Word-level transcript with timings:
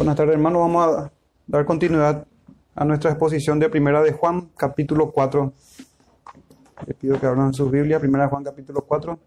Buenas 0.00 0.16
tardes, 0.16 0.32
hermanos. 0.32 0.62
Vamos 0.62 0.86
a 0.86 1.12
dar 1.46 1.66
continuidad 1.66 2.26
a 2.74 2.84
nuestra 2.86 3.10
exposición 3.10 3.58
de 3.58 3.68
Primera 3.68 4.00
de 4.00 4.12
Juan, 4.12 4.48
capítulo 4.56 5.12
4. 5.12 5.52
Les 6.86 6.96
pido 6.96 7.20
que 7.20 7.26
abran 7.26 7.52
sus 7.52 7.70
Biblia, 7.70 8.00
Primera 8.00 8.24
de 8.24 8.30
Juan, 8.30 8.42
capítulo 8.42 8.80
4. 8.80 9.18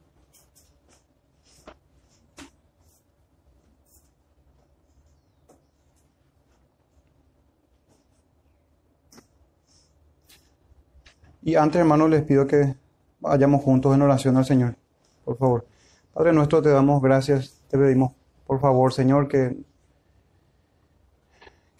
Y 11.43 11.53
antes, 11.53 11.79
hermanos, 11.79 12.09
les 12.09 12.23
pido 12.23 12.47
que 12.47 12.73
vayamos 13.19 13.61
juntos 13.61 13.93
en 13.93 14.01
oración 14.01 14.37
al 14.37 14.45
Señor, 14.45 14.75
por 15.23 15.37
favor. 15.37 15.67
Padre 16.15 16.33
nuestro, 16.33 16.63
te 16.63 16.69
damos 16.69 16.99
gracias, 16.99 17.61
te 17.69 17.77
pedimos, 17.77 18.13
por 18.47 18.59
favor, 18.59 18.91
Señor, 18.91 19.27
que, 19.27 19.55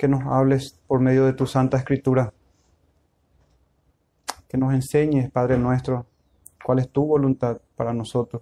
que 0.04 0.10
nos 0.10 0.26
hables 0.26 0.78
por 0.86 1.00
medio 1.00 1.26
de 1.26 1.32
tu 1.32 1.48
Santa 1.48 1.78
Escritura, 1.78 2.34
que 4.50 4.58
nos 4.58 4.74
enseñes, 4.74 5.32
Padre 5.32 5.58
nuestro, 5.58 6.06
cuál 6.62 6.80
es 6.80 6.90
tu 6.90 7.06
voluntad 7.06 7.62
para 7.78 7.94
nosotros. 7.94 8.42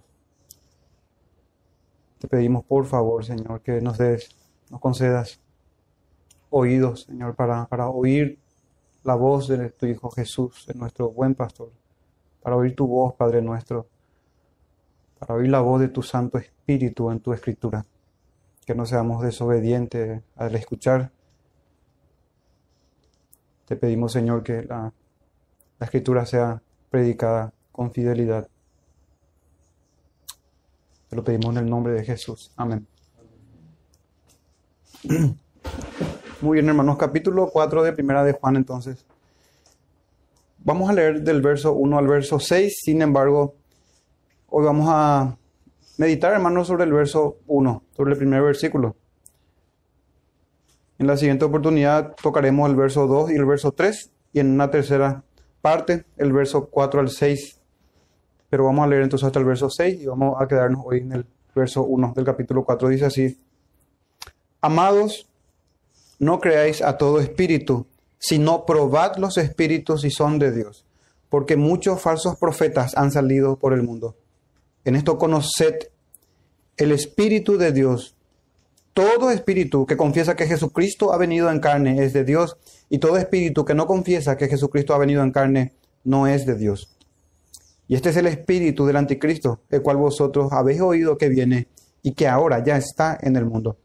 Te 2.17 2.27
pedimos, 2.27 2.65
por 2.65 2.87
favor, 2.87 3.23
Señor, 3.23 3.61
que 3.61 3.79
nos 3.79 3.99
des, 3.99 4.35
nos 4.71 4.81
concedas 4.81 5.39
oídos, 6.49 7.03
Señor, 7.03 7.35
para, 7.35 7.67
para 7.67 7.89
oír 7.89 8.39
la 9.03 9.13
voz 9.13 9.47
de 9.47 9.69
tu 9.69 9.85
Hijo 9.85 10.09
Jesús, 10.09 10.65
de 10.65 10.73
nuestro 10.73 11.11
buen 11.11 11.35
pastor, 11.35 11.71
para 12.41 12.55
oír 12.55 12.75
tu 12.75 12.87
voz, 12.87 13.13
Padre 13.13 13.43
nuestro, 13.43 13.85
para 15.19 15.35
oír 15.35 15.51
la 15.51 15.61
voz 15.61 15.79
de 15.79 15.89
tu 15.89 16.01
Santo 16.01 16.39
Espíritu 16.39 17.11
en 17.11 17.19
tu 17.19 17.33
Escritura. 17.33 17.85
Que 18.65 18.73
no 18.73 18.87
seamos 18.87 19.21
desobedientes 19.21 20.23
al 20.35 20.55
escuchar. 20.55 21.11
Te 23.71 23.77
pedimos, 23.77 24.11
Señor, 24.11 24.43
que 24.43 24.63
la, 24.63 24.91
la 25.79 25.85
Escritura 25.85 26.25
sea 26.25 26.61
predicada 26.89 27.53
con 27.71 27.93
fidelidad. 27.93 28.49
Te 31.07 31.15
lo 31.15 31.23
pedimos 31.23 31.55
en 31.55 31.63
el 31.63 31.69
nombre 31.69 31.93
de 31.93 32.03
Jesús. 32.03 32.51
Amén. 32.57 32.85
Muy 36.41 36.55
bien, 36.55 36.67
hermanos, 36.67 36.97
capítulo 36.97 37.49
4 37.49 37.83
de 37.83 37.93
Primera 37.93 38.25
de 38.25 38.33
Juan, 38.33 38.57
entonces. 38.57 39.05
Vamos 40.57 40.89
a 40.89 40.93
leer 40.93 41.21
del 41.21 41.41
verso 41.41 41.71
1 41.71 41.97
al 41.97 42.07
verso 42.09 42.41
6, 42.41 42.81
sin 42.83 43.01
embargo, 43.01 43.55
hoy 44.49 44.65
vamos 44.65 44.87
a 44.89 45.37
meditar, 45.97 46.33
hermanos, 46.33 46.67
sobre 46.67 46.83
el 46.83 46.91
verso 46.91 47.37
1, 47.47 47.83
sobre 47.95 48.11
el 48.11 48.17
primer 48.17 48.41
versículo. 48.41 48.97
En 51.01 51.07
la 51.07 51.17
siguiente 51.17 51.45
oportunidad 51.45 52.15
tocaremos 52.21 52.69
el 52.69 52.75
verso 52.75 53.07
2 53.07 53.31
y 53.31 53.33
el 53.33 53.45
verso 53.45 53.71
3, 53.71 54.11
y 54.33 54.39
en 54.39 54.51
una 54.51 54.69
tercera 54.69 55.23
parte, 55.59 56.05
el 56.15 56.31
verso 56.31 56.67
4 56.67 56.99
al 56.99 57.09
6. 57.09 57.59
Pero 58.51 58.65
vamos 58.65 58.85
a 58.85 58.87
leer 58.87 59.01
entonces 59.01 59.25
hasta 59.25 59.39
el 59.39 59.45
verso 59.45 59.67
6 59.67 59.99
y 59.99 60.05
vamos 60.05 60.39
a 60.39 60.47
quedarnos 60.47 60.83
hoy 60.85 60.99
en 60.99 61.11
el 61.13 61.25
verso 61.55 61.81
1 61.85 62.13
del 62.15 62.23
capítulo 62.23 62.63
4. 62.63 62.87
Dice 62.89 63.05
así, 63.05 63.35
Amados, 64.61 65.27
no 66.19 66.39
creáis 66.39 66.83
a 66.83 66.95
todo 66.99 67.19
espíritu, 67.19 67.87
sino 68.19 68.63
probad 68.67 69.15
los 69.15 69.39
espíritus 69.39 70.01
si 70.01 70.11
son 70.11 70.37
de 70.37 70.51
Dios, 70.51 70.85
porque 71.29 71.57
muchos 71.57 71.99
falsos 71.99 72.37
profetas 72.37 72.95
han 72.95 73.11
salido 73.11 73.57
por 73.57 73.73
el 73.73 73.81
mundo. 73.81 74.17
En 74.85 74.95
esto 74.95 75.17
conoced 75.17 75.89
el 76.77 76.91
espíritu 76.91 77.57
de 77.57 77.71
Dios. 77.71 78.15
Todo 78.93 79.31
espíritu 79.31 79.85
que 79.85 79.95
confiesa 79.95 80.35
que 80.35 80.47
Jesucristo 80.47 81.13
ha 81.13 81.17
venido 81.17 81.49
en 81.49 81.59
carne 81.59 82.03
es 82.03 82.11
de 82.11 82.25
Dios, 82.25 82.57
y 82.89 82.97
todo 82.97 83.17
espíritu 83.17 83.63
que 83.63 83.73
no 83.73 83.87
confiesa 83.87 84.35
que 84.35 84.49
Jesucristo 84.49 84.93
ha 84.93 84.97
venido 84.97 85.23
en 85.23 85.31
carne 85.31 85.73
no 86.03 86.27
es 86.27 86.45
de 86.45 86.55
Dios. 86.55 86.93
Y 87.87 87.95
este 87.95 88.09
es 88.09 88.17
el 88.17 88.27
espíritu 88.27 88.85
del 88.85 88.97
anticristo, 88.97 89.61
el 89.69 89.81
cual 89.81 89.97
vosotros 89.97 90.51
habéis 90.51 90.81
oído 90.81 91.17
que 91.17 91.29
viene 91.29 91.67
y 92.03 92.13
que 92.13 92.27
ahora 92.27 92.63
ya 92.63 92.77
está 92.77 93.17
en 93.21 93.35
el 93.35 93.45
mundo. 93.45 93.77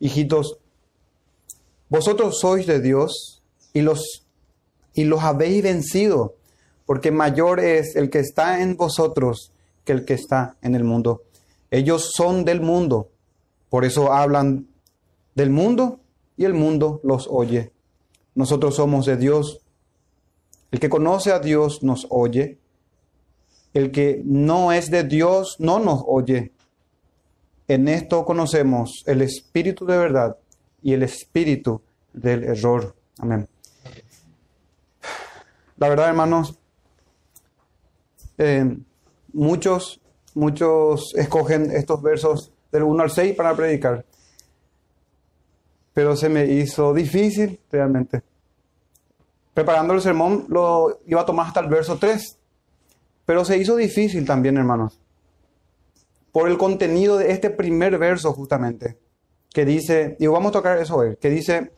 Hijitos, 0.00 0.58
vosotros 1.88 2.38
sois 2.40 2.66
de 2.66 2.80
Dios 2.80 3.42
y 3.72 3.82
los, 3.82 4.26
y 4.94 5.04
los 5.04 5.22
habéis 5.22 5.62
vencido, 5.62 6.34
porque 6.86 7.10
mayor 7.10 7.60
es 7.60 7.96
el 7.96 8.10
que 8.10 8.18
está 8.18 8.60
en 8.60 8.76
vosotros 8.76 9.52
que 9.84 9.92
el 9.92 10.04
que 10.04 10.14
está 10.14 10.56
en 10.62 10.74
el 10.74 10.84
mundo. 10.84 11.22
Ellos 11.70 12.10
son 12.14 12.44
del 12.44 12.60
mundo, 12.60 13.10
por 13.74 13.84
eso 13.84 14.12
hablan 14.12 14.68
del 15.34 15.50
mundo 15.50 15.98
y 16.36 16.44
el 16.44 16.54
mundo 16.54 17.00
los 17.02 17.26
oye. 17.28 17.72
Nosotros 18.36 18.76
somos 18.76 19.04
de 19.04 19.16
Dios. 19.16 19.62
El 20.70 20.78
que 20.78 20.88
conoce 20.88 21.32
a 21.32 21.40
Dios 21.40 21.82
nos 21.82 22.06
oye. 22.08 22.60
El 23.72 23.90
que 23.90 24.22
no 24.24 24.70
es 24.70 24.92
de 24.92 25.02
Dios 25.02 25.56
no 25.58 25.80
nos 25.80 26.04
oye. 26.06 26.52
En 27.66 27.88
esto 27.88 28.24
conocemos 28.24 29.02
el 29.06 29.22
espíritu 29.22 29.84
de 29.86 29.98
verdad 29.98 30.36
y 30.80 30.92
el 30.92 31.02
espíritu 31.02 31.82
del 32.12 32.44
error. 32.44 32.94
Amén. 33.18 33.48
La 35.78 35.88
verdad, 35.88 36.10
hermanos, 36.10 36.56
eh, 38.38 38.76
muchos, 39.32 40.00
muchos 40.32 41.12
escogen 41.16 41.72
estos 41.72 42.00
versos 42.02 42.53
del 42.74 42.82
1 42.82 43.04
al 43.04 43.10
6 43.10 43.36
para 43.36 43.54
predicar. 43.54 44.04
Pero 45.92 46.16
se 46.16 46.28
me 46.28 46.44
hizo 46.44 46.92
difícil 46.92 47.60
realmente. 47.70 48.20
Preparando 49.54 49.94
el 49.94 50.02
sermón 50.02 50.46
lo 50.48 50.98
iba 51.06 51.20
a 51.20 51.24
tomar 51.24 51.46
hasta 51.46 51.60
el 51.60 51.68
verso 51.68 51.98
3. 51.98 52.36
Pero 53.24 53.44
se 53.44 53.58
hizo 53.58 53.76
difícil 53.76 54.26
también, 54.26 54.56
hermanos. 54.56 54.98
Por 56.32 56.48
el 56.48 56.58
contenido 56.58 57.16
de 57.16 57.30
este 57.30 57.48
primer 57.48 57.96
verso 57.96 58.32
justamente. 58.32 58.98
Que 59.52 59.64
dice, 59.64 60.16
y 60.18 60.26
vamos 60.26 60.50
a 60.50 60.54
tocar 60.54 60.76
eso 60.78 60.96
hoy, 60.96 61.16
que 61.20 61.30
dice, 61.30 61.70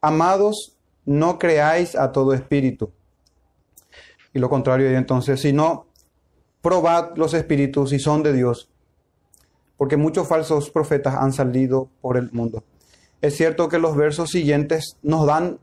amados, 0.00 0.76
no 1.04 1.36
creáis 1.36 1.96
a 1.96 2.12
todo 2.12 2.32
espíritu. 2.32 2.92
Y 4.32 4.38
lo 4.38 4.48
contrario, 4.48 4.88
entonces, 4.96 5.40
si 5.40 5.52
no, 5.52 5.88
probad 6.62 7.16
los 7.16 7.34
espíritus 7.34 7.90
si 7.90 7.98
son 7.98 8.22
de 8.22 8.32
Dios, 8.32 8.70
porque 9.76 9.96
muchos 9.96 10.28
falsos 10.28 10.70
profetas 10.70 11.14
han 11.14 11.32
salido 11.32 11.88
por 12.00 12.16
el 12.16 12.30
mundo. 12.32 12.62
Es 13.20 13.36
cierto 13.36 13.68
que 13.68 13.78
los 13.78 13.96
versos 13.96 14.30
siguientes 14.30 14.96
nos 15.02 15.26
dan, 15.26 15.58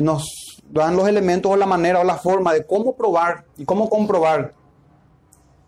nos 0.00 0.24
dan 0.70 0.96
los 0.96 1.08
elementos 1.08 1.52
o 1.52 1.56
la 1.56 1.66
manera 1.66 2.00
o 2.00 2.04
la 2.04 2.16
forma 2.16 2.52
de 2.52 2.66
cómo 2.66 2.96
probar 2.96 3.44
y 3.56 3.64
cómo 3.64 3.88
comprobar 3.90 4.54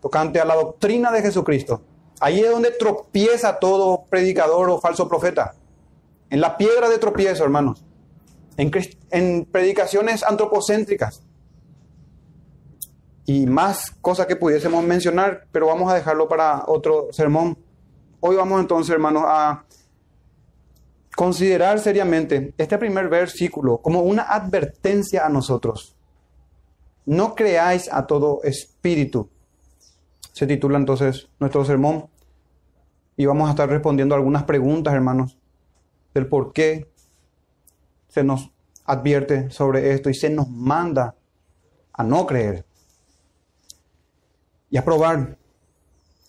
tocante 0.01 0.39
a 0.39 0.45
la 0.45 0.55
doctrina 0.55 1.11
de 1.11 1.21
Jesucristo. 1.21 1.81
Ahí 2.19 2.39
es 2.39 2.49
donde 2.49 2.71
tropieza 2.71 3.59
todo 3.59 4.05
predicador 4.09 4.69
o 4.69 4.79
falso 4.79 5.07
profeta. 5.07 5.55
En 6.29 6.41
la 6.41 6.57
piedra 6.57 6.89
de 6.89 6.97
tropiezo, 6.97 7.43
hermanos. 7.43 7.83
En, 8.57 8.71
en 9.11 9.45
predicaciones 9.45 10.23
antropocéntricas. 10.23 11.24
Y 13.25 13.47
más 13.47 13.91
cosas 14.01 14.27
que 14.27 14.35
pudiésemos 14.35 14.83
mencionar, 14.83 15.47
pero 15.51 15.67
vamos 15.67 15.91
a 15.91 15.95
dejarlo 15.95 16.27
para 16.27 16.63
otro 16.67 17.07
sermón. 17.11 17.57
Hoy 18.19 18.35
vamos 18.35 18.61
entonces, 18.61 18.93
hermanos, 18.93 19.23
a 19.25 19.65
considerar 21.15 21.79
seriamente 21.79 22.53
este 22.57 22.77
primer 22.77 23.07
versículo 23.07 23.77
como 23.77 24.01
una 24.01 24.23
advertencia 24.23 25.25
a 25.25 25.29
nosotros. 25.29 25.95
No 27.05 27.35
creáis 27.35 27.91
a 27.91 28.05
todo 28.05 28.41
espíritu. 28.43 29.29
Se 30.33 30.45
titula 30.45 30.77
entonces 30.77 31.29
nuestro 31.39 31.63
sermón 31.65 32.09
y 33.17 33.25
vamos 33.25 33.47
a 33.47 33.51
estar 33.51 33.69
respondiendo 33.69 34.13
algunas 34.13 34.43
preguntas, 34.43 34.93
hermanos, 34.93 35.37
del 36.13 36.27
por 36.27 36.51
qué 36.51 36.91
se 38.09 38.23
nos 38.23 38.51
advierte 38.85 39.49
sobre 39.49 39.93
esto 39.93 40.09
y 40.09 40.13
se 40.13 40.29
nos 40.29 40.49
manda 40.49 41.15
a 41.93 42.03
no 42.03 42.25
creer 42.25 42.65
y 44.75 44.77
a 44.77 44.83
probar 44.83 45.37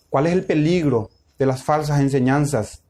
cuál 0.09 0.27
es 0.27 0.31
el 0.31 0.45
peligro 0.45 1.09
de 1.37 1.45
las 1.45 1.65
falsas 1.65 1.99
enseñanzas, 1.99 2.81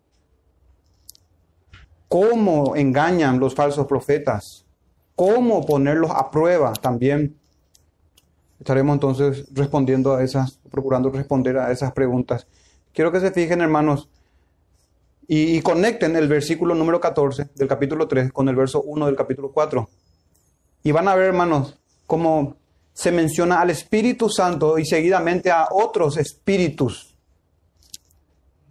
cómo 2.08 2.76
engañan 2.76 3.40
los 3.40 3.56
falsos 3.56 3.88
profetas, 3.88 4.68
cómo 5.16 5.66
ponerlos 5.66 6.12
a 6.12 6.30
prueba 6.30 6.74
también. 6.74 7.40
Estaremos 8.60 8.94
entonces 8.94 9.48
respondiendo 9.52 10.16
a 10.16 10.24
esas, 10.24 10.60
procurando 10.70 11.10
responder 11.10 11.58
a 11.58 11.72
esas 11.72 11.92
preguntas. 11.92 12.46
Quiero 12.94 13.12
que 13.12 13.20
se 13.20 13.32
fijen, 13.32 13.62
hermanos, 13.62 14.10
y, 15.28 15.58
y, 15.58 15.62
conecten 15.64 16.16
el 16.18 16.28
versículo 16.28 16.76
número 16.76 17.02
14 17.02 17.50
del 17.56 17.68
capítulo 17.68 18.08
3 18.08 18.32
con 18.32 18.48
el 18.48 18.56
verso 18.56 18.84
1 18.84 19.08
del 19.08 19.16
capítulo 19.16 19.52
4. 19.52 19.90
Y 20.84 20.92
van 20.92 21.08
a 21.08 21.16
ver, 21.16 21.30
hermanos, 21.30 21.80
cómo 22.06 22.58
se 22.98 23.12
menciona 23.12 23.62
al 23.62 23.70
Espíritu 23.70 24.28
Santo 24.28 24.80
y 24.80 24.86
seguidamente 24.88 25.52
a 25.52 25.68
otros 25.70 26.18
espíritus. 26.18 27.16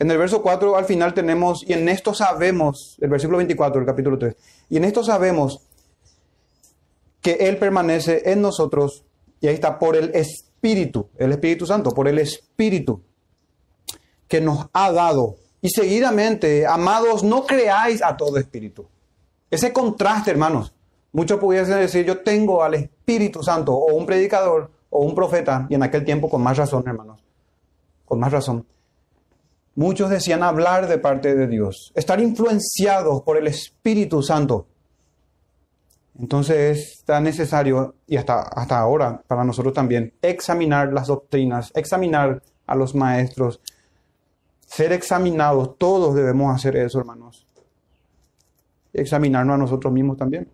En 0.00 0.10
el 0.10 0.18
verso 0.18 0.42
4 0.42 0.76
al 0.76 0.84
final 0.84 1.14
tenemos, 1.14 1.62
y 1.64 1.74
en 1.74 1.88
esto 1.88 2.12
sabemos, 2.12 2.96
el 3.00 3.08
versículo 3.08 3.38
24 3.38 3.78
del 3.78 3.86
capítulo 3.86 4.18
3, 4.18 4.34
y 4.70 4.78
en 4.78 4.84
esto 4.84 5.04
sabemos 5.04 5.60
que 7.20 7.34
Él 7.34 7.56
permanece 7.58 8.32
en 8.32 8.42
nosotros, 8.42 9.04
y 9.40 9.46
ahí 9.46 9.54
está, 9.54 9.78
por 9.78 9.94
el 9.94 10.12
Espíritu, 10.12 11.08
el 11.18 11.30
Espíritu 11.30 11.64
Santo, 11.64 11.92
por 11.92 12.08
el 12.08 12.18
Espíritu 12.18 13.04
que 14.26 14.40
nos 14.40 14.66
ha 14.72 14.90
dado. 14.90 15.36
Y 15.62 15.68
seguidamente, 15.68 16.66
amados, 16.66 17.22
no 17.22 17.46
creáis 17.46 18.02
a 18.02 18.16
todo 18.16 18.38
espíritu. 18.38 18.88
Ese 19.52 19.72
contraste, 19.72 20.32
hermanos. 20.32 20.74
Muchos 21.12 21.38
pudiesen 21.38 21.78
decir, 21.78 22.04
yo 22.04 22.18
tengo 22.22 22.64
al 22.64 22.74
Espíritu 22.74 22.95
Santo, 23.42 23.72
o 23.72 23.94
un 23.94 24.06
predicador, 24.06 24.70
o 24.90 25.04
un 25.04 25.14
profeta, 25.14 25.66
y 25.68 25.74
en 25.74 25.82
aquel 25.82 26.04
tiempo 26.04 26.28
con 26.28 26.42
más 26.42 26.56
razón, 26.56 26.84
hermanos, 26.86 27.22
con 28.04 28.18
más 28.18 28.32
razón. 28.32 28.66
Muchos 29.76 30.10
decían 30.10 30.42
hablar 30.42 30.88
de 30.88 30.98
parte 30.98 31.34
de 31.34 31.46
Dios, 31.46 31.92
estar 31.94 32.20
influenciados 32.20 33.22
por 33.22 33.36
el 33.36 33.46
Espíritu 33.46 34.22
Santo. 34.22 34.66
Entonces 36.18 36.94
está 36.98 37.20
necesario, 37.20 37.94
y 38.06 38.16
hasta, 38.16 38.40
hasta 38.40 38.78
ahora 38.78 39.22
para 39.26 39.44
nosotros 39.44 39.74
también, 39.74 40.14
examinar 40.22 40.92
las 40.92 41.08
doctrinas, 41.08 41.70
examinar 41.74 42.42
a 42.66 42.74
los 42.74 42.94
maestros, 42.94 43.60
ser 44.66 44.92
examinados. 44.92 45.76
Todos 45.78 46.14
debemos 46.14 46.54
hacer 46.54 46.76
eso, 46.76 46.98
hermanos. 46.98 47.46
Examinarnos 48.92 49.54
a 49.54 49.58
nosotros 49.58 49.92
mismos 49.92 50.16
también. 50.16 50.48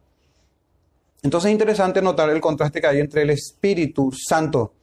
Entonces 1.23 1.49
es 1.49 1.53
interesante 1.53 2.03
notar 2.03 2.31
el 2.31 2.41
contraste 2.41 2.81
que 2.81 2.87
hay 2.87 3.01
entre 3.01 3.23
el 3.23 3.31
Espíritu 3.31 4.11
Santo, 4.13 4.75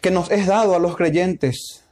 que 0.00 0.10
nos 0.10 0.30
es 0.30 0.46
dado 0.46 0.74
a 0.74 0.78
los 0.78 0.96
creyentes, 0.96 1.84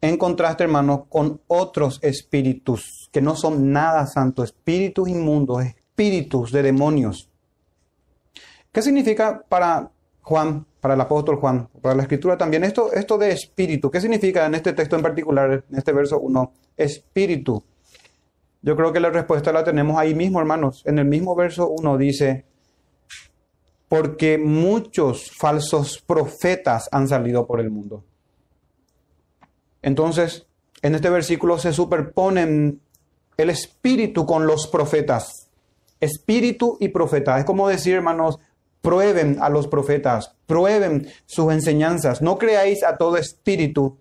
en 0.00 0.16
contraste, 0.16 0.64
hermanos, 0.64 1.02
con 1.08 1.40
otros 1.46 2.00
espíritus 2.02 3.08
que 3.12 3.22
no 3.22 3.36
son 3.36 3.72
nada 3.72 4.04
santos, 4.06 4.46
espíritus 4.46 5.08
inmundos, 5.08 5.64
espíritus 5.64 6.50
de 6.50 6.62
demonios. 6.64 7.30
¿Qué 8.72 8.82
significa 8.82 9.44
para 9.48 9.92
Juan, 10.22 10.66
para 10.80 10.94
el 10.94 11.00
apóstol 11.00 11.36
Juan, 11.36 11.68
para 11.80 11.94
la 11.94 12.02
escritura 12.02 12.36
también 12.36 12.64
esto, 12.64 12.92
esto 12.92 13.16
de 13.16 13.30
espíritu? 13.30 13.92
¿Qué 13.92 14.00
significa 14.00 14.46
en 14.46 14.56
este 14.56 14.72
texto 14.72 14.96
en 14.96 15.02
particular, 15.02 15.64
en 15.70 15.78
este 15.78 15.92
verso 15.92 16.18
1? 16.18 16.52
Espíritu. 16.76 17.62
Yo 18.62 18.76
creo 18.76 18.92
que 18.92 19.00
la 19.00 19.10
respuesta 19.10 19.52
la 19.52 19.64
tenemos 19.64 19.98
ahí 19.98 20.14
mismo, 20.14 20.38
hermanos. 20.38 20.82
En 20.86 20.98
el 20.98 21.04
mismo 21.04 21.34
verso 21.34 21.68
1 21.68 21.98
dice, 21.98 22.46
porque 23.88 24.38
muchos 24.38 25.32
falsos 25.36 26.02
profetas 26.06 26.88
han 26.92 27.08
salido 27.08 27.46
por 27.46 27.60
el 27.60 27.70
mundo. 27.70 28.04
Entonces, 29.82 30.46
en 30.80 30.94
este 30.94 31.10
versículo 31.10 31.58
se 31.58 31.72
superponen 31.72 32.80
el 33.36 33.50
espíritu 33.50 34.24
con 34.26 34.46
los 34.46 34.68
profetas. 34.68 35.50
Espíritu 36.00 36.78
y 36.80 36.88
profeta. 36.88 37.38
Es 37.38 37.44
como 37.44 37.68
decir, 37.68 37.94
hermanos, 37.94 38.38
prueben 38.80 39.38
a 39.40 39.48
los 39.48 39.68
profetas, 39.68 40.36
prueben 40.46 41.08
sus 41.26 41.52
enseñanzas. 41.52 42.22
No 42.22 42.38
creáis 42.38 42.84
a 42.84 42.96
todo 42.96 43.16
espíritu. 43.16 43.98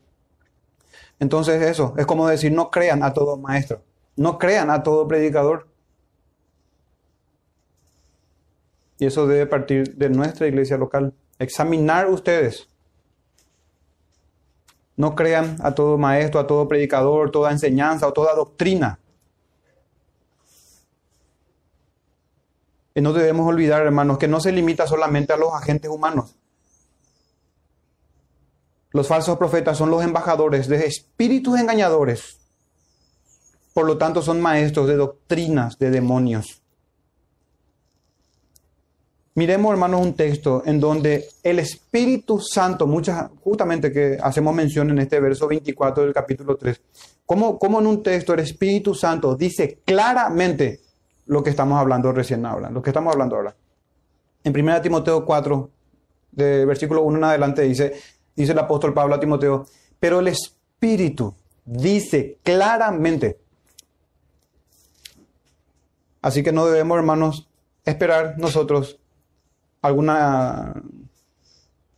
Entonces 1.19 1.62
eso, 1.62 1.94
es 1.98 2.06
como 2.06 2.28
decir, 2.28 2.52
no 2.52 2.72
crean 2.72 3.04
a 3.04 3.14
todo 3.14 3.38
maestro. 3.38 3.84
No 4.21 4.38
crean 4.38 4.69
a 4.69 4.83
todo 4.83 5.07
predicador. 5.07 5.68
Y 9.00 9.07
eso 9.07 9.25
debe 9.25 9.47
partir 9.47 9.95
de 9.95 10.09
nuestra 10.09 10.45
iglesia 10.45 10.77
local. 10.77 11.15
Examinar 11.39 12.07
ustedes. 12.07 12.69
No 14.95 15.15
crean 15.15 15.57
a 15.63 15.73
todo 15.73 15.97
maestro, 15.97 16.39
a 16.39 16.45
todo 16.45 16.68
predicador, 16.68 17.31
toda 17.31 17.51
enseñanza 17.51 18.07
o 18.07 18.13
toda 18.13 18.35
doctrina. 18.35 19.00
Y 22.94 23.01
no 23.01 23.13
debemos 23.13 23.47
olvidar, 23.47 23.81
hermanos, 23.81 24.19
que 24.19 24.27
no 24.27 24.39
se 24.39 24.51
limita 24.51 24.85
solamente 24.85 25.33
a 25.33 25.38
los 25.38 25.51
agentes 25.51 25.89
humanos. 25.89 26.35
Los 28.91 29.07
falsos 29.07 29.35
profetas 29.39 29.79
son 29.79 29.89
los 29.89 30.03
embajadores 30.03 30.68
de 30.68 30.85
espíritus 30.85 31.59
engañadores 31.59 32.41
por 33.73 33.85
lo 33.85 33.97
tanto, 33.97 34.21
son 34.21 34.41
maestros 34.41 34.88
de 34.88 34.95
doctrinas 34.95 35.77
de 35.77 35.91
demonios. 35.91 36.62
Miremos, 39.33 39.71
hermanos, 39.71 40.01
un 40.01 40.13
texto 40.13 40.62
en 40.65 40.81
donde 40.81 41.25
el 41.41 41.59
Espíritu 41.59 42.41
Santo, 42.41 42.85
muchas, 42.85 43.29
justamente 43.41 43.89
que 43.91 44.18
hacemos 44.21 44.53
mención 44.53 44.89
en 44.89 45.00
este 45.00 45.21
verso 45.21 45.47
24 45.47 46.03
del 46.03 46.13
capítulo 46.13 46.57
3, 46.57 46.81
como, 47.25 47.57
en 47.79 47.88
un 47.88 48.03
texto 48.03 48.33
el 48.33 48.41
Espíritu 48.41 48.94
Santo 48.94 49.35
dice 49.35 49.79
claramente 49.85 50.81
lo 51.27 51.41
que 51.41 51.50
estamos 51.50 51.79
hablando 51.79 52.12
recién 52.12 52.45
ahora, 52.45 52.69
lo 52.69 52.81
que 52.81 52.89
estamos 52.89 53.13
hablando 53.13 53.38
ahora. 53.38 53.56
En 54.44 54.53
1 54.53 54.81
Timoteo 54.81 55.23
4, 55.23 55.69
de 56.33 56.65
versículo 56.65 57.03
1 57.03 57.18
en 57.18 57.23
adelante, 57.23 57.62
dice, 57.62 57.94
dice 58.35 58.51
el 58.51 58.59
apóstol 58.59 58.94
Pablo 58.94 59.15
a 59.15 59.19
Timoteo, 59.21 59.65
pero 59.97 60.19
el 60.19 60.27
Espíritu 60.27 61.33
dice 61.63 62.38
claramente, 62.44 63.39
Así 66.21 66.44
que 66.44 66.51
no 66.51 66.65
debemos, 66.65 66.97
hermanos, 66.97 67.50
esperar 67.85 68.35
nosotros 68.38 69.00
alguna 69.81 70.73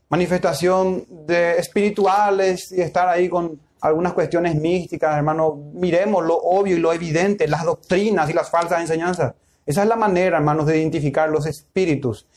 manifestación 0.09 1.05
de 1.09 1.57
espirituales 1.57 2.71
y 2.71 2.81
estar 2.81 3.07
ahí 3.09 3.27
con 3.27 3.59
algunas 3.81 4.13
cuestiones 4.13 4.55
místicas, 4.55 5.17
hermanos. 5.17 5.55
Miremos 5.73 6.23
lo 6.23 6.37
obvio 6.37 6.77
y 6.77 6.79
lo 6.79 6.93
evidente, 6.93 7.47
las 7.47 7.65
doctrinas 7.65 8.29
y 8.29 8.33
las 8.33 8.49
falsas 8.49 8.79
enseñanzas. 8.79 9.33
Esa 9.65 9.83
es 9.83 9.89
la 9.89 9.95
manera, 9.95 10.37
hermanos, 10.37 10.65
de 10.67 10.79
identificar 10.79 11.29
los 11.29 11.45
espíritus. 11.45 12.27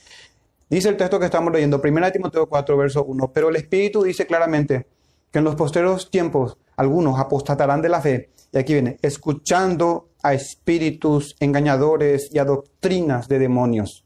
Dice 0.69 0.89
el 0.89 0.97
texto 0.97 1.21
que 1.21 1.27
estamos 1.27 1.53
leyendo, 1.53 1.81
1 1.83 2.13
Timoteo 2.13 2.49
4, 2.49 2.77
verso 2.77 3.05
1, 3.05 3.33
pero 3.33 3.51
el 3.51 3.57
Espíritu 3.57 4.03
dice 4.03 4.27
claramente 4.27 4.87
que 5.31 5.39
en 5.39 5.45
los 5.45 5.55
posteros 5.55 6.11
tiempos 6.11 6.57
algunos 6.77 7.21
apostatarán 7.21 7.81
de 7.83 7.89
la 7.89 8.01
fe. 8.01 8.31
Y 8.53 8.59
aquí 8.59 8.73
viene, 8.73 8.99
escuchando 9.03 10.09
a 10.27 10.35
espíritus 10.35 11.37
engañadores 11.39 12.29
y 12.33 12.39
a 12.39 12.45
doctrinas 12.45 13.29
de 13.29 13.39
demonios. 13.39 14.03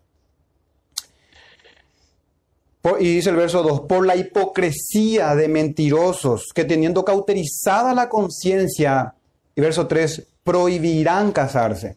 y 2.99 3.15
dice 3.15 3.31
el 3.31 3.37
verso 3.37 3.63
2, 3.63 3.81
por 3.83 4.07
la 4.07 4.17
hipocresía 4.17 5.35
de 5.35 5.49
mentirosos 5.49 6.47
que 6.55 6.65
teniendo 6.65 7.05
cauterizada 7.05 7.95
la 7.95 8.09
conciencia, 8.09 9.15
y 9.55 9.61
verso 9.61 9.87
3, 9.87 10.27
prohibirán 10.45 11.33
casarse. 11.33 11.97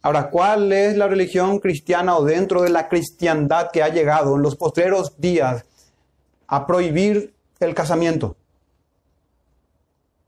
Ahora, 0.00 0.30
¿cuál 0.30 0.72
es 0.72 0.96
la 0.96 1.08
religión 1.08 1.58
cristiana 1.58 2.16
o 2.16 2.24
dentro 2.24 2.62
de 2.62 2.70
la 2.70 2.88
cristiandad 2.88 3.70
que 3.70 3.82
ha 3.82 3.88
llegado 3.88 4.36
en 4.36 4.42
los 4.42 4.56
postreros 4.56 5.20
días 5.20 5.64
a 6.46 6.66
prohibir 6.66 7.34
el 7.60 7.74
casamiento? 7.74 8.36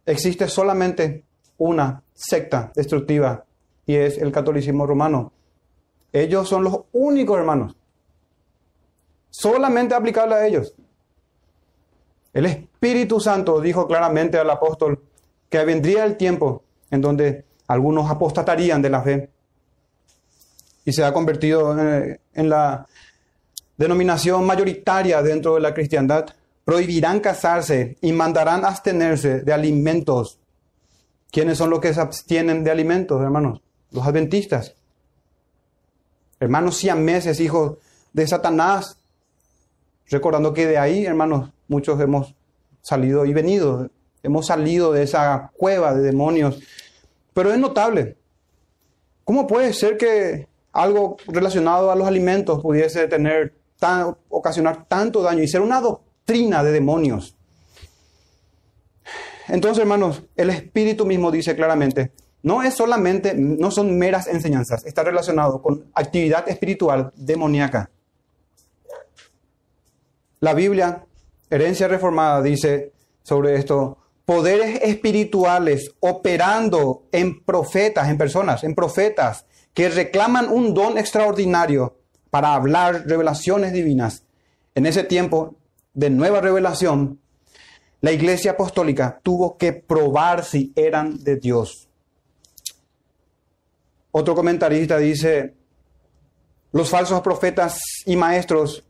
Existe 0.05 0.49
solamente 0.49 1.25
una 1.57 2.03
secta 2.21 2.71
destructiva 2.75 3.45
y 3.87 3.97
es 3.97 4.19
el 4.19 4.31
catolicismo 4.31 4.87
romano. 4.87 5.33
Ellos 6.13 6.49
son 6.49 6.65
los 6.65 6.81
únicos 6.93 7.39
hermanos. 7.39 7.75
Solamente 9.31 9.95
aplicable 9.95 10.35
a 10.35 10.47
ellos. 10.47 10.75
El 12.33 12.47
Espíritu 12.47 13.21
Santo 13.21 13.61
dijo 13.61 13.87
claramente 13.87 14.39
al 14.39 14.51
apóstol 14.51 15.03
que 15.49 15.65
vendría 15.65 16.05
el 16.05 16.17
tiempo 16.17 16.63
en 16.91 17.01
donde 17.01 17.45
algunos 17.67 18.11
apostatarían 18.11 18.83
de 18.83 18.91
la 18.91 19.03
fe 19.03 19.31
y 20.85 20.93
se 20.93 21.05
ha 21.05 21.13
convertido 21.13 21.77
en, 21.79 22.49
la 22.49 22.87
denominación 23.77 24.45
mayoritaria 24.45 25.23
dentro 25.23 25.55
de 25.55 25.61
la 25.61 25.73
cristiandad. 25.73 26.27
Prohibirán 26.65 27.21
casarse 27.21 27.97
y 28.01 28.13
mandarán 28.13 28.65
abstenerse 28.65 29.41
de 29.41 29.53
alimentos 29.53 30.40
¿Quiénes 31.31 31.59
son 31.59 31.71
los 31.71 31.81
que 31.81 31.95
se 31.95 32.01
abstienen 32.01 32.65
de 32.65 32.71
alimentos, 32.71 33.21
hermanos? 33.23 33.61
Los 33.93 34.07
adventistas. 34.07 34.75
Hermanos 36.41 36.77
siameses, 36.77 37.39
hijos 37.41 37.79
de 38.13 38.27
Satanás. 38.27 38.99
Recordando 40.09 40.53
que 40.53 40.67
de 40.67 40.79
ahí, 40.79 41.07
hermanos, 41.07 41.51
muchos 41.69 42.01
hemos 42.01 42.35
salido 42.83 43.25
y 43.27 43.33
venido. 43.33 43.91
Hemos 44.23 44.47
salido 44.47 44.93
de 44.93 45.05
esa 45.05 45.53
cueva 45.57 45.95
de 45.95 46.03
demonios. 46.03 46.61
Pero 47.33 47.53
es 47.53 47.59
notable. 47.59 48.17
¿Cómo 49.25 49.47
puede 49.47 49.73
ser 49.73 49.97
que 49.97 50.49
algo 50.73 51.17
relacionado 51.29 51.93
a 51.93 51.97
los 51.97 52.09
alimentos 52.09 52.61
pudiese 52.61 53.07
tener 53.07 53.55
ocasionar 54.29 54.87
tanto 54.87 55.23
daño 55.23 55.43
y 55.43 55.49
ser 55.49 55.61
una 55.61 55.81
doctrina 55.81 56.65
de 56.65 56.73
demonios? 56.73 57.37
Entonces, 59.51 59.83
hermanos, 59.83 60.23
el 60.37 60.51
Espíritu 60.51 61.05
mismo 61.05 61.31
dice 61.31 61.57
claramente, 61.57 62.13
no 62.43 62.63
es 62.63 62.75
solamente, 62.75 63.35
no 63.35 63.71
son 63.71 63.99
meras 63.99 64.27
enseñanzas, 64.27 64.87
está 64.87 65.03
relacionado 65.03 65.61
con 65.61 65.91
actividad 65.95 66.49
espiritual 66.49 67.13
demoníaca. 67.17 67.91
La 70.41 70.55
Biblia, 70.55 71.05
herencia 71.51 71.89
reformada, 71.89 72.41
dice, 72.43 72.93
sobre 73.23 73.57
esto. 73.57 73.99
Poderes 74.25 74.81
espirituales 74.83 75.93
operando 76.01 77.09
en 77.13 77.45
profetas, 77.45 78.09
en 78.09 78.17
personas, 78.17 78.65
en 78.65 78.75
profetas, 78.75 79.45
que 79.75 79.89
reclaman 79.89 80.49
un 80.49 80.73
don 80.73 80.97
extraordinario 80.97 81.99
para 82.31 82.55
hablar 82.55 83.05
revelaciones 83.07 83.73
divinas. 83.73 84.25
En 84.75 84.87
ese 84.87 85.05
tiempo 85.05 85.57
de 85.95 86.11
nueva 86.11 86.41
revelación, 86.41 87.21
la 88.01 88.13
iglesia 88.13 88.53
apostólica 88.53 89.21
tuvo 89.23 89.57
que 89.57 89.73
probar 89.73 90.45
si 90.45 90.73
eran 90.75 91.23
de 91.23 91.37
Dios. 91.37 91.89
Otro 94.11 94.35
comentarista 94.35 94.99
dice, 94.99 95.55
los 96.73 96.89
falsos 96.89 97.21
profetas 97.21 97.81
y 98.07 98.17
maestros 98.17 98.85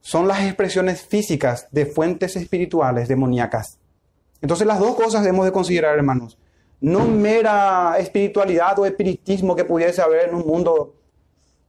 son 0.00 0.28
las 0.28 0.42
expresiones 0.42 1.02
físicas 1.02 1.66
de 1.70 1.86
fuentes 1.86 2.36
espirituales 2.36 3.08
demoníacas. 3.08 3.78
Entonces 4.40 4.66
las 4.66 4.78
dos 4.78 4.94
cosas 4.94 5.22
debemos 5.22 5.46
de 5.46 5.52
considerar, 5.52 5.96
hermanos. 5.96 6.38
No 6.80 7.06
mera 7.06 7.96
espiritualidad 7.98 8.78
o 8.78 8.86
espiritismo 8.86 9.56
que 9.56 9.64
pudiese 9.64 10.02
haber 10.02 10.28
en 10.28 10.34
un 10.34 10.46
mundo, 10.46 10.94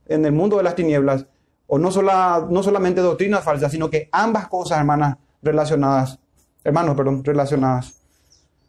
en 0.07 0.25
el 0.25 0.33
mundo 0.33 0.57
de 0.57 0.63
las 0.63 0.75
tinieblas, 0.75 1.25
o 1.67 1.77
no, 1.77 1.89
no 1.89 2.63
solamente 2.63 3.01
doctrinas 3.01 3.43
falsas, 3.43 3.71
sino 3.71 3.89
que 3.89 4.09
ambas 4.11 4.47
cosas, 4.47 4.79
hermanas, 4.79 5.17
relacionadas, 5.45 6.19
hermanos, 6.63 6.95
perdón, 6.95 7.23
relacionadas. 7.23 7.93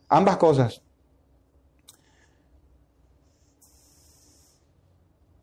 Ambas 0.08 0.36
cosas. 0.36 0.82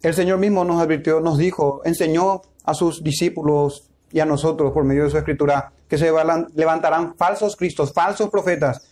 El 0.01 0.13
Señor 0.13 0.37
mismo 0.37 0.63
nos 0.63 0.81
advirtió, 0.81 1.19
nos 1.19 1.37
dijo, 1.37 1.81
enseñó 1.85 2.41
a 2.63 2.73
sus 2.73 3.03
discípulos 3.03 3.89
y 4.11 4.19
a 4.19 4.25
nosotros 4.25 4.71
por 4.71 4.83
medio 4.83 5.05
de 5.05 5.09
su 5.09 5.17
escritura 5.17 5.73
que 5.87 5.97
se 5.97 6.11
levantarán 6.55 7.15
falsos 7.15 7.55
cristos, 7.55 7.93
falsos 7.93 8.29
profetas, 8.29 8.85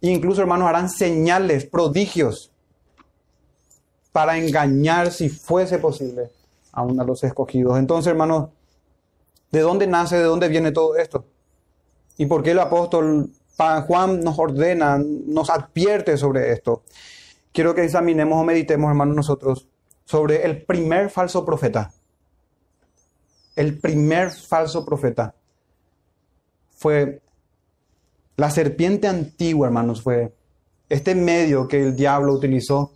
e 0.00 0.08
incluso 0.08 0.42
hermanos 0.42 0.68
harán 0.68 0.88
señales, 0.90 1.64
prodigios, 1.64 2.52
para 4.12 4.38
engañar 4.38 5.10
si 5.10 5.28
fuese 5.28 5.78
posible 5.78 6.30
aún 6.72 7.00
a 7.00 7.04
los 7.04 7.24
escogidos. 7.24 7.78
Entonces, 7.78 8.10
hermanos, 8.10 8.50
¿de 9.50 9.60
dónde 9.60 9.86
nace, 9.86 10.16
de 10.16 10.24
dónde 10.24 10.48
viene 10.48 10.72
todo 10.72 10.96
esto? 10.96 11.24
¿Y 12.16 12.26
por 12.26 12.42
qué 12.42 12.52
el 12.52 12.58
apóstol 12.60 13.30
Juan 13.56 14.20
nos 14.20 14.38
ordena, 14.38 14.98
nos 14.98 15.50
advierte 15.50 16.16
sobre 16.16 16.52
esto? 16.52 16.82
Quiero 17.52 17.74
que 17.74 17.84
examinemos 17.84 18.40
o 18.40 18.44
meditemos, 18.44 18.88
hermanos, 18.88 19.16
nosotros 19.16 19.68
sobre 20.04 20.44
el 20.44 20.62
primer 20.62 21.10
falso 21.10 21.44
profeta. 21.44 21.92
El 23.56 23.78
primer 23.78 24.30
falso 24.30 24.84
profeta 24.84 25.34
fue 26.72 27.22
la 28.36 28.50
serpiente 28.50 29.06
antigua, 29.06 29.68
hermanos, 29.68 30.02
fue 30.02 30.34
este 30.88 31.14
medio 31.14 31.68
que 31.68 31.80
el 31.80 31.96
diablo 31.96 32.32
utilizó. 32.32 32.92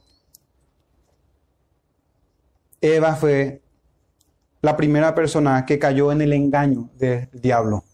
Eva 2.80 3.14
fue 3.14 3.62
la 4.60 4.76
primera 4.76 5.14
persona 5.14 5.64
que 5.64 5.78
cayó 5.78 6.10
en 6.10 6.22
el 6.22 6.32
engaño 6.32 6.90
del 6.94 7.28
diablo. 7.32 7.84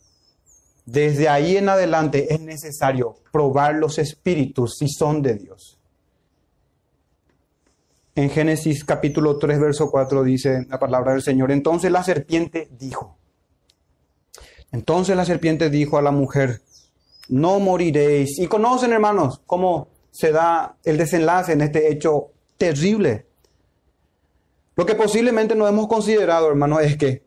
Desde 0.87 1.29
ahí 1.29 1.57
en 1.57 1.69
adelante 1.69 2.33
es 2.35 2.41
necesario 2.41 3.17
probar 3.33 3.75
los 3.75 3.99
espíritus 3.99 4.77
si 4.79 4.89
son 4.89 5.23
de 5.23 5.35
Dios. 5.35 5.79
En 8.15 8.31
Génesis 8.31 8.85
capítulo 8.85 9.39
3, 9.39 9.59
verso 9.59 9.91
4 9.91 10.23
dice 10.23 10.67
la 10.69 10.79
palabra 10.79 11.13
del 11.13 11.23
Señor, 11.23 11.51
entonces 11.51 11.91
la 11.91 12.05
serpiente 12.05 12.69
dijo, 12.79 13.17
entonces 14.71 15.17
la 15.17 15.25
serpiente 15.25 15.71
dijo 15.71 15.99
a 15.99 16.03
la 16.03 16.11
mujer, 16.11 16.61
no 17.29 17.59
moriréis. 17.61 18.39
Y 18.39 18.47
conocen, 18.47 18.93
hermanos, 18.93 19.41
cómo 19.47 19.89
se 20.11 20.33
da 20.33 20.77
el 20.85 20.97
desenlace 20.97 21.53
en 21.53 21.63
este 21.63 21.91
hecho 21.91 22.31
terrible. 22.57 23.27
Lo 24.77 24.87
que 24.87 24.95
posiblemente 24.95 25.55
no 25.55 25.69
hemos 25.69 25.87
considerado, 25.87 26.49
hermanos, 26.49 26.83
es 26.83 26.97
que 26.97 27.23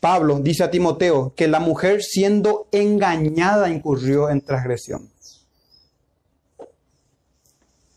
Pablo 0.00 0.40
dice 0.40 0.64
a 0.64 0.70
Timoteo 0.70 1.34
que 1.36 1.46
la 1.46 1.60
mujer 1.60 2.02
siendo 2.02 2.66
engañada 2.72 3.68
incurrió 3.68 4.30
en 4.30 4.40
transgresión. 4.40 5.10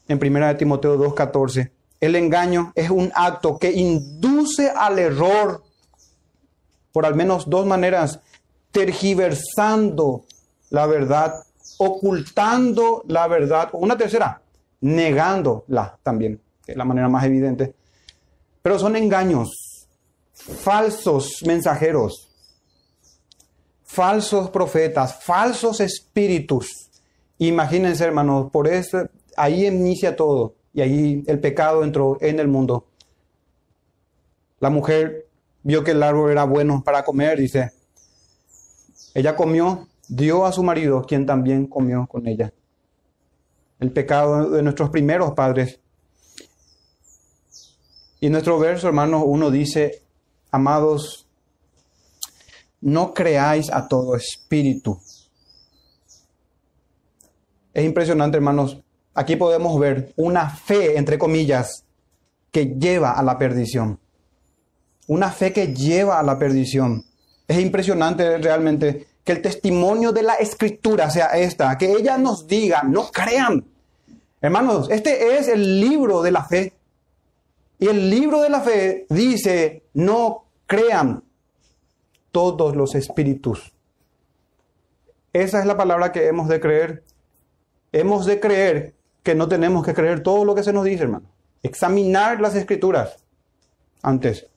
En 0.08 0.20
1 0.22 0.58
Timoteo 0.58 0.98
2.14, 0.98 1.72
el 2.02 2.16
engaño 2.18 2.74
es 2.76 2.90
un 2.90 3.12
acto 3.16 3.58
que 3.58 3.72
induce 3.72 4.70
al 4.70 5.00
error 5.00 5.64
por 6.92 7.06
al 7.06 7.16
menos 7.16 7.50
dos 7.50 7.66
maneras, 7.66 8.20
tergiversando 8.72 10.26
la 10.70 10.86
verdad, 10.86 11.34
ocultando 11.78 13.04
la 13.08 13.28
verdad, 13.28 13.70
una 13.74 13.98
tercera, 13.98 14.42
negándola 14.82 15.98
también, 16.04 16.40
que 16.66 16.74
es 16.74 16.78
la 16.78 16.86
manera 16.86 17.10
más 17.10 17.24
evidente. 17.26 17.74
Pero 18.62 18.78
son 18.78 18.96
engaños, 18.96 19.50
falsos 20.44 21.44
mensajeros, 21.46 22.30
falsos 23.84 24.50
profetas, 24.50 25.24
falsos 25.24 25.80
espíritus. 25.80 26.90
Imagínense, 27.38 28.04
hermanos, 28.04 28.52
por 28.52 28.68
eso 28.68 29.10
ahí 29.38 29.66
inicia 29.66 30.16
todo 30.16 30.56
y 30.74 30.82
ahí 30.82 31.24
el 31.28 31.40
pecado 31.40 31.84
entró 31.84 32.18
en 32.22 32.40
el 32.40 32.48
mundo. 32.48 32.88
La 34.60 34.70
mujer 34.70 35.28
vio 35.62 35.84
que 35.84 35.92
el 35.92 36.04
árbol 36.04 36.32
era 36.32 36.44
bueno 36.44 36.84
para 36.84 37.04
comer, 37.04 37.40
dice. 37.40 37.72
Ella 39.14 39.36
comió, 39.36 39.88
dio 40.08 40.46
a 40.46 40.52
su 40.52 40.64
marido, 40.64 41.04
quien 41.04 41.26
también 41.26 41.68
comió 41.68 42.08
con 42.08 42.28
ella. 42.28 42.52
El 43.80 43.92
pecado 43.92 44.50
de 44.50 44.64
nuestros 44.64 44.90
primeros 44.90 45.34
padres. 45.34 45.80
Y 48.20 48.30
nuestro 48.30 48.58
verso, 48.58 48.88
hermanos, 48.88 49.24
uno 49.26 49.52
dice, 49.52 50.03
Amados, 50.54 51.26
no 52.80 53.12
creáis 53.12 53.74
a 53.74 53.88
todo 53.88 54.16
espíritu. 54.16 55.00
Es 57.74 57.84
impresionante, 57.84 58.38
hermanos. 58.38 58.80
Aquí 59.16 59.36
podemos 59.36 59.80
ver 59.80 60.14
una 60.16 60.48
fe, 60.52 60.96
entre 60.96 61.18
comillas, 61.18 61.86
que 62.52 62.76
lleva 62.78 63.14
a 63.14 63.24
la 63.24 63.36
perdición. 63.40 64.00
Una 65.08 65.32
fe 65.32 65.52
que 65.52 65.74
lleva 65.74 66.20
a 66.20 66.24
la 66.24 66.38
perdición. 66.38 67.04
Es 67.48 67.58
impresionante 67.58 68.38
realmente 68.38 69.08
que 69.24 69.32
el 69.32 69.42
testimonio 69.42 70.12
de 70.12 70.22
la 70.22 70.36
escritura 70.36 71.10
sea 71.10 71.30
esta, 71.30 71.76
que 71.80 71.94
ella 71.94 72.20
nos 72.20 72.46
diga, 72.46 72.84
no 72.84 73.10
crean. 73.10 73.66
Hermanos, 74.40 74.88
este 74.92 75.36
es 75.36 75.48
el 75.48 75.82
libro 75.82 76.22
de 76.22 76.32
la 76.32 76.44
fe. 76.44 76.74
Y 77.80 77.88
el 77.88 78.08
libro 78.08 78.42
de 78.42 78.50
la 78.50 78.62
fe 78.62 79.08
dice, 79.10 79.86
no 79.96 80.43
crean 80.68 81.24
todos 82.32 82.76
los 82.76 82.96
espíritus. 82.96 83.74
Esa 85.34 85.60
es 85.60 85.66
la 85.66 85.78
palabra 85.78 86.12
que 86.12 86.28
hemos 86.28 86.48
de 86.48 86.60
creer. 86.60 87.04
Hemos 87.92 88.26
de 88.26 88.40
creer 88.40 88.96
que 89.24 89.36
no 89.36 89.48
tenemos 89.48 89.86
que 89.86 89.94
creer 89.94 90.22
todo 90.22 90.46
lo 90.46 90.56
que 90.56 90.64
se 90.64 90.74
nos 90.74 90.86
dice, 90.86 91.04
hermano. 91.04 91.30
Examinar 91.62 92.42
las 92.42 92.56
escrituras 92.56 93.18
antes. 94.02 94.48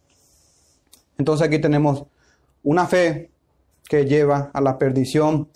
Entonces 1.18 1.46
aquí 1.46 1.58
tenemos 1.58 2.04
una 2.62 2.86
fe 2.86 3.30
que 3.88 4.04
lleva 4.04 4.50
a 4.52 4.60
la 4.60 4.78
perdición. 4.78 5.48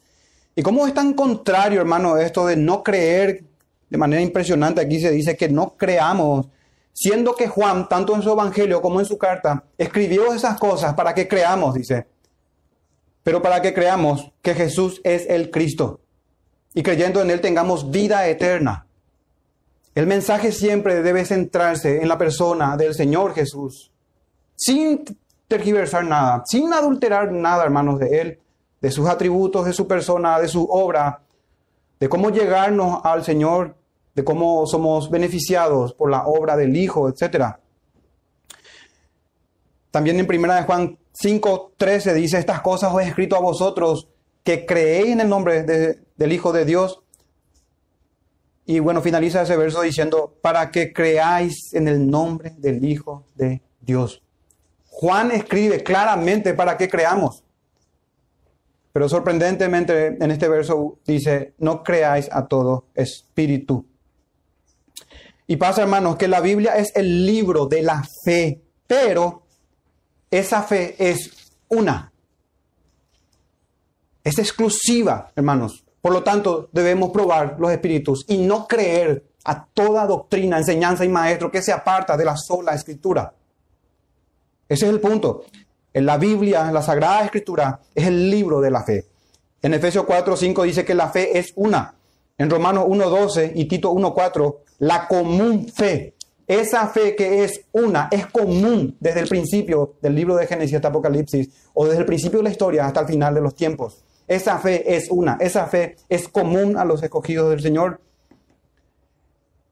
¿Y 0.55 0.63
cómo 0.63 0.87
es 0.87 0.95
tan 0.95 1.15
contrario, 1.15 1.81
hermano, 1.81 2.17
esto 2.17 2.47
de 2.47 2.57
no 2.57 2.83
creer 2.83 3.45
de 3.89 3.99
manera 3.99 4.23
impresionante? 4.23 4.81
Aquí 4.81 5.01
se 5.01 5.11
dice 5.11 5.37
que 5.37 5.49
no 5.49 5.77
creamos 5.77 6.47
Siendo 6.93 7.35
que 7.35 7.49
Juan, 7.49 7.89
tanto 7.89 8.15
en 8.15 8.23
su 8.23 8.31
evangelio 8.31 8.83
como 8.83 9.01
en 9.01 9.07
su 9.07 9.17
carta, 9.17 9.65
escribió 9.79 10.33
esas 10.33 10.59
cosas 10.59 10.95
para 10.95 11.15
que 11.15 11.29
creamos, 11.29 11.75
dice. 11.75 12.07
Pero 13.23 13.41
para 13.41 13.63
que 13.63 13.73
creamos 13.73 14.33
que 14.43 14.55
Jesús 14.55 15.01
es 15.05 15.27
el 15.29 15.51
Cristo 15.51 16.01
y 16.75 16.83
creyendo 16.83 17.21
en 17.21 17.31
Él 17.31 17.41
tengamos 17.41 17.91
vida 17.91 18.27
eterna. 18.29 18.87
El 19.95 20.07
mensaje 20.07 20.53
siempre 20.53 21.03
debe 21.03 21.25
centrarse 21.25 22.01
en 22.01 22.09
la 22.09 22.17
persona 22.17 22.77
del 22.77 22.95
Señor 22.95 23.35
Jesús, 23.35 23.91
sin 24.57 25.05
tergiversar 25.49 26.05
nada, 26.05 26.43
sin 26.47 26.73
adulterar 26.73 27.33
nada, 27.33 27.65
hermanos, 27.65 27.99
de 27.99 28.21
Él, 28.21 28.39
de 28.81 28.91
sus 28.91 29.09
atributos, 29.09 29.67
de 29.67 29.73
su 29.73 29.89
persona, 29.89 30.39
de 30.39 30.49
su 30.49 30.65
obra, 30.65 31.23
de 31.99 32.09
cómo 32.09 32.31
llegarnos 32.31 33.01
al 33.05 33.25
Señor 33.25 33.75
de 34.15 34.25
cómo 34.25 34.67
somos 34.67 35.11
beneficiados 35.11 35.95
por 35.95 36.11
la 36.11 36.27
obra 36.27 36.57
del 36.57 36.77
Hijo, 36.77 37.09
etc. 37.09 37.57
También 39.91 40.19
en 40.19 40.27
1 40.27 40.55
de 40.55 40.63
Juan 40.63 40.99
5:13 41.13 42.15
dice, 42.15 42.39
estas 42.39 42.61
cosas 42.61 42.93
os 42.93 43.03
he 43.03 43.09
escrito 43.09 43.37
a 43.37 43.41
vosotros 43.41 44.09
que 44.43 44.65
creéis 44.67 45.13
en 45.13 45.21
el 45.21 45.29
nombre 45.29 45.63
del 45.63 46.33
Hijo 46.33 46.53
de 46.53 46.65
Dios. 46.65 47.03
Y 48.67 48.79
bueno, 48.79 49.03
finaliza 49.03 49.43
ese 49.43 49.57
verso 49.57 49.83
diciendo, 49.83 50.35
para 50.41 50.71
que 50.71 50.93
creáis 50.93 51.75
en 51.75 51.89
el 51.89 52.09
nombre 52.09 52.55
del 52.57 52.85
Hijo 52.85 53.25
de 53.35 53.63
Dios. 53.81 54.23
Juan 54.87 55.33
escribe 55.33 55.83
claramente 55.83 56.55
para 56.55 56.77
que 56.77 56.89
creamos. 56.89 57.43
Pero 58.93 59.09
sorprendentemente 59.09 60.19
en 60.21 60.31
este 60.31 60.49
verso 60.49 60.99
dice, 61.07 61.55
no 61.59 61.83
creáis 61.83 62.29
a 62.31 62.47
todo 62.47 62.87
espíritu. 62.95 63.87
Y 65.51 65.57
pasa, 65.57 65.83
hermanos, 65.83 66.15
que 66.15 66.29
la 66.29 66.41
Biblia 66.41 66.77
es 66.77 66.93
el 66.95 67.27
libro 67.27 67.67
de 67.67 67.83
la 67.83 68.05
fe, 68.25 68.61
pero 68.87 69.43
esa 70.31 70.63
fe 70.63 70.95
es 70.97 71.51
una. 71.67 72.13
Es 74.23 74.39
exclusiva, 74.39 75.33
hermanos. 75.35 75.85
Por 76.01 76.13
lo 76.13 76.23
tanto, 76.23 76.69
debemos 76.71 77.11
probar 77.11 77.57
los 77.59 77.73
espíritus 77.73 78.25
y 78.29 78.39
no 78.39 78.69
creer 78.69 79.25
a 79.43 79.65
toda 79.65 80.07
doctrina, 80.07 80.57
enseñanza 80.57 81.05
y 81.05 81.09
maestro 81.09 81.51
que 81.51 81.63
se 81.63 81.73
aparta 81.73 82.17
de 82.17 82.27
la 82.27 82.37
sola 82.37 82.77
escritura. 82.77 83.35
Ese 84.69 84.87
es 84.87 84.93
el 84.93 85.01
punto. 85.01 85.47
En 85.93 86.07
la 86.07 86.17
Biblia, 86.17 86.69
en 86.69 86.75
la 86.75 86.83
Sagrada 86.83 87.25
Escritura, 87.25 87.81
es 87.93 88.07
el 88.07 88.31
libro 88.31 88.61
de 88.61 88.71
la 88.71 88.85
fe. 88.85 89.05
En 89.63 89.75
Efesios 89.75 90.05
4, 90.05 90.37
5 90.37 90.63
dice 90.63 90.85
que 90.85 90.95
la 90.95 91.09
fe 91.09 91.37
es 91.37 91.53
una. 91.57 91.97
En 92.39 92.49
Romanos 92.49 92.85
1, 92.87 93.11
12 93.11 93.53
y 93.57 93.65
Tito 93.65 93.91
1, 93.91 94.15
4, 94.15 94.61
la 94.81 95.07
común 95.07 95.69
fe. 95.69 96.15
Esa 96.47 96.89
fe 96.89 97.15
que 97.15 97.45
es 97.45 97.61
una, 97.71 98.09
es 98.11 98.27
común 98.27 98.97
desde 98.99 99.21
el 99.21 99.29
principio 99.29 99.95
del 100.03 100.17
libro 100.17 100.35
de 100.35 100.49
Génesis 100.49 100.75
hasta 100.75 100.89
Apocalipsis, 100.89 101.49
o 101.75 101.87
desde 101.87 102.01
el 102.01 102.07
principio 102.07 102.41
de 102.41 102.45
la 102.45 102.51
historia 102.51 102.87
hasta 102.87 103.01
el 103.01 103.07
final 103.07 103.35
de 103.35 103.41
los 103.41 103.55
tiempos. 103.55 104.03
Esa 104.27 104.59
fe 104.59 104.97
es 104.97 105.09
una, 105.11 105.37
esa 105.41 105.67
fe 105.67 105.97
es 106.09 106.27
común 106.29 106.77
a 106.77 106.85
los 106.85 107.03
escogidos 107.03 107.51
del 107.51 107.61
Señor. 107.61 108.01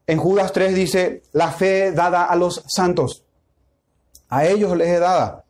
En 0.07 0.17
Judas 0.19 0.53
3 0.53 0.73
dice, 0.73 1.23
la 1.33 1.51
fe 1.51 1.91
dada 1.91 2.23
a 2.23 2.35
los 2.35 2.63
santos. 2.67 3.25
A 4.29 4.45
ellos 4.45 4.77
les 4.77 4.89
es 4.89 4.99
dada. 4.99 5.43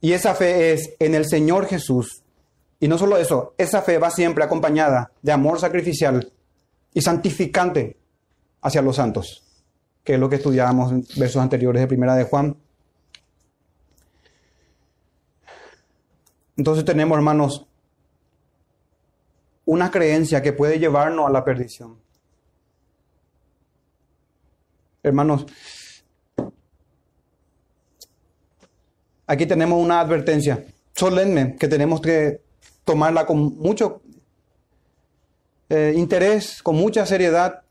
Y 0.00 0.12
esa 0.12 0.34
fe 0.34 0.72
es 0.72 0.94
en 0.98 1.14
el 1.14 1.26
Señor 1.26 1.66
Jesús. 1.66 2.22
Y 2.78 2.88
no 2.88 2.98
solo 2.98 3.16
eso, 3.16 3.54
esa 3.56 3.80
fe 3.80 3.98
va 3.98 4.10
siempre 4.10 4.44
acompañada 4.44 5.12
de 5.22 5.32
amor 5.32 5.58
sacrificial 5.60 6.30
y 6.92 7.00
santificante 7.00 7.96
hacia 8.64 8.82
los 8.82 8.96
santos, 8.96 9.44
que 10.02 10.14
es 10.14 10.18
lo 10.18 10.28
que 10.28 10.36
estudiábamos 10.36 10.90
en 10.90 11.06
versos 11.16 11.42
anteriores 11.42 11.82
de 11.82 11.86
Primera 11.86 12.16
de 12.16 12.24
Juan. 12.24 12.56
Entonces 16.56 16.84
tenemos, 16.84 17.16
hermanos, 17.16 17.66
una 19.66 19.90
creencia 19.90 20.40
que 20.40 20.54
puede 20.54 20.78
llevarnos 20.78 21.26
a 21.26 21.30
la 21.30 21.44
perdición. 21.44 21.98
Hermanos, 25.02 25.44
aquí 29.26 29.44
tenemos 29.44 29.82
una 29.82 30.00
advertencia 30.00 30.64
solemne 30.94 31.56
que 31.56 31.68
tenemos 31.68 32.00
que 32.00 32.40
tomarla 32.84 33.26
con 33.26 33.58
mucho 33.58 34.00
eh, 35.68 35.92
interés, 35.94 36.62
con 36.62 36.76
mucha 36.76 37.04
seriedad, 37.04 37.63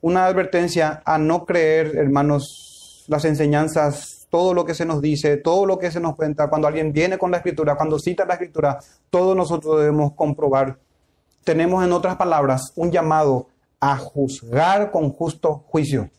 una 0.00 0.26
advertencia 0.26 1.02
a 1.04 1.18
no 1.18 1.44
creer, 1.44 1.96
hermanos, 1.96 3.04
las 3.08 3.24
enseñanzas, 3.24 4.26
todo 4.30 4.54
lo 4.54 4.64
que 4.64 4.74
se 4.74 4.84
nos 4.84 5.00
dice, 5.00 5.36
todo 5.36 5.66
lo 5.66 5.78
que 5.78 5.90
se 5.90 6.00
nos 6.00 6.16
cuenta, 6.16 6.48
cuando 6.48 6.68
alguien 6.68 6.92
viene 6.92 7.18
con 7.18 7.30
la 7.30 7.38
escritura, 7.38 7.76
cuando 7.76 7.98
cita 7.98 8.24
la 8.24 8.34
escritura, 8.34 8.78
todos 9.10 9.36
nosotros 9.36 9.80
debemos 9.80 10.12
comprobar. 10.14 10.78
Tenemos, 11.44 11.84
en 11.84 11.92
otras 11.92 12.16
palabras, 12.16 12.72
un 12.74 12.90
llamado 12.90 13.48
a 13.80 13.96
juzgar 13.96 14.90
con 14.90 15.10
justo 15.10 15.64
juicio. 15.68 16.10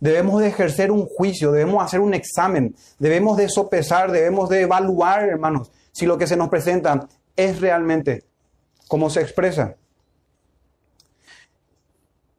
Debemos 0.00 0.40
de 0.40 0.48
ejercer 0.48 0.90
un 0.90 1.06
juicio, 1.06 1.52
debemos 1.52 1.82
hacer 1.82 2.00
un 2.00 2.14
examen, 2.14 2.74
debemos 2.98 3.36
de 3.36 3.48
sopesar, 3.48 4.12
debemos 4.12 4.48
de 4.48 4.62
evaluar, 4.62 5.28
hermanos, 5.28 5.70
si 5.92 6.04
lo 6.04 6.18
que 6.18 6.26
se 6.26 6.36
nos 6.36 6.48
presenta 6.48 7.08
es 7.34 7.60
realmente 7.60 8.24
como 8.88 9.08
se 9.08 9.20
expresa. 9.20 9.76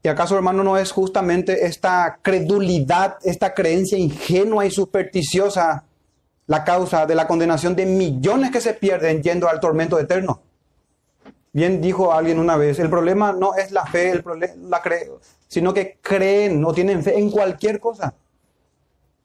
¿Y 0.08 0.10
acaso, 0.10 0.38
hermano, 0.38 0.63
no 0.63 0.78
es 0.78 0.93
justamente 0.93 1.65
esta 1.65 2.20
credulidad, 2.22 3.17
esta 3.26 3.54
creencia 3.54 3.98
ingenua 3.98 4.65
y 4.65 4.72
supersticiosa 4.72 5.84
la 6.46 6.63
causa 6.63 7.06
de 7.06 7.13
la 7.13 7.28
condenación 7.28 7.76
de 7.76 7.86
millones 7.86 8.52
que 8.52 8.62
se 8.62 8.74
pierden 8.74 9.22
yendo 9.22 9.50
al 9.50 9.60
tormento 9.60 10.00
eterno? 10.00 10.39
Bien 11.52 11.82
dijo 11.82 12.13
alguien 12.13 12.39
una 12.39 12.56
vez, 12.56 12.80
el 12.80 12.89
problema 12.89 13.34
no 13.34 13.56
es 13.56 13.74
la 13.74 13.86
fe, 13.86 14.12
el 14.12 14.24
sino 15.50 15.74
que 15.74 15.98
creen 16.02 16.63
o 16.63 16.74
tienen 16.74 17.04
fe 17.04 17.20
en 17.20 17.30
cualquier 17.30 17.82
cosa. 17.82 18.13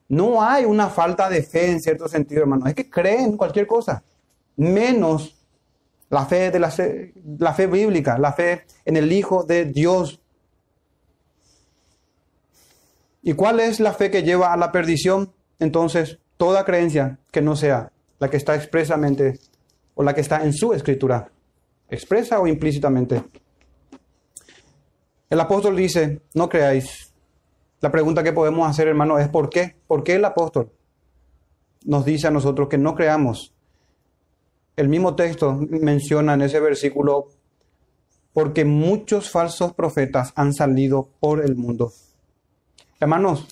No 0.08 0.42
hay 0.42 0.64
una 0.64 0.88
falta 0.88 1.30
de 1.30 1.44
fe 1.44 1.70
en 1.70 1.80
cierto 1.80 2.08
sentido, 2.08 2.40
hermano, 2.40 2.66
es 2.66 2.74
que 2.74 2.90
creen 2.90 3.20
en 3.20 3.36
cualquier 3.36 3.68
cosa, 3.68 4.02
menos 4.56 5.36
la 6.10 6.26
fe 6.26 6.50
de 6.50 6.58
la 6.58 6.74
la 7.38 7.54
fe 7.54 7.68
bíblica, 7.68 8.18
la 8.18 8.32
fe 8.32 8.64
en 8.84 8.96
el 8.96 9.12
Hijo 9.12 9.44
de 9.44 9.66
Dios. 9.66 10.18
¿Y 13.22 13.34
cuál 13.34 13.60
es 13.60 13.78
la 13.78 13.92
fe 13.92 14.10
que 14.10 14.24
lleva 14.24 14.52
a 14.52 14.56
la 14.56 14.72
perdición? 14.72 15.32
Entonces, 15.60 16.18
toda 16.36 16.64
creencia 16.64 17.18
que 17.30 17.40
no 17.40 17.54
sea 17.54 17.92
la 18.18 18.28
que 18.28 18.36
está 18.36 18.56
expresamente 18.56 19.38
o 19.94 20.02
la 20.02 20.14
que 20.14 20.20
está 20.20 20.44
en 20.44 20.52
su 20.52 20.72
escritura, 20.72 21.30
expresa 21.88 22.40
o 22.40 22.46
implícitamente. 22.46 23.22
El 25.30 25.40
apóstol 25.40 25.76
dice, 25.76 26.20
no 26.34 26.48
creáis. 26.48 27.12
La 27.80 27.90
pregunta 27.90 28.22
que 28.22 28.32
podemos 28.32 28.68
hacer, 28.68 28.88
hermano, 28.88 29.18
es 29.18 29.28
¿por 29.28 29.48
qué? 29.50 29.76
¿Por 29.86 30.02
qué 30.02 30.16
el 30.16 30.24
apóstol 30.24 30.70
nos 31.84 32.04
dice 32.04 32.26
a 32.26 32.30
nosotros 32.30 32.68
que 32.68 32.78
no 32.78 32.94
creamos? 32.94 33.54
El 34.76 34.88
mismo 34.88 35.14
texto 35.14 35.58
menciona 35.70 36.34
en 36.34 36.42
ese 36.42 36.60
versículo, 36.60 37.28
porque 38.32 38.64
muchos 38.64 39.30
falsos 39.30 39.74
profetas 39.74 40.32
han 40.34 40.52
salido 40.52 41.08
por 41.20 41.44
el 41.44 41.56
mundo. 41.56 41.92
Hermanos, 43.02 43.48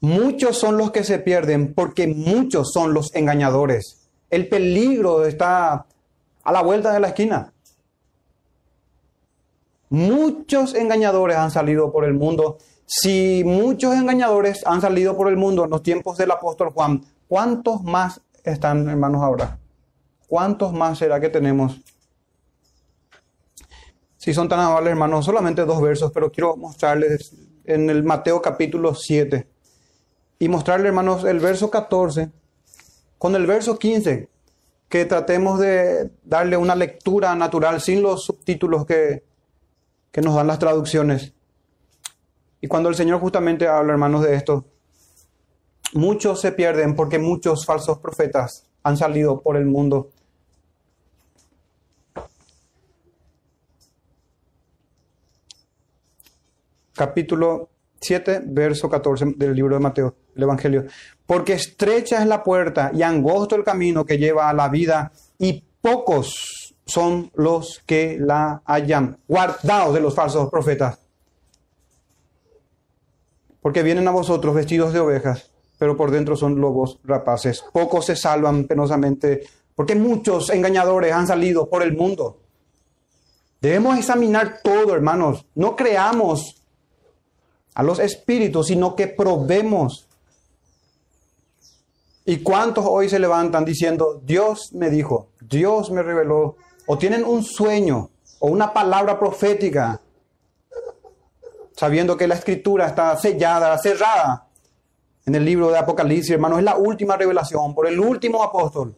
muchos 0.00 0.56
son 0.56 0.78
los 0.78 0.90
que 0.90 1.04
se 1.04 1.18
pierden 1.18 1.74
porque 1.74 2.06
muchos 2.06 2.72
son 2.72 2.94
los 2.94 3.14
engañadores. 3.14 4.08
El 4.30 4.48
peligro 4.48 5.26
está 5.26 5.84
a 6.42 6.52
la 6.52 6.62
vuelta 6.62 6.94
de 6.94 7.00
la 7.00 7.08
esquina. 7.08 7.52
Muchos 9.90 10.74
engañadores 10.74 11.36
han 11.36 11.50
salido 11.50 11.92
por 11.92 12.06
el 12.06 12.14
mundo. 12.14 12.56
Si 12.86 13.42
muchos 13.44 13.94
engañadores 13.94 14.66
han 14.66 14.80
salido 14.80 15.14
por 15.14 15.28
el 15.28 15.36
mundo 15.36 15.64
en 15.64 15.70
los 15.70 15.82
tiempos 15.82 16.16
del 16.16 16.30
apóstol 16.30 16.70
Juan, 16.70 17.04
¿cuántos 17.28 17.82
más 17.82 18.22
están, 18.44 18.88
hermanos, 18.88 19.22
ahora? 19.22 19.58
¿Cuántos 20.26 20.72
más 20.72 20.96
será 20.96 21.20
que 21.20 21.28
tenemos? 21.28 21.82
Si 24.16 24.32
son 24.32 24.48
tan 24.48 24.60
amables, 24.60 24.92
hermanos, 24.92 25.26
solamente 25.26 25.66
dos 25.66 25.82
versos, 25.82 26.10
pero 26.14 26.32
quiero 26.32 26.56
mostrarles 26.56 27.45
en 27.66 27.90
el 27.90 28.02
Mateo 28.04 28.40
capítulo 28.40 28.94
7 28.94 29.46
y 30.38 30.48
mostrarles, 30.48 30.88
hermanos, 30.88 31.24
el 31.24 31.40
verso 31.40 31.70
14 31.70 32.30
con 33.18 33.34
el 33.34 33.46
verso 33.46 33.78
15, 33.78 34.28
que 34.88 35.04
tratemos 35.04 35.58
de 35.58 36.10
darle 36.24 36.56
una 36.56 36.74
lectura 36.74 37.34
natural 37.34 37.80
sin 37.80 38.02
los 38.02 38.24
subtítulos 38.24 38.86
que, 38.86 39.24
que 40.12 40.20
nos 40.20 40.34
dan 40.34 40.46
las 40.46 40.58
traducciones. 40.58 41.32
Y 42.60 42.68
cuando 42.68 42.88
el 42.88 42.94
Señor 42.94 43.20
justamente 43.20 43.68
habla, 43.68 43.92
hermanos, 43.92 44.22
de 44.22 44.34
esto, 44.34 44.64
muchos 45.92 46.40
se 46.40 46.52
pierden 46.52 46.94
porque 46.94 47.18
muchos 47.18 47.64
falsos 47.64 47.98
profetas 47.98 48.66
han 48.82 48.96
salido 48.96 49.40
por 49.40 49.56
el 49.56 49.66
mundo. 49.66 50.10
Capítulo 56.96 57.68
7, 58.00 58.42
verso 58.46 58.88
14 58.88 59.34
del 59.36 59.54
libro 59.54 59.74
de 59.74 59.80
Mateo, 59.80 60.14
el 60.34 60.42
Evangelio. 60.42 60.86
Porque 61.26 61.54
estrecha 61.54 62.20
es 62.20 62.26
la 62.26 62.42
puerta 62.42 62.90
y 62.94 63.02
angosto 63.02 63.54
el 63.54 63.64
camino 63.64 64.04
que 64.04 64.18
lleva 64.18 64.48
a 64.48 64.54
la 64.54 64.68
vida 64.68 65.12
y 65.38 65.62
pocos 65.80 66.74
son 66.86 67.30
los 67.34 67.82
que 67.84 68.16
la 68.18 68.62
hayan 68.64 69.18
guardado 69.28 69.92
de 69.92 70.00
los 70.00 70.14
falsos 70.14 70.48
profetas. 70.50 70.98
Porque 73.60 73.82
vienen 73.82 74.06
a 74.06 74.12
vosotros 74.12 74.54
vestidos 74.54 74.92
de 74.92 75.00
ovejas, 75.00 75.50
pero 75.78 75.96
por 75.96 76.10
dentro 76.10 76.36
son 76.36 76.60
lobos 76.60 77.00
rapaces. 77.04 77.64
Pocos 77.72 78.06
se 78.06 78.16
salvan 78.16 78.64
penosamente, 78.64 79.42
porque 79.74 79.96
muchos 79.96 80.50
engañadores 80.50 81.12
han 81.12 81.26
salido 81.26 81.68
por 81.68 81.82
el 81.82 81.96
mundo. 81.96 82.40
Debemos 83.60 83.98
examinar 83.98 84.60
todo, 84.62 84.94
hermanos. 84.94 85.44
No 85.56 85.74
creamos 85.74 86.55
a 87.76 87.82
los 87.82 87.98
espíritus, 87.98 88.68
sino 88.68 88.96
que 88.96 89.06
probemos. 89.06 90.08
¿Y 92.24 92.38
cuántos 92.38 92.86
hoy 92.88 93.10
se 93.10 93.18
levantan 93.18 93.66
diciendo, 93.66 94.18
Dios 94.24 94.72
me 94.72 94.88
dijo, 94.88 95.28
Dios 95.42 95.90
me 95.90 96.02
reveló, 96.02 96.56
o 96.86 96.96
tienen 96.96 97.22
un 97.22 97.44
sueño 97.44 98.08
o 98.38 98.48
una 98.48 98.72
palabra 98.72 99.18
profética, 99.18 100.00
sabiendo 101.76 102.16
que 102.16 102.26
la 102.26 102.36
escritura 102.36 102.86
está 102.86 103.14
sellada, 103.18 103.76
cerrada 103.76 104.46
en 105.26 105.34
el 105.34 105.44
libro 105.44 105.70
de 105.70 105.76
Apocalipsis, 105.76 106.30
hermanos, 106.30 106.60
es 106.60 106.64
la 106.64 106.76
última 106.76 107.16
revelación 107.18 107.74
por 107.74 107.86
el 107.86 108.00
último 108.00 108.42
apóstol. 108.42 108.96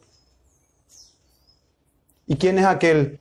¿Y 2.27 2.37
quién 2.37 2.57
es 2.59 2.65
aquel 2.65 3.19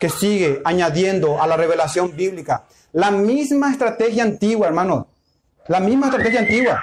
que 0.00 0.10
sigue 0.10 0.60
añadiendo 0.64 1.40
a 1.40 1.46
la 1.46 1.56
revelación 1.56 2.16
bíblica? 2.16 2.66
La 2.98 3.12
misma 3.12 3.70
estrategia 3.70 4.24
antigua, 4.24 4.66
hermano. 4.66 5.06
La 5.68 5.78
misma 5.78 6.06
estrategia 6.06 6.40
antigua. 6.40 6.82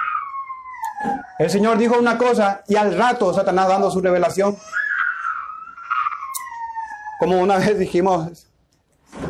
El 1.38 1.50
Señor 1.50 1.78
dijo 1.78 2.00
una 2.00 2.18
cosa 2.18 2.64
y 2.70 2.78
al 2.78 2.96
rato 2.96 3.34
Satanás 3.34 3.68
dando 3.68 3.92
su 3.92 4.00
revelación. 4.00 4.56
Como 7.20 7.42
una 7.42 7.58
vez 7.58 7.78
dijimos, 7.78 8.48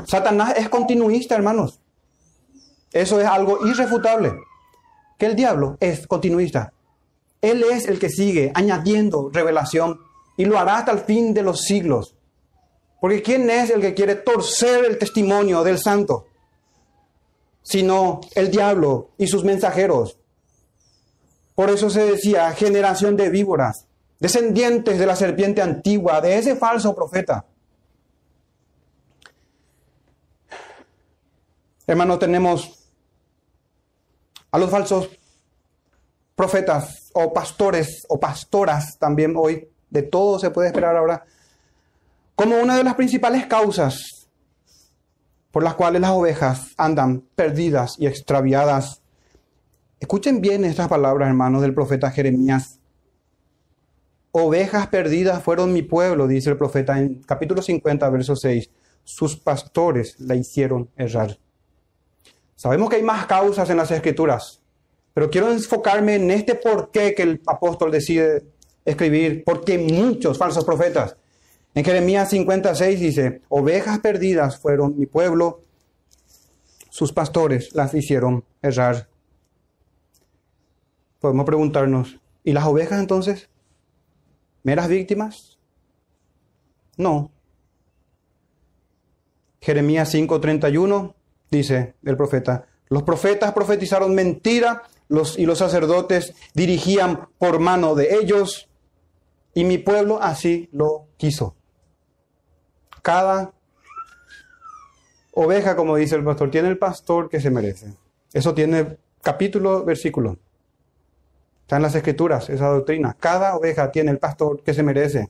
Satanás 0.05 0.53
es 0.57 0.69
continuista, 0.69 1.33
hermanos. 1.33 1.79
Eso 2.91 3.19
es 3.19 3.25
algo 3.25 3.65
irrefutable. 3.65 4.33
Que 5.17 5.25
el 5.25 5.35
diablo 5.35 5.77
es 5.79 6.05
continuista. 6.05 6.71
Él 7.41 7.63
es 7.63 7.87
el 7.87 7.97
que 7.97 8.09
sigue 8.09 8.51
añadiendo 8.53 9.31
revelación 9.33 10.01
y 10.37 10.45
lo 10.45 10.59
hará 10.59 10.77
hasta 10.77 10.91
el 10.91 10.99
fin 10.99 11.33
de 11.33 11.41
los 11.41 11.61
siglos. 11.61 12.15
Porque 13.01 13.23
¿quién 13.23 13.49
es 13.49 13.71
el 13.71 13.81
que 13.81 13.95
quiere 13.95 14.13
torcer 14.13 14.85
el 14.85 14.99
testimonio 14.99 15.63
del 15.63 15.79
santo? 15.79 16.27
Sino 17.65 18.21
el 18.35 18.51
diablo 18.51 19.09
y 19.17 19.25
sus 19.25 19.43
mensajeros. 19.43 20.19
Por 21.55 21.71
eso 21.71 21.89
se 21.89 22.05
decía 22.05 22.51
generación 22.51 23.17
de 23.17 23.29
víboras, 23.29 23.87
descendientes 24.19 24.99
de 24.99 25.05
la 25.07 25.15
serpiente 25.15 25.63
antigua, 25.63 26.21
de 26.21 26.37
ese 26.37 26.55
falso 26.55 26.93
profeta. 26.93 27.45
Hermanos, 31.87 32.19
tenemos 32.19 32.85
a 34.51 34.59
los 34.59 34.69
falsos 34.69 35.09
profetas 36.35 37.09
o 37.13 37.33
pastores 37.33 38.05
o 38.09 38.19
pastoras 38.19 38.97
también 38.99 39.33
hoy, 39.35 39.67
de 39.89 40.03
todo 40.03 40.37
se 40.37 40.51
puede 40.51 40.67
esperar 40.67 40.95
ahora, 40.95 41.25
como 42.35 42.59
una 42.59 42.77
de 42.77 42.83
las 42.83 42.95
principales 42.95 43.47
causas 43.47 44.24
por 45.55 45.63
las 45.63 45.75
cuales 45.75 46.01
las 46.01 46.11
ovejas 46.11 46.73
andan 46.75 47.21
perdidas 47.33 47.95
y 47.97 48.07
extraviadas 48.07 49.01
Escuchen 50.01 50.41
bien 50.41 50.65
estas 50.65 50.89
palabras, 50.89 51.29
hermanos, 51.29 51.61
del 51.61 51.73
profeta 51.73 52.11
Jeremías. 52.11 52.81
Ovejas 54.31 54.87
perdidas 54.87 55.41
fueron 55.41 55.71
mi 55.71 55.81
pueblo, 55.81 56.27
dice 56.27 56.49
el 56.49 56.57
profeta 56.57 56.99
en 56.99 57.23
capítulo 57.23 57.61
50, 57.61 58.09
verso 58.09 58.35
6. 58.35 58.69
Sus 59.05 59.37
pastores 59.37 60.19
la 60.19 60.35
hicieron 60.35 60.89
errar. 60.97 61.39
Sabemos 62.57 62.89
que 62.89 62.97
hay 62.97 63.03
más 63.03 63.25
causas 63.25 63.69
en 63.69 63.77
las 63.77 63.91
escrituras, 63.91 64.61
pero 65.13 65.29
quiero 65.29 65.49
enfocarme 65.49 66.15
en 66.15 66.31
este 66.31 66.55
por 66.55 66.91
qué 66.91 67.15
que 67.15 67.23
el 67.23 67.41
apóstol 67.47 67.91
decide 67.91 68.43
escribir, 68.83 69.45
porque 69.45 69.77
muchos 69.77 70.37
falsos 70.37 70.65
profetas. 70.65 71.15
En 71.75 71.83
Jeremías 71.83 72.29
56 72.29 72.99
dice, 72.99 73.41
ovejas 73.49 73.99
perdidas 73.99 74.57
fueron 74.59 74.97
mi 74.97 75.05
pueblo, 75.05 75.61
sus 76.89 77.11
pastores 77.11 77.75
las 77.75 77.93
hicieron 77.93 78.43
errar 78.61 79.09
podemos 81.25 81.47
preguntarnos, 81.47 82.19
¿y 82.43 82.53
las 82.53 82.65
ovejas 82.65 82.99
entonces? 82.99 83.49
¿Meras 84.61 84.87
víctimas? 84.87 85.57
No. 86.97 87.31
Jeremías 89.59 90.13
5:31 90.13 91.15
dice 91.49 91.95
el 92.03 92.15
profeta, 92.15 92.67
los 92.89 93.01
profetas 93.01 93.53
profetizaron 93.53 94.13
mentira 94.13 94.83
los, 95.07 95.39
y 95.39 95.47
los 95.47 95.57
sacerdotes 95.57 96.35
dirigían 96.53 97.27
por 97.39 97.59
mano 97.59 97.95
de 97.95 98.19
ellos 98.21 98.69
y 99.55 99.63
mi 99.63 99.79
pueblo 99.79 100.21
así 100.21 100.69
lo 100.71 101.07
quiso. 101.17 101.55
Cada 103.05 103.53
oveja, 105.33 105.75
como 105.75 105.95
dice 105.95 106.15
el 106.15 106.23
pastor, 106.23 106.49
tiene 106.49 106.69
el 106.69 106.79
pastor 106.79 107.29
que 107.29 107.39
se 107.39 107.51
merece. 107.51 107.93
Eso 108.33 108.55
tiene 108.55 108.97
capítulo, 109.21 109.85
versículo. 109.85 110.39
Está 111.61 111.75
en 111.75 111.83
las 111.83 111.93
escrituras 111.93 112.49
esa 112.49 112.65
doctrina. 112.65 113.15
Cada 113.19 113.55
oveja 113.55 113.91
tiene 113.91 114.09
el 114.09 114.17
pastor 114.17 114.63
que 114.63 114.73
se 114.73 114.81
merece. 114.81 115.29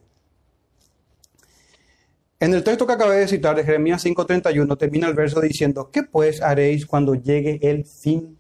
En 2.39 2.53
el 2.53 2.63
texto 2.63 2.87
que 2.87 2.93
acabé 2.93 3.17
de 3.17 3.27
citar 3.27 3.57
de 3.57 3.65
Jeremías 3.65 4.01
5:31 4.05 4.77
termina 4.77 5.09
el 5.09 5.13
verso 5.13 5.41
diciendo, 5.41 5.89
¿qué 5.91 6.03
pues 6.03 6.41
haréis 6.41 6.85
cuando 6.85 7.13
llegue 7.13 7.59
el 7.61 7.83
fin? 7.83 8.37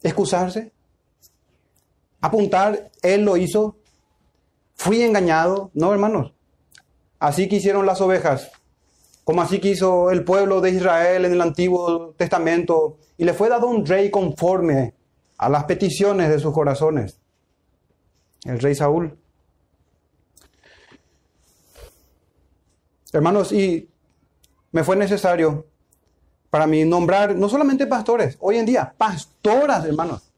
¿Excusarse? 0.00 0.70
¿Apuntar? 2.20 2.92
Él 3.02 3.24
lo 3.24 3.36
hizo. 3.36 3.78
¿Fui 4.76 5.02
engañado? 5.02 5.72
No, 5.74 5.92
hermanos. 5.92 6.35
Así 7.18 7.48
quisieron 7.48 7.86
las 7.86 8.00
ovejas, 8.00 8.50
como 9.24 9.42
así 9.42 9.58
quiso 9.58 10.10
el 10.10 10.24
pueblo 10.24 10.60
de 10.60 10.70
Israel 10.70 11.24
en 11.24 11.32
el 11.32 11.40
Antiguo 11.40 12.14
Testamento, 12.16 12.98
y 13.16 13.24
le 13.24 13.32
fue 13.32 13.48
dado 13.48 13.68
un 13.68 13.86
rey 13.86 14.10
conforme 14.10 14.94
a 15.38 15.48
las 15.48 15.64
peticiones 15.64 16.28
de 16.28 16.38
sus 16.38 16.52
corazones. 16.52 17.18
El 18.44 18.60
rey 18.60 18.74
Saúl. 18.74 19.18
Hermanos, 23.12 23.52
y 23.52 23.88
me 24.72 24.84
fue 24.84 24.96
necesario 24.96 25.66
para 26.50 26.66
mí 26.66 26.84
nombrar 26.84 27.34
no 27.34 27.48
solamente 27.48 27.86
pastores, 27.86 28.36
hoy 28.40 28.56
en 28.56 28.66
día, 28.66 28.94
pastoras, 28.96 29.84
hermanos. 29.84 30.32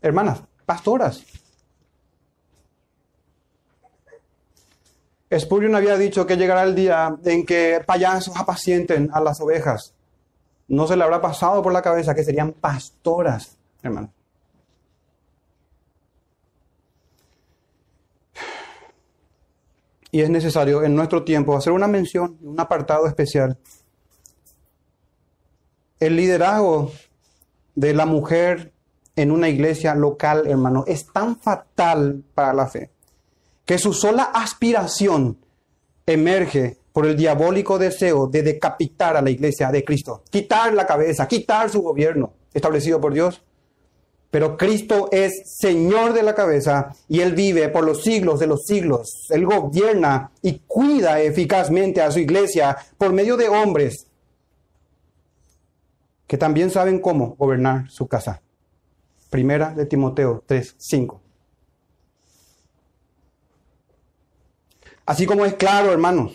Hermanas, 0.00 0.42
pastoras. 0.66 1.24
Spurgeon 5.38 5.76
había 5.76 5.96
dicho 5.96 6.26
que 6.26 6.36
llegará 6.36 6.64
el 6.64 6.74
día 6.74 7.16
en 7.24 7.46
que 7.46 7.80
payasos 7.86 8.36
apacienten 8.36 9.10
a 9.12 9.20
las 9.20 9.40
ovejas. 9.40 9.94
No 10.66 10.86
se 10.86 10.96
le 10.96 11.04
habrá 11.04 11.20
pasado 11.20 11.62
por 11.62 11.72
la 11.72 11.82
cabeza 11.82 12.14
que 12.14 12.24
serían 12.24 12.52
pastoras 12.52 13.56
hermano. 13.82 14.12
Y 20.10 20.20
es 20.20 20.30
necesario 20.30 20.82
en 20.82 20.96
nuestro 20.96 21.22
tiempo 21.22 21.56
hacer 21.56 21.72
una 21.72 21.86
mención, 21.86 22.36
un 22.42 22.58
apartado 22.58 23.06
especial. 23.06 23.56
El 26.00 26.16
liderazgo 26.16 26.90
de 27.76 27.94
la 27.94 28.06
mujer 28.06 28.72
en 29.14 29.30
una 29.30 29.48
iglesia 29.48 29.94
local, 29.94 30.48
hermano, 30.48 30.84
es 30.88 31.06
tan 31.12 31.36
fatal 31.36 32.24
para 32.34 32.52
la 32.52 32.66
fe 32.66 32.90
que 33.70 33.78
su 33.78 33.92
sola 33.92 34.24
aspiración 34.34 35.38
emerge 36.04 36.78
por 36.92 37.06
el 37.06 37.16
diabólico 37.16 37.78
deseo 37.78 38.26
de 38.26 38.42
decapitar 38.42 39.16
a 39.16 39.22
la 39.22 39.30
iglesia 39.30 39.70
de 39.70 39.84
Cristo, 39.84 40.24
quitar 40.28 40.74
la 40.74 40.88
cabeza, 40.88 41.28
quitar 41.28 41.70
su 41.70 41.80
gobierno 41.80 42.32
establecido 42.52 43.00
por 43.00 43.14
Dios 43.14 43.44
pero 44.28 44.56
Cristo 44.56 45.08
es 45.12 45.56
Señor 45.56 46.14
de 46.14 46.24
la 46.24 46.34
cabeza 46.34 46.96
y 47.06 47.20
Él 47.20 47.36
vive 47.36 47.68
por 47.68 47.84
los 47.84 48.02
siglos 48.02 48.40
de 48.40 48.48
los 48.48 48.64
siglos. 48.64 49.26
Él 49.30 49.46
gobierna 49.46 50.32
y 50.42 50.62
cuida 50.66 51.20
eficazmente 51.20 52.00
a 52.00 52.10
su 52.10 52.18
iglesia 52.18 52.76
por 52.98 53.12
medio 53.12 53.36
de 53.36 53.48
hombres 53.48 54.08
que 56.26 56.36
también 56.36 56.70
saben 56.70 56.98
cómo 56.98 57.36
gobernar 57.38 57.88
su 57.88 58.08
casa. 58.08 58.42
Primera 59.30 59.74
de 59.74 59.86
Timoteo 59.86 60.42
3, 60.44 60.74
5. 60.76 61.20
Así 65.10 65.26
como 65.26 65.44
es 65.44 65.54
claro, 65.54 65.90
hermanos, 65.90 66.30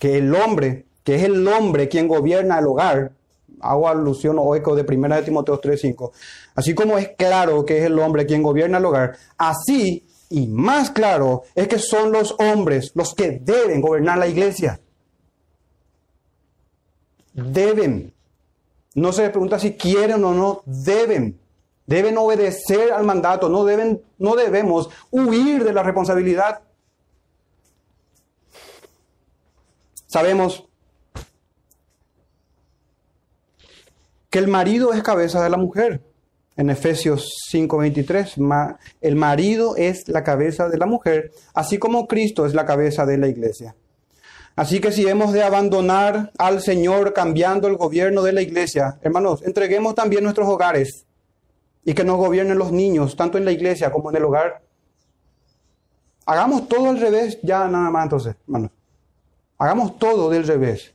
que 0.00 0.18
el 0.18 0.34
hombre, 0.34 0.86
que 1.04 1.14
es 1.14 1.22
el 1.22 1.46
hombre 1.46 1.88
quien 1.88 2.08
gobierna 2.08 2.58
el 2.58 2.66
hogar, 2.66 3.12
hago 3.60 3.88
alusión 3.88 4.38
o 4.40 4.56
eco 4.56 4.74
de 4.74 4.82
1 4.82 5.14
de 5.14 5.22
Timoteo 5.22 5.60
3:5. 5.60 6.10
Así 6.56 6.74
como 6.74 6.98
es 6.98 7.10
claro 7.16 7.64
que 7.64 7.78
es 7.78 7.84
el 7.84 7.96
hombre 8.00 8.26
quien 8.26 8.42
gobierna 8.42 8.78
el 8.78 8.86
hogar, 8.86 9.16
así 9.38 10.04
y 10.28 10.48
más 10.48 10.90
claro 10.90 11.44
es 11.54 11.68
que 11.68 11.78
son 11.78 12.10
los 12.10 12.34
hombres 12.40 12.90
los 12.96 13.14
que 13.14 13.38
deben 13.40 13.80
gobernar 13.80 14.18
la 14.18 14.26
iglesia. 14.26 14.80
Deben. 17.34 18.12
No 18.96 19.12
se 19.12 19.22
les 19.22 19.30
pregunta 19.30 19.60
si 19.60 19.74
quieren 19.74 20.24
o 20.24 20.34
no, 20.34 20.62
deben. 20.66 21.38
Deben 21.86 22.18
obedecer 22.18 22.90
al 22.90 23.04
mandato, 23.04 23.48
no, 23.48 23.64
deben, 23.64 24.02
no 24.18 24.34
debemos 24.34 24.90
huir 25.12 25.62
de 25.62 25.72
la 25.72 25.84
responsabilidad. 25.84 26.62
Sabemos 30.10 30.64
que 34.28 34.40
el 34.40 34.48
marido 34.48 34.92
es 34.92 35.04
cabeza 35.04 35.40
de 35.40 35.50
la 35.50 35.56
mujer. 35.56 36.02
En 36.56 36.68
Efesios 36.68 37.30
5:23, 37.48 38.36
el 39.00 39.14
marido 39.14 39.76
es 39.76 40.08
la 40.08 40.24
cabeza 40.24 40.68
de 40.68 40.78
la 40.78 40.86
mujer, 40.86 41.30
así 41.54 41.78
como 41.78 42.08
Cristo 42.08 42.44
es 42.44 42.54
la 42.54 42.66
cabeza 42.66 43.06
de 43.06 43.18
la 43.18 43.28
iglesia. 43.28 43.76
Así 44.56 44.80
que 44.80 44.90
si 44.90 45.08
hemos 45.08 45.32
de 45.32 45.44
abandonar 45.44 46.32
al 46.38 46.60
Señor 46.60 47.12
cambiando 47.12 47.68
el 47.68 47.76
gobierno 47.76 48.22
de 48.22 48.32
la 48.32 48.42
iglesia, 48.42 48.98
hermanos, 49.02 49.42
entreguemos 49.44 49.94
también 49.94 50.24
nuestros 50.24 50.48
hogares 50.48 51.06
y 51.84 51.94
que 51.94 52.02
nos 52.02 52.16
gobiernen 52.16 52.58
los 52.58 52.72
niños, 52.72 53.14
tanto 53.14 53.38
en 53.38 53.44
la 53.44 53.52
iglesia 53.52 53.92
como 53.92 54.10
en 54.10 54.16
el 54.16 54.24
hogar. 54.24 54.60
Hagamos 56.26 56.68
todo 56.68 56.90
al 56.90 57.00
revés, 57.00 57.38
ya 57.44 57.68
nada 57.68 57.90
más 57.90 58.02
entonces, 58.02 58.34
hermanos. 58.42 58.72
Hagamos 59.60 59.98
todo 59.98 60.30
del 60.30 60.46
revés. 60.46 60.94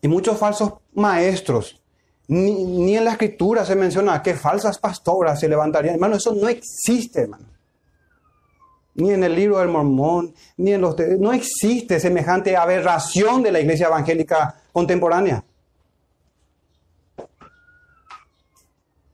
Y 0.00 0.08
muchos 0.08 0.36
falsos 0.36 0.72
maestros, 0.94 1.80
ni, 2.26 2.96
en 2.96 3.04
la 3.04 3.12
escritura 3.12 3.64
se 3.64 3.76
menciona 3.76 4.20
que 4.20 4.34
falsas 4.34 4.78
pastoras 4.78 5.38
se 5.38 5.48
levantarían. 5.48 5.94
Hermano, 5.94 6.16
eso 6.16 6.34
no 6.34 6.48
existe, 6.48 7.20
hermano. 7.20 7.46
Ni 8.96 9.12
en 9.12 9.22
el 9.22 9.36
libro 9.36 9.60
del 9.60 9.68
mormón, 9.68 10.34
ni 10.56 10.72
en 10.72 10.80
los... 10.80 10.96
no 11.20 11.32
existe 11.32 12.00
semejante 12.00 12.56
aberración 12.56 13.40
de 13.44 13.52
la 13.52 13.60
iglesia 13.60 13.86
evangélica 13.86 14.60
contemporánea. 14.72 15.44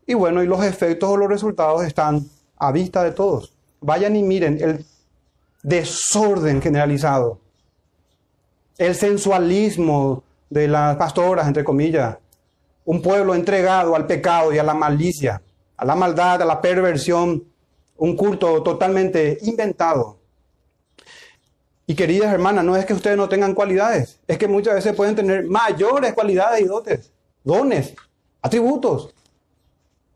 Y 0.07 0.15
bueno, 0.15 0.43
y 0.43 0.47
los 0.47 0.65
efectos 0.65 1.11
o 1.11 1.19
los 1.19 1.29
resultados 1.29 1.85
están 1.85 2.25
a 2.57 2.73
vista 2.73 3.05
de 3.05 3.13
todos. 3.13 3.53
Vayan 3.83 4.17
y 4.17 4.23
miren 4.23 4.59
el 4.59 4.87
desorden 5.63 6.63
generalizado, 6.63 7.41
el 8.77 8.95
sensualismo 8.95 10.23
de 10.51 10.69
las 10.69 10.97
pastoras, 10.97 11.47
entre 11.47 11.65
comillas, 11.65 12.17
un 12.85 13.03
pueblo 13.03 13.35
entregado 13.35 13.95
al 13.95 14.07
pecado 14.07 14.53
y 14.53 14.59
a 14.59 14.63
la 14.63 14.75
malicia, 14.75 15.43
a 15.77 15.85
la 15.85 15.95
maldad, 15.95 16.41
a 16.41 16.45
la 16.45 16.61
perversión, 16.61 17.45
un 17.97 18.17
culto 18.17 18.63
totalmente 18.63 19.39
inventado. 19.43 20.19
Y 21.87 21.95
queridas 21.95 22.33
hermanas, 22.33 22.65
no 22.65 22.77
es 22.77 22.87
que 22.87 22.95
ustedes 22.95 23.17
no 23.17 23.29
tengan 23.29 23.55
cualidades, 23.55 24.21
es 24.27 24.39
que 24.39 24.47
muchas 24.47 24.75
veces 24.75 24.95
pueden 24.95 25.17
tener 25.17 25.47
mayores 25.47 26.13
cualidades 26.13 26.61
y 26.61 26.65
dotes, 26.65 27.13
dones, 27.43 27.95
atributos 28.43 29.15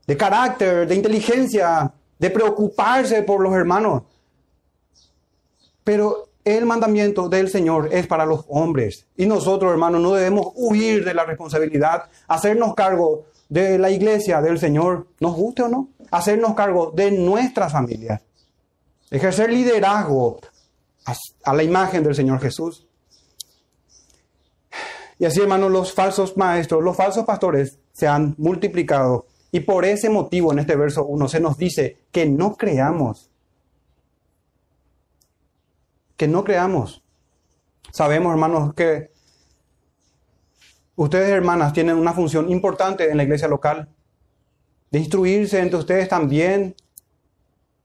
de 0.07 0.17
carácter, 0.17 0.87
de 0.87 0.95
inteligencia, 0.95 1.93
de 2.19 2.31
preocuparse 2.31 3.23
por 3.23 3.41
los 3.41 3.55
hermanos. 3.55 4.03
Pero 5.85 6.29
el 6.45 6.67
mandamiento 6.67 7.29
del 7.29 7.49
Señor 7.49 7.89
es 7.93 8.07
para 8.07 8.27
los 8.27 8.45
hombres. 8.49 9.07
Y 9.17 9.27
nosotros, 9.27 9.71
hermanos, 9.71 10.01
no 10.01 10.15
debemos 10.15 10.49
huir 10.55 11.05
de 11.05 11.15
la 11.15 11.25
responsabilidad, 11.25 12.05
hacernos 12.27 12.75
cargo 12.75 13.27
de 13.49 13.79
la 13.79 13.91
iglesia 13.91 14.41
del 14.41 14.59
Señor, 14.59 15.07
nos 15.21 15.35
guste 15.35 15.63
o 15.63 15.69
no, 15.69 15.89
hacernos 16.11 16.55
cargo 16.55 16.91
de 16.91 17.11
nuestras 17.11 17.73
familias, 17.73 18.23
ejercer 19.11 19.53
liderazgo 19.53 20.41
a 21.45 21.55
la 21.55 21.63
imagen 21.63 22.03
del 22.03 22.15
Señor 22.15 22.41
Jesús. 22.41 22.87
Y 25.19 25.25
así, 25.25 25.41
hermanos, 25.41 25.71
los 25.71 25.93
falsos 25.93 26.37
maestros, 26.37 26.83
los 26.83 26.97
falsos 26.97 27.25
pastores 27.25 27.79
se 27.93 28.09
han 28.09 28.35
multiplicado. 28.39 29.27
Y 29.53 29.61
por 29.61 29.85
ese 29.85 30.09
motivo 30.09 30.53
en 30.53 30.61
este 30.61 30.75
verso 30.75 31.05
1 31.05 31.29
se 31.29 31.41
nos 31.41 31.59
dice 31.59 31.99
que 32.11 32.27
no 32.27 32.57
creamos 32.57 33.29
que 36.23 36.29
no 36.29 36.45
creamos. 36.45 37.03
Sabemos, 37.91 38.31
hermanos, 38.31 38.75
que 38.75 39.11
ustedes, 40.95 41.31
hermanas, 41.31 41.73
tienen 41.73 41.97
una 41.97 42.13
función 42.13 42.49
importante 42.49 43.11
en 43.11 43.17
la 43.17 43.25
iglesia 43.25 43.49
local, 43.49 43.89
de 44.93 45.01
instruirse 45.01 45.59
entre 45.59 45.81
ustedes 45.81 46.09
también, 46.09 46.77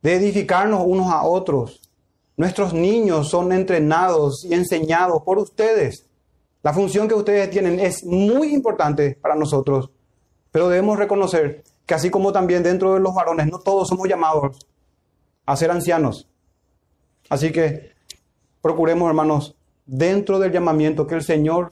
de 0.04 0.13
edificarnos 0.13 0.84
unos 0.86 1.12
a 1.12 1.23
otros. 1.23 1.82
Nuestros 2.36 2.76
niños 2.76 3.28
son 3.28 3.52
entrenados 3.52 4.45
y 4.45 4.54
enseñados 4.54 5.23
por 5.23 5.39
ustedes. 5.39 6.06
La 6.62 6.73
función 6.73 7.08
que 7.08 7.15
ustedes 7.15 7.50
tienen 7.50 7.80
es 7.80 8.04
muy 8.06 8.54
importante 8.54 9.17
para 9.19 9.34
nosotros, 9.34 9.89
pero 10.52 10.69
debemos 10.69 11.00
reconocer 11.00 11.63
que 11.88 11.95
así 11.95 12.12
como 12.12 12.32
también 12.32 12.62
dentro 12.62 12.93
de 12.93 13.00
los 13.00 13.15
varones, 13.15 13.47
no 13.47 13.58
todos 13.58 13.88
somos 13.88 14.08
llamados 14.08 14.60
a 15.43 15.56
ser 15.56 15.71
ancianos. 15.71 16.30
Así 17.30 17.52
que 17.52 17.96
procuremos, 18.67 19.08
hermanos, 19.08 19.56
dentro 19.86 20.39
del 20.39 20.51
llamamiento 20.51 21.08
que 21.08 21.15
el 21.15 21.23
Señor 21.23 21.71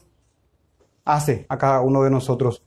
hace 1.03 1.45
a 1.49 1.58
cada 1.58 1.81
uno 1.81 2.03
de 2.03 2.10
nosotros. 2.10 2.63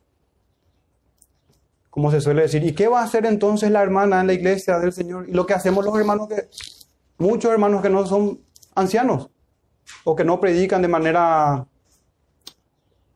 Como 1.89 2.11
se 2.11 2.21
suele 2.21 2.43
decir, 2.43 2.63
¿y 2.63 2.75
qué 2.75 2.89
va 2.89 3.01
a 3.01 3.05
hacer 3.05 3.25
entonces 3.25 3.71
la 3.71 3.83
hermana 3.83 4.21
en 4.21 4.27
la 4.27 4.35
iglesia 4.35 4.79
del 4.79 4.93
Señor? 4.93 5.27
Y 5.31 5.33
lo 5.33 5.47
que 5.47 5.55
hacemos 5.55 5.83
los 5.83 5.99
hermanos 5.99 6.29
que, 6.29 6.51
muchos 7.17 7.51
hermanos 7.51 7.81
que 7.81 7.89
no 7.89 8.07
son 8.07 8.39
ancianos 8.75 9.31
o 10.05 10.15
que 10.15 10.25
no 10.25 10.39
predican 10.39 10.83
de 10.83 10.89
manera 10.89 11.67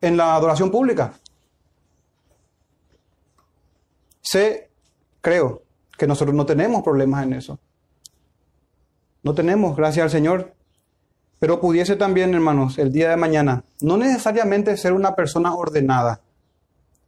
en 0.01 0.17
la 0.17 0.35
adoración 0.35 0.71
pública. 0.71 1.13
Sé, 4.19 4.71
creo, 5.21 5.61
que 5.95 6.07
nosotros 6.07 6.35
no 6.35 6.47
tenemos 6.47 6.81
problemas 6.81 7.23
en 7.23 7.33
eso. 7.33 7.59
No 9.21 9.35
tenemos, 9.35 9.77
gracias 9.77 10.05
al 10.05 10.09
Señor, 10.09 10.55
pero 11.43 11.59
pudiese 11.59 11.97
también, 11.97 12.33
hermanos, 12.33 12.77
el 12.77 12.89
día 12.89 13.09
de 13.09 13.17
mañana, 13.17 13.65
no 13.81 13.97
necesariamente 13.97 14.77
ser 14.77 14.93
una 14.93 15.13
persona 15.13 15.53
ordenada 15.53 16.21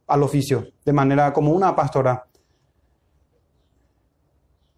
al 0.06 0.22
oficio, 0.22 0.68
de 0.84 0.92
manera 0.92 1.32
como 1.32 1.52
una 1.52 1.74
pastora, 1.74 2.26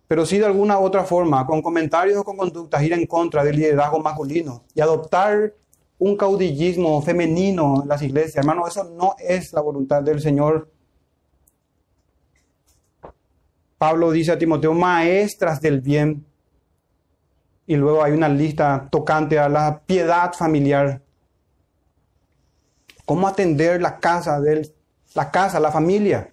pero 0.07 0.25
sí 0.25 0.39
de 0.39 0.47
alguna 0.47 0.79
otra 0.79 1.03
forma, 1.03 1.45
con 1.45 1.61
comentarios 1.61 2.19
o 2.19 2.23
con 2.23 2.37
conductas, 2.37 2.85
ir 2.85 2.93
en 2.93 3.05
contra 3.07 3.43
del 3.43 3.57
liderazgo 3.57 3.99
masculino 3.99 4.63
y 4.77 4.81
adoptar 4.81 5.55
un 5.99 6.17
caudillismo 6.17 7.03
femenino 7.03 7.83
en 7.83 7.89
las 7.89 8.01
iglesias. 8.03 8.37
Hermano, 8.37 8.65
eso 8.65 8.85
no 8.85 9.17
es 9.19 9.53
la 9.53 9.61
voluntad 9.61 10.05
del 10.05 10.21
Señor. 10.21 10.71
Pablo 13.77 14.13
dice 14.13 14.31
a 14.31 14.39
Timoteo, 14.39 14.73
maestras 14.73 15.61
del 15.61 15.81
bien, 15.81 16.28
y 17.69 17.77
luego 17.77 18.03
hay 18.03 18.13
una 18.13 18.31
lista 18.31 18.89
tocante 18.91 19.39
a 19.39 19.47
la 19.47 19.83
piedad 19.85 20.33
familiar. 20.33 21.03
Cómo 23.05 23.29
atender 23.29 23.83
la 23.83 23.99
casa, 23.99 24.41
de 24.41 24.73
la 25.15 25.31
casa, 25.31 25.61
la 25.61 25.71
familia. 25.71 26.33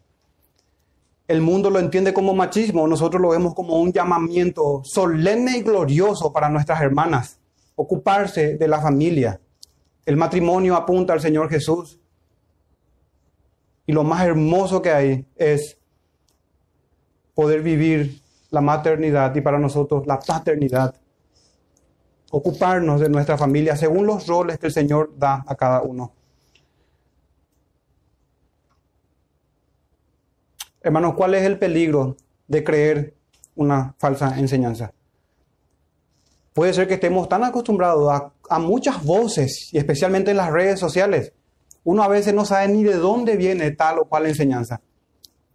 El 1.28 1.42
mundo 1.42 1.70
lo 1.70 1.80
entiende 1.80 2.14
como 2.14 2.34
machismo, 2.34 2.88
nosotros 2.88 3.22
lo 3.22 3.30
vemos 3.30 3.54
como 3.54 3.78
un 3.82 3.92
llamamiento 3.92 4.82
solemne 4.86 5.58
y 5.58 5.62
glorioso 5.62 6.32
para 6.32 6.48
nuestras 6.48 6.82
hermanas, 6.82 7.38
ocuparse 7.76 8.56
de 8.56 8.68
la 8.70 8.80
familia. 8.80 9.42
El 10.06 10.16
matrimonio 10.16 10.78
apunta 10.78 11.12
al 11.12 11.20
Señor 11.20 11.50
Jesús. 11.50 12.00
Y 13.86 13.92
lo 13.92 14.06
más 14.06 14.26
hermoso 14.26 14.82
que 14.82 14.92
hay 14.92 15.26
es 15.36 15.78
poder 17.34 17.62
vivir 17.62 18.22
la 18.52 18.62
maternidad 18.62 19.36
y 19.36 19.42
para 19.42 19.60
nosotros 19.60 20.08
la 20.08 20.18
paternidad 20.18 20.96
ocuparnos 22.32 23.00
de 23.00 23.10
nuestra 23.10 23.38
familia 23.38 23.76
según 23.76 24.06
los 24.06 24.28
roles 24.28 24.58
que 24.58 24.68
el 24.68 24.74
Señor 24.74 25.14
da 25.18 25.44
a 25.48 25.56
cada 25.56 25.82
uno. 25.82 26.14
Hermanos, 30.82 31.16
¿cuál 31.16 31.34
es 31.34 31.44
el 31.44 31.58
peligro 31.58 32.16
de 32.48 32.64
creer 32.64 33.16
una 33.56 33.96
falsa 33.98 34.38
enseñanza? 34.38 34.94
Puede 36.54 36.74
ser 36.74 36.88
que 36.88 36.94
estemos 36.96 37.28
tan 37.28 37.44
acostumbrados 37.44 38.12
a, 38.12 38.32
a, 38.50 38.60
muchas 38.60 39.04
voces, 39.04 39.74
y 39.74 39.78
especialmente 39.78 40.32
en 40.32 40.38
las 40.38 40.52
redes 40.52 40.80
sociales. 40.80 41.34
Uno 41.84 42.04
a 42.04 42.08
veces 42.08 42.34
no 42.34 42.46
sabe 42.46 42.68
ni 42.68 42.84
de 42.84 42.96
dónde 42.96 43.36
viene 43.36 43.72
tal 43.72 44.00
o 44.00 44.06
cual 44.06 44.26
enseñanza. 44.26 44.82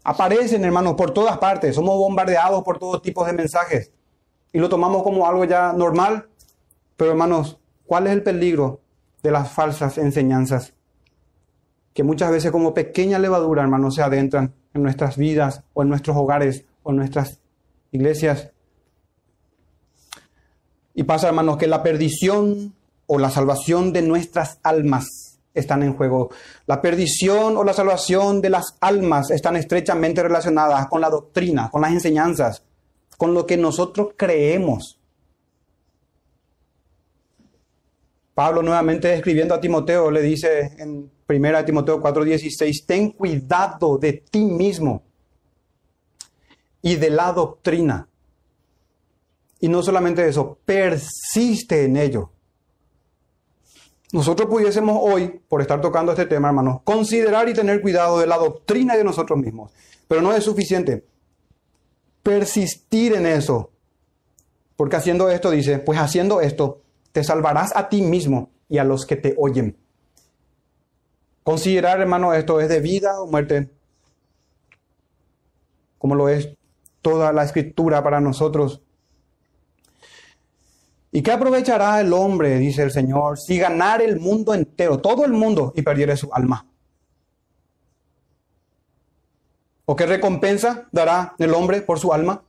Aparecen, 0.02 0.64
hermanos, 0.64 0.94
por 0.94 1.12
todas 1.12 1.38
partes. 1.38 1.74
Somos 1.74 1.96
bombardeados 1.96 2.62
por 2.64 2.78
todos 2.78 3.02
tipos 3.02 3.26
de 3.26 3.32
mensajes. 3.32 3.92
Y 4.52 4.58
lo 4.58 4.68
tomamos 4.68 5.02
como 5.02 5.26
algo 5.26 5.44
ya 5.44 5.72
normal. 5.72 6.29
Pero 7.00 7.12
hermanos, 7.12 7.58
¿cuál 7.86 8.08
es 8.08 8.12
el 8.12 8.22
peligro 8.22 8.82
de 9.22 9.30
las 9.30 9.50
falsas 9.50 9.96
enseñanzas? 9.96 10.74
Que 11.94 12.02
muchas 12.02 12.30
veces 12.30 12.50
como 12.50 12.74
pequeña 12.74 13.18
levadura, 13.18 13.62
hermanos, 13.62 13.94
se 13.94 14.02
adentran 14.02 14.52
en 14.74 14.82
nuestras 14.82 15.16
vidas 15.16 15.62
o 15.72 15.82
en 15.82 15.88
nuestros 15.88 16.14
hogares 16.14 16.66
o 16.82 16.90
en 16.90 16.96
nuestras 16.98 17.40
iglesias. 17.90 18.50
Y 20.92 21.04
pasa, 21.04 21.28
hermanos, 21.28 21.56
que 21.56 21.68
la 21.68 21.82
perdición 21.82 22.74
o 23.06 23.18
la 23.18 23.30
salvación 23.30 23.94
de 23.94 24.02
nuestras 24.02 24.58
almas 24.62 25.38
están 25.54 25.82
en 25.82 25.94
juego. 25.94 26.28
La 26.66 26.82
perdición 26.82 27.56
o 27.56 27.64
la 27.64 27.72
salvación 27.72 28.42
de 28.42 28.50
las 28.50 28.76
almas 28.78 29.30
están 29.30 29.56
estrechamente 29.56 30.22
relacionadas 30.22 30.86
con 30.88 31.00
la 31.00 31.08
doctrina, 31.08 31.70
con 31.70 31.80
las 31.80 31.92
enseñanzas, 31.92 32.62
con 33.16 33.32
lo 33.32 33.46
que 33.46 33.56
nosotros 33.56 34.08
creemos. 34.18 34.99
Pablo 38.34 38.62
nuevamente 38.62 39.12
escribiendo 39.14 39.54
a 39.54 39.60
Timoteo 39.60 40.10
le 40.10 40.22
dice 40.22 40.74
en 40.78 41.10
1 41.26 41.64
Timoteo 41.64 42.00
4:16, 42.00 42.84
ten 42.86 43.10
cuidado 43.10 43.98
de 43.98 44.12
ti 44.12 44.44
mismo 44.44 45.02
y 46.82 46.96
de 46.96 47.10
la 47.10 47.32
doctrina. 47.32 48.08
Y 49.60 49.68
no 49.68 49.82
solamente 49.82 50.26
eso, 50.26 50.58
persiste 50.64 51.84
en 51.84 51.96
ello. 51.96 52.30
Nosotros 54.12 54.48
pudiésemos 54.48 54.98
hoy, 55.00 55.40
por 55.48 55.60
estar 55.60 55.80
tocando 55.80 56.12
este 56.12 56.26
tema, 56.26 56.48
hermanos, 56.48 56.80
considerar 56.82 57.48
y 57.48 57.54
tener 57.54 57.80
cuidado 57.80 58.18
de 58.18 58.26
la 58.26 58.38
doctrina 58.38 58.96
de 58.96 59.04
nosotros 59.04 59.38
mismos. 59.38 59.70
Pero 60.08 60.20
no 60.22 60.32
es 60.32 60.42
suficiente. 60.42 61.04
Persistir 62.22 63.14
en 63.14 63.26
eso. 63.26 63.70
Porque 64.76 64.96
haciendo 64.96 65.30
esto, 65.30 65.50
dice, 65.50 65.78
pues 65.78 66.00
haciendo 66.00 66.40
esto, 66.40 66.80
te 67.12 67.24
salvarás 67.24 67.74
a 67.76 67.88
ti 67.88 68.02
mismo 68.02 68.50
y 68.68 68.78
a 68.78 68.84
los 68.84 69.06
que 69.06 69.16
te 69.16 69.34
oyen. 69.38 69.76
Considerar, 71.42 72.00
hermano, 72.00 72.34
esto 72.34 72.60
es 72.60 72.68
de 72.68 72.80
vida 72.80 73.20
o 73.20 73.26
muerte, 73.26 73.70
como 75.98 76.14
lo 76.14 76.28
es 76.28 76.50
toda 77.02 77.32
la 77.32 77.44
escritura 77.44 78.02
para 78.02 78.20
nosotros. 78.20 78.82
¿Y 81.12 81.22
qué 81.22 81.32
aprovechará 81.32 82.00
el 82.00 82.12
hombre, 82.12 82.58
dice 82.58 82.82
el 82.82 82.92
Señor, 82.92 83.38
si 83.38 83.58
ganar 83.58 84.00
el 84.00 84.20
mundo 84.20 84.54
entero, 84.54 85.00
todo 85.00 85.24
el 85.24 85.32
mundo, 85.32 85.72
y 85.74 85.82
perdiere 85.82 86.16
su 86.16 86.32
alma? 86.32 86.66
¿O 89.86 89.96
qué 89.96 90.06
recompensa 90.06 90.88
dará 90.92 91.34
el 91.38 91.52
hombre 91.52 91.82
por 91.82 91.98
su 91.98 92.12
alma? 92.12 92.44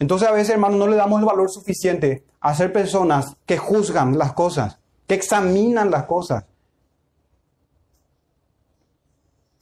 Entonces 0.00 0.26
a 0.26 0.32
veces, 0.32 0.50
hermano, 0.50 0.78
no 0.78 0.86
le 0.88 0.96
damos 0.96 1.20
el 1.20 1.26
valor 1.26 1.50
suficiente 1.50 2.24
a 2.40 2.54
ser 2.54 2.72
personas 2.72 3.36
que 3.44 3.58
juzgan 3.58 4.16
las 4.16 4.32
cosas, 4.32 4.78
que 5.06 5.14
examinan 5.14 5.90
las 5.90 6.04
cosas. 6.04 6.46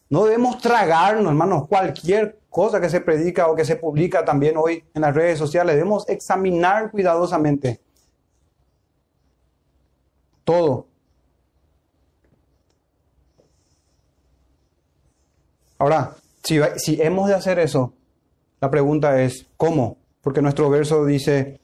No 0.09 0.24
debemos 0.24 0.59
tragarnos, 0.59 1.27
hermanos, 1.27 1.66
cualquier 1.68 2.38
cosa 2.48 2.81
que 2.81 2.88
se 2.88 3.01
predica 3.01 3.48
o 3.48 3.57
que 3.57 3.64
se 3.64 3.77
publica 3.77 4.24
también 4.24 4.57
hoy 4.57 4.85
en 4.94 5.03
las 5.03 5.14
redes 5.14 5.40
sociales. 5.40 5.74
Debemos 5.74 6.09
examinar 6.09 6.92
cuidadosamente 6.92 7.81
todo. 10.44 10.87
Ahora, 15.79 16.14
si, 16.44 16.61
si 16.77 17.03
hemos 17.03 17.29
de 17.29 17.35
hacer 17.35 17.59
eso, 17.59 17.92
la 18.61 18.70
pregunta 18.70 19.20
es, 19.20 19.44
¿cómo? 19.57 19.98
Porque 20.28 20.42
nuestro 20.42 20.68
verso 20.68 21.06
dice, 21.06 21.58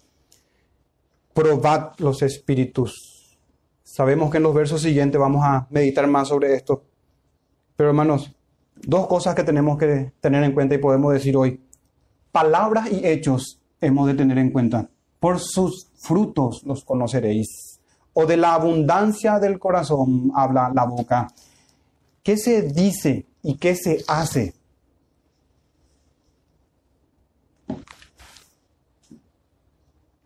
probad 1.35 1.90
los 1.98 2.22
espíritus. 2.22 3.37
Sabemos 3.83 4.31
que 4.31 4.38
en 4.38 4.42
los 4.42 4.55
versos 4.55 4.81
siguientes 4.81 5.20
vamos 5.20 5.44
a 5.44 5.66
meditar 5.68 6.07
más 6.07 6.29
sobre 6.29 6.55
esto. 6.55 6.83
Pero 7.77 7.90
hermanos, 7.90 8.35
dos 8.77 9.07
cosas 9.07 9.35
que 9.35 9.44
tenemos 9.44 9.77
que 9.77 10.12
tener 10.18 10.42
en 10.44 10.53
cuenta 10.53 10.77
y 10.77 10.79
podemos 10.79 11.12
decir 11.12 11.37
hoy. 11.37 11.61
Palabras 12.33 12.90
y 12.90 13.07
hechos 13.07 13.61
hemos 13.83 14.07
de 14.07 14.14
tener 14.14 14.38
en 14.38 14.50
cuenta. 14.50 14.88
Por 15.20 15.40
sus 15.40 15.88
frutos 15.96 16.62
los 16.64 16.87
conoceréis. 16.87 17.81
O 18.14 18.24
de 18.24 18.38
la 18.38 18.55
abundancia 18.55 19.38
del 19.40 19.59
corazón 19.59 20.33
habla 20.35 20.72
la 20.74 20.87
boca. 20.87 21.29
¿Qué 22.22 22.38
se 22.38 22.62
dice 22.62 23.27
y 23.42 23.59
qué 23.59 23.77
se 23.77 24.03
hace? 24.09 24.55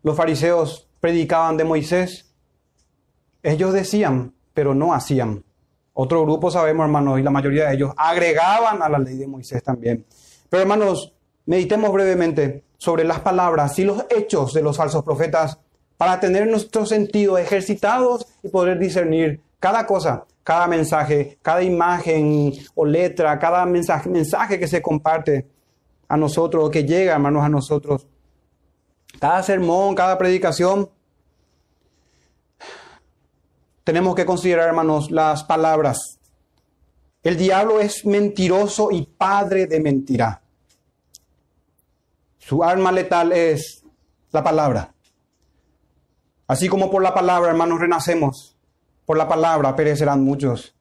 Los 0.03 0.15
fariseos 0.15 0.87
predicaban 0.99 1.57
de 1.57 1.63
Moisés. 1.63 2.25
Ellos 3.43 3.73
decían, 3.73 4.33
pero 4.53 4.73
no 4.73 4.93
hacían. 4.93 5.43
Otro 5.93 6.23
grupo 6.23 6.49
sabemos, 6.49 6.85
hermanos, 6.85 7.19
y 7.19 7.23
la 7.23 7.31
mayoría 7.31 7.67
de 7.67 7.75
ellos 7.75 7.91
agregaban 7.97 8.81
a 8.81 8.89
la 8.89 8.99
ley 8.99 9.17
de 9.17 9.27
Moisés 9.27 9.63
también. 9.63 10.05
Pero 10.49 10.61
hermanos, 10.61 11.13
meditemos 11.45 11.91
brevemente 11.91 12.63
sobre 12.77 13.03
las 13.03 13.19
palabras 13.19 13.77
y 13.79 13.83
los 13.83 14.05
hechos 14.09 14.53
de 14.53 14.61
los 14.61 14.77
falsos 14.77 15.03
profetas 15.03 15.59
para 15.97 16.19
tener 16.19 16.47
nuestro 16.47 16.85
sentido 16.85 17.37
ejercitados 17.37 18.25
y 18.41 18.47
poder 18.47 18.79
discernir 18.79 19.41
cada 19.59 19.85
cosa, 19.85 20.25
cada 20.43 20.65
mensaje, 20.67 21.37
cada 21.41 21.61
imagen 21.61 22.53
o 22.75 22.85
letra, 22.85 23.37
cada 23.37 23.65
mensaje, 23.65 24.09
mensaje 24.09 24.57
que 24.57 24.67
se 24.67 24.81
comparte 24.81 25.45
a 26.07 26.15
nosotros 26.15 26.63
o 26.65 26.71
que 26.71 26.85
llega, 26.85 27.13
hermanos, 27.13 27.43
a 27.43 27.49
nosotros. 27.49 28.07
Cada 29.17 29.41
sermón, 29.43 29.95
cada 29.95 30.17
predicación 30.17 30.89
tenemos 33.89 34.13
que 34.13 34.23
considerar, 34.23 34.67
hermanos, 34.67 35.09
las 35.09 35.43
palabras. 35.43 36.19
El 37.23 37.37
diablo 37.37 37.79
es 37.79 38.05
mentiroso 38.05 38.91
y 38.91 39.01
padre 39.01 39.65
de 39.65 39.79
mentira. 39.79 40.43
Su 42.37 42.63
arma 42.63 42.91
letal 42.91 43.31
es 43.31 43.83
la 44.31 44.43
palabra. 44.43 44.93
Así 46.45 46.69
como 46.69 46.91
por 46.91 47.01
la 47.01 47.15
palabra, 47.15 47.49
hermanos, 47.49 47.79
renacemos, 47.79 48.55
por 49.07 49.17
la 49.17 49.27
palabra 49.27 49.75
perecerán 49.75 50.23
muchos. 50.23 50.75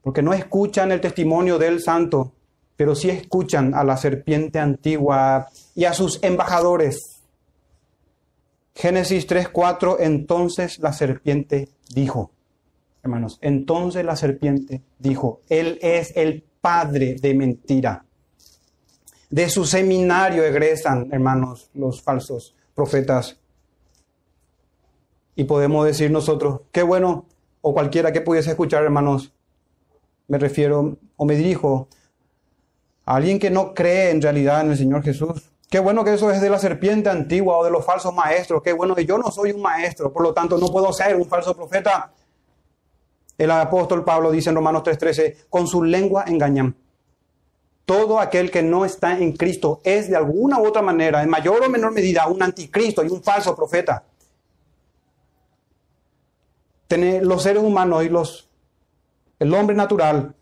Porque 0.00 0.22
no 0.22 0.32
escuchan 0.32 0.90
el 0.90 1.02
testimonio 1.02 1.58
del 1.58 1.82
santo, 1.82 2.32
pero 2.76 2.94
sí 2.94 3.10
escuchan 3.10 3.74
a 3.74 3.84
la 3.84 3.98
serpiente 3.98 4.58
antigua 4.58 5.48
y 5.74 5.84
a 5.84 5.92
sus 5.92 6.18
embajadores. 6.22 7.21
Génesis 8.74 9.26
3:4, 9.26 9.98
entonces 10.00 10.78
la 10.78 10.92
serpiente 10.92 11.68
dijo, 11.94 12.30
hermanos, 13.02 13.38
entonces 13.42 14.04
la 14.04 14.16
serpiente 14.16 14.82
dijo, 14.98 15.40
Él 15.48 15.78
es 15.82 16.16
el 16.16 16.44
padre 16.60 17.16
de 17.20 17.34
mentira. 17.34 18.04
De 19.28 19.48
su 19.48 19.64
seminario 19.64 20.44
egresan, 20.44 21.08
hermanos, 21.10 21.70
los 21.74 22.02
falsos 22.02 22.54
profetas. 22.74 23.38
Y 25.34 25.44
podemos 25.44 25.86
decir 25.86 26.10
nosotros, 26.10 26.60
qué 26.70 26.82
bueno, 26.82 27.26
o 27.62 27.72
cualquiera 27.72 28.12
que 28.12 28.20
pudiese 28.20 28.50
escuchar, 28.50 28.84
hermanos, 28.84 29.32
me 30.28 30.38
refiero 30.38 30.98
o 31.16 31.24
me 31.24 31.36
dirijo 31.36 31.88
a 33.04 33.16
alguien 33.16 33.38
que 33.38 33.50
no 33.50 33.74
cree 33.74 34.10
en 34.10 34.22
realidad 34.22 34.62
en 34.62 34.72
el 34.72 34.78
Señor 34.78 35.02
Jesús, 35.02 35.51
Qué 35.72 35.78
bueno 35.78 36.04
que 36.04 36.12
eso 36.12 36.30
es 36.30 36.42
de 36.42 36.50
la 36.50 36.58
serpiente 36.58 37.08
antigua 37.08 37.56
o 37.56 37.64
de 37.64 37.70
los 37.70 37.82
falsos 37.82 38.12
maestros. 38.12 38.62
Qué 38.62 38.74
bueno 38.74 38.94
que 38.94 39.06
yo 39.06 39.16
no 39.16 39.30
soy 39.30 39.52
un 39.52 39.62
maestro, 39.62 40.12
por 40.12 40.22
lo 40.22 40.34
tanto 40.34 40.58
no 40.58 40.66
puedo 40.66 40.92
ser 40.92 41.16
un 41.16 41.26
falso 41.26 41.56
profeta. 41.56 42.12
El 43.38 43.50
apóstol 43.50 44.04
Pablo 44.04 44.30
dice 44.30 44.50
en 44.50 44.56
Romanos 44.56 44.82
3:13, 44.82 45.46
con 45.48 45.66
su 45.66 45.82
lengua 45.82 46.24
engañan. 46.26 46.76
Todo 47.86 48.20
aquel 48.20 48.50
que 48.50 48.62
no 48.62 48.84
está 48.84 49.16
en 49.16 49.32
Cristo 49.32 49.80
es 49.82 50.10
de 50.10 50.16
alguna 50.16 50.60
u 50.60 50.66
otra 50.66 50.82
manera, 50.82 51.22
en 51.22 51.30
mayor 51.30 51.62
o 51.62 51.70
menor 51.70 51.92
medida, 51.92 52.26
un 52.26 52.42
anticristo 52.42 53.02
y 53.02 53.08
un 53.08 53.22
falso 53.22 53.56
profeta. 53.56 54.04
los 56.90 57.42
seres 57.42 57.62
humanos 57.62 58.04
y 58.04 58.10
los, 58.10 58.50
el 59.38 59.54
hombre 59.54 59.74
natural 59.74 60.34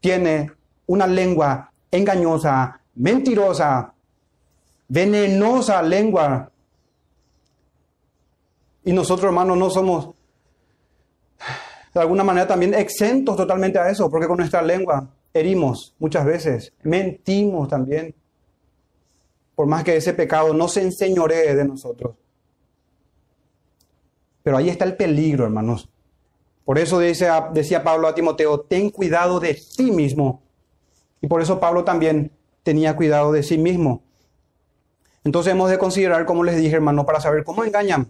tiene 0.00 0.50
una 0.86 1.06
lengua 1.06 1.70
engañosa, 1.92 2.80
mentirosa, 2.96 3.94
venenosa 4.88 5.82
lengua. 5.82 6.50
Y 8.84 8.92
nosotros, 8.92 9.26
hermanos, 9.26 9.56
no 9.56 9.70
somos 9.70 10.14
de 11.94 12.00
alguna 12.00 12.24
manera 12.24 12.46
también 12.46 12.74
exentos 12.74 13.36
totalmente 13.36 13.78
a 13.78 13.90
eso, 13.90 14.10
porque 14.10 14.26
con 14.26 14.36
nuestra 14.36 14.62
lengua 14.62 15.08
herimos 15.32 15.94
muchas 15.98 16.24
veces, 16.24 16.72
mentimos 16.82 17.68
también, 17.68 18.14
por 19.54 19.66
más 19.66 19.82
que 19.82 19.96
ese 19.96 20.14
pecado 20.14 20.54
no 20.54 20.68
se 20.68 20.82
enseñoree 20.82 21.54
de 21.54 21.64
nosotros. 21.64 22.14
Pero 24.42 24.56
ahí 24.56 24.68
está 24.68 24.84
el 24.84 24.96
peligro, 24.96 25.44
hermanos. 25.44 25.88
Por 26.64 26.78
eso 26.78 26.98
decía, 26.98 27.50
decía 27.52 27.82
Pablo 27.82 28.08
a 28.08 28.14
Timoteo, 28.14 28.60
ten 28.60 28.90
cuidado 28.90 29.40
de 29.40 29.60
ti 29.76 29.90
mismo. 29.90 30.42
Y 31.20 31.26
por 31.26 31.42
eso 31.42 31.58
Pablo 31.58 31.82
también 31.82 32.30
tenía 32.62 32.94
cuidado 32.94 33.32
de 33.32 33.42
sí 33.42 33.58
mismo. 33.58 34.02
Entonces 35.24 35.52
hemos 35.52 35.70
de 35.70 35.78
considerar, 35.78 36.24
como 36.26 36.44
les 36.44 36.56
dije, 36.56 36.76
hermano, 36.76 37.04
para 37.04 37.20
saber 37.20 37.44
cómo 37.44 37.64
engañan 37.64 38.08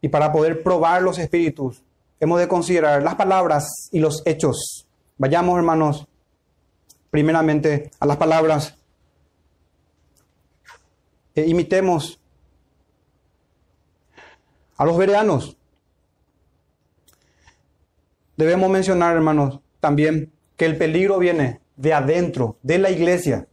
y 0.00 0.08
para 0.08 0.32
poder 0.32 0.62
probar 0.62 1.02
los 1.02 1.18
espíritus, 1.18 1.82
hemos 2.20 2.38
de 2.38 2.48
considerar 2.48 3.02
las 3.02 3.14
palabras 3.14 3.88
y 3.92 4.00
los 4.00 4.22
hechos. 4.26 4.86
Vayamos, 5.16 5.56
hermanos, 5.56 6.06
primeramente 7.10 7.90
a 8.00 8.06
las 8.06 8.16
palabras. 8.16 8.76
E 11.34 11.46
imitemos 11.46 12.20
a 14.76 14.84
los 14.84 14.96
vereanos. 14.96 15.56
Debemos 18.36 18.68
mencionar, 18.68 19.14
hermanos, 19.14 19.60
también 19.80 20.32
que 20.56 20.66
el 20.66 20.76
peligro 20.76 21.18
viene 21.18 21.60
de 21.76 21.92
adentro, 21.92 22.58
de 22.62 22.78
la 22.78 22.90
iglesia 22.90 23.46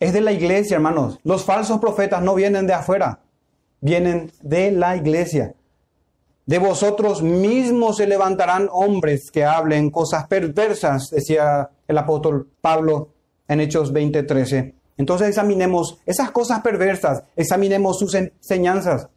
es 0.00 0.14
de 0.14 0.22
la 0.22 0.32
iglesia, 0.32 0.76
hermanos. 0.76 1.20
Los 1.22 1.44
falsos 1.44 1.78
profetas 1.78 2.22
no 2.22 2.34
vienen 2.34 2.66
de 2.66 2.72
afuera, 2.72 3.20
vienen 3.80 4.32
de 4.42 4.72
la 4.72 4.96
iglesia. 4.96 5.54
De 6.46 6.58
vosotros 6.58 7.22
mismos 7.22 7.98
se 7.98 8.06
levantarán 8.06 8.68
hombres 8.72 9.30
que 9.30 9.44
hablen 9.44 9.90
cosas 9.90 10.26
perversas, 10.26 11.10
decía 11.10 11.70
el 11.86 11.98
apóstol 11.98 12.48
Pablo 12.60 13.10
en 13.46 13.60
Hechos 13.60 13.92
20:13. 13.92 14.74
Entonces 14.96 15.28
examinemos 15.28 15.98
esas 16.06 16.30
cosas 16.30 16.60
perversas, 16.60 17.22
examinemos 17.36 17.98
sus 17.98 18.14
enseñanzas. 18.14 19.08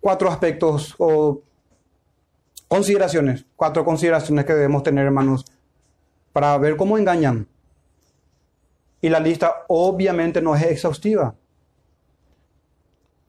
Cuatro 0.00 0.30
aspectos 0.30 0.94
o 0.98 1.40
consideraciones, 2.68 3.44
cuatro 3.56 3.84
consideraciones 3.84 4.44
que 4.44 4.54
debemos 4.54 4.82
tener, 4.82 5.06
hermanos, 5.06 5.44
para 6.32 6.56
ver 6.58 6.76
cómo 6.76 6.98
engañan. 6.98 7.46
Y 9.00 9.08
la 9.08 9.20
lista 9.20 9.64
obviamente 9.68 10.42
no 10.42 10.54
es 10.54 10.62
exhaustiva. 10.62 11.34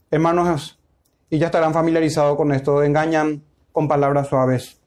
Hermanos, 0.09 0.77
y 1.29 1.37
ya 1.39 1.45
estarán 1.45 1.73
familiarizados 1.73 2.35
con 2.35 2.51
esto, 2.51 2.83
engañan 2.83 3.43
con 3.71 3.87
palabras 3.87 4.27
suaves. 4.27 4.77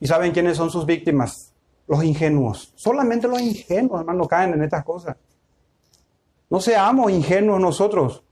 ¿Y 0.00 0.06
saben 0.06 0.32
quiénes 0.32 0.58
son 0.58 0.70
sus 0.70 0.84
víctimas? 0.84 1.54
Los 1.86 2.04
ingenuos. 2.04 2.72
Solamente 2.76 3.26
los 3.26 3.40
ingenuos, 3.40 4.00
hermanos, 4.00 4.28
caen 4.28 4.52
en 4.52 4.62
estas 4.62 4.84
cosas. 4.84 5.16
No 6.50 6.60
seamos 6.60 7.10
ingenuos 7.10 7.60
nosotros. 7.60 8.22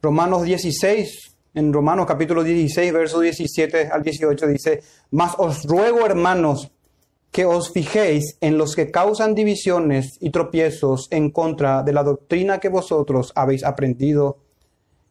Romanos 0.00 0.42
16, 0.42 1.31
en 1.54 1.72
Romanos 1.72 2.06
capítulo 2.06 2.42
16, 2.42 2.92
verso 2.92 3.20
17 3.20 3.88
al 3.88 4.02
18 4.02 4.46
dice, 4.46 4.82
mas 5.10 5.34
os 5.38 5.64
ruego, 5.64 6.06
hermanos, 6.06 6.70
que 7.30 7.46
os 7.46 7.72
fijéis 7.72 8.36
en 8.40 8.58
los 8.58 8.76
que 8.76 8.90
causan 8.90 9.34
divisiones 9.34 10.18
y 10.20 10.30
tropiezos 10.30 11.08
en 11.10 11.30
contra 11.30 11.82
de 11.82 11.92
la 11.92 12.02
doctrina 12.02 12.58
que 12.58 12.68
vosotros 12.68 13.32
habéis 13.34 13.64
aprendido 13.64 14.38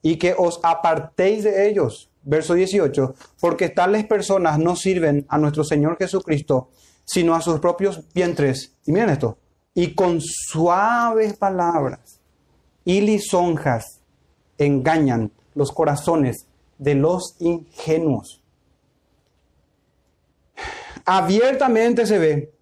y 0.01 0.17
que 0.17 0.35
os 0.37 0.59
apartéis 0.63 1.43
de 1.43 1.67
ellos. 1.67 2.09
Verso 2.23 2.53
18, 2.53 3.15
porque 3.39 3.69
tales 3.69 4.05
personas 4.05 4.59
no 4.59 4.75
sirven 4.75 5.25
a 5.27 5.39
nuestro 5.39 5.63
Señor 5.63 5.97
Jesucristo, 5.97 6.69
sino 7.03 7.33
a 7.33 7.41
sus 7.41 7.59
propios 7.59 8.03
vientres. 8.13 8.75
Y 8.85 8.91
miren 8.91 9.09
esto, 9.09 9.39
y 9.73 9.95
con 9.95 10.21
suaves 10.21 11.35
palabras 11.37 12.19
y 12.85 13.01
lisonjas 13.01 14.01
engañan 14.59 15.31
los 15.55 15.71
corazones 15.71 16.47
de 16.77 16.95
los 16.95 17.35
ingenuos. 17.39 18.41
Abiertamente 21.05 22.05
se 22.05 22.17
ve 22.17 22.53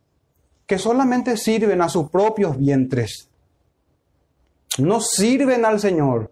que 0.65 0.77
solamente 0.77 1.35
sirven 1.35 1.81
a 1.81 1.89
sus 1.89 2.09
propios 2.09 2.57
vientres. 2.57 3.29
No 4.77 5.01
sirven 5.01 5.65
al 5.65 5.79
Señor. 5.79 6.31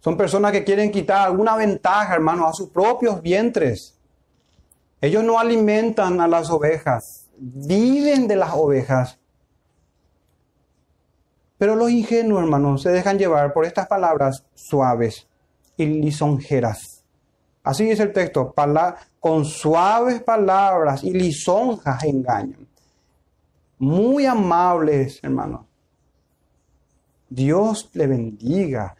Son 0.00 0.16
personas 0.16 0.52
que 0.52 0.64
quieren 0.64 0.92
quitar 0.92 1.26
alguna 1.26 1.56
ventaja, 1.56 2.14
hermano, 2.14 2.46
a 2.46 2.52
sus 2.52 2.68
propios 2.68 3.22
vientres. 3.22 3.98
Ellos 5.00 5.24
no 5.24 5.38
alimentan 5.38 6.20
a 6.20 6.28
las 6.28 6.50
ovejas, 6.50 7.30
viven 7.38 8.28
de 8.28 8.36
las 8.36 8.50
ovejas. 8.54 9.18
Pero 11.58 11.76
los 11.76 11.90
ingenuos, 11.90 12.42
hermanos, 12.42 12.82
se 12.82 12.90
dejan 12.90 13.18
llevar 13.18 13.52
por 13.52 13.64
estas 13.64 13.86
palabras 13.86 14.44
suaves 14.54 15.26
y 15.76 15.86
lisonjeras. 15.86 17.04
Así 17.62 17.84
dice 17.84 18.02
el 18.02 18.12
texto, 18.12 18.54
con 19.20 19.44
suaves 19.44 20.22
palabras 20.22 21.02
y 21.04 21.12
lisonjas 21.12 22.04
engañan. 22.04 22.66
Muy 23.78 24.26
amables, 24.26 25.20
hermanos. 25.22 25.62
Dios 27.28 27.90
le 27.94 28.06
bendiga 28.06 28.94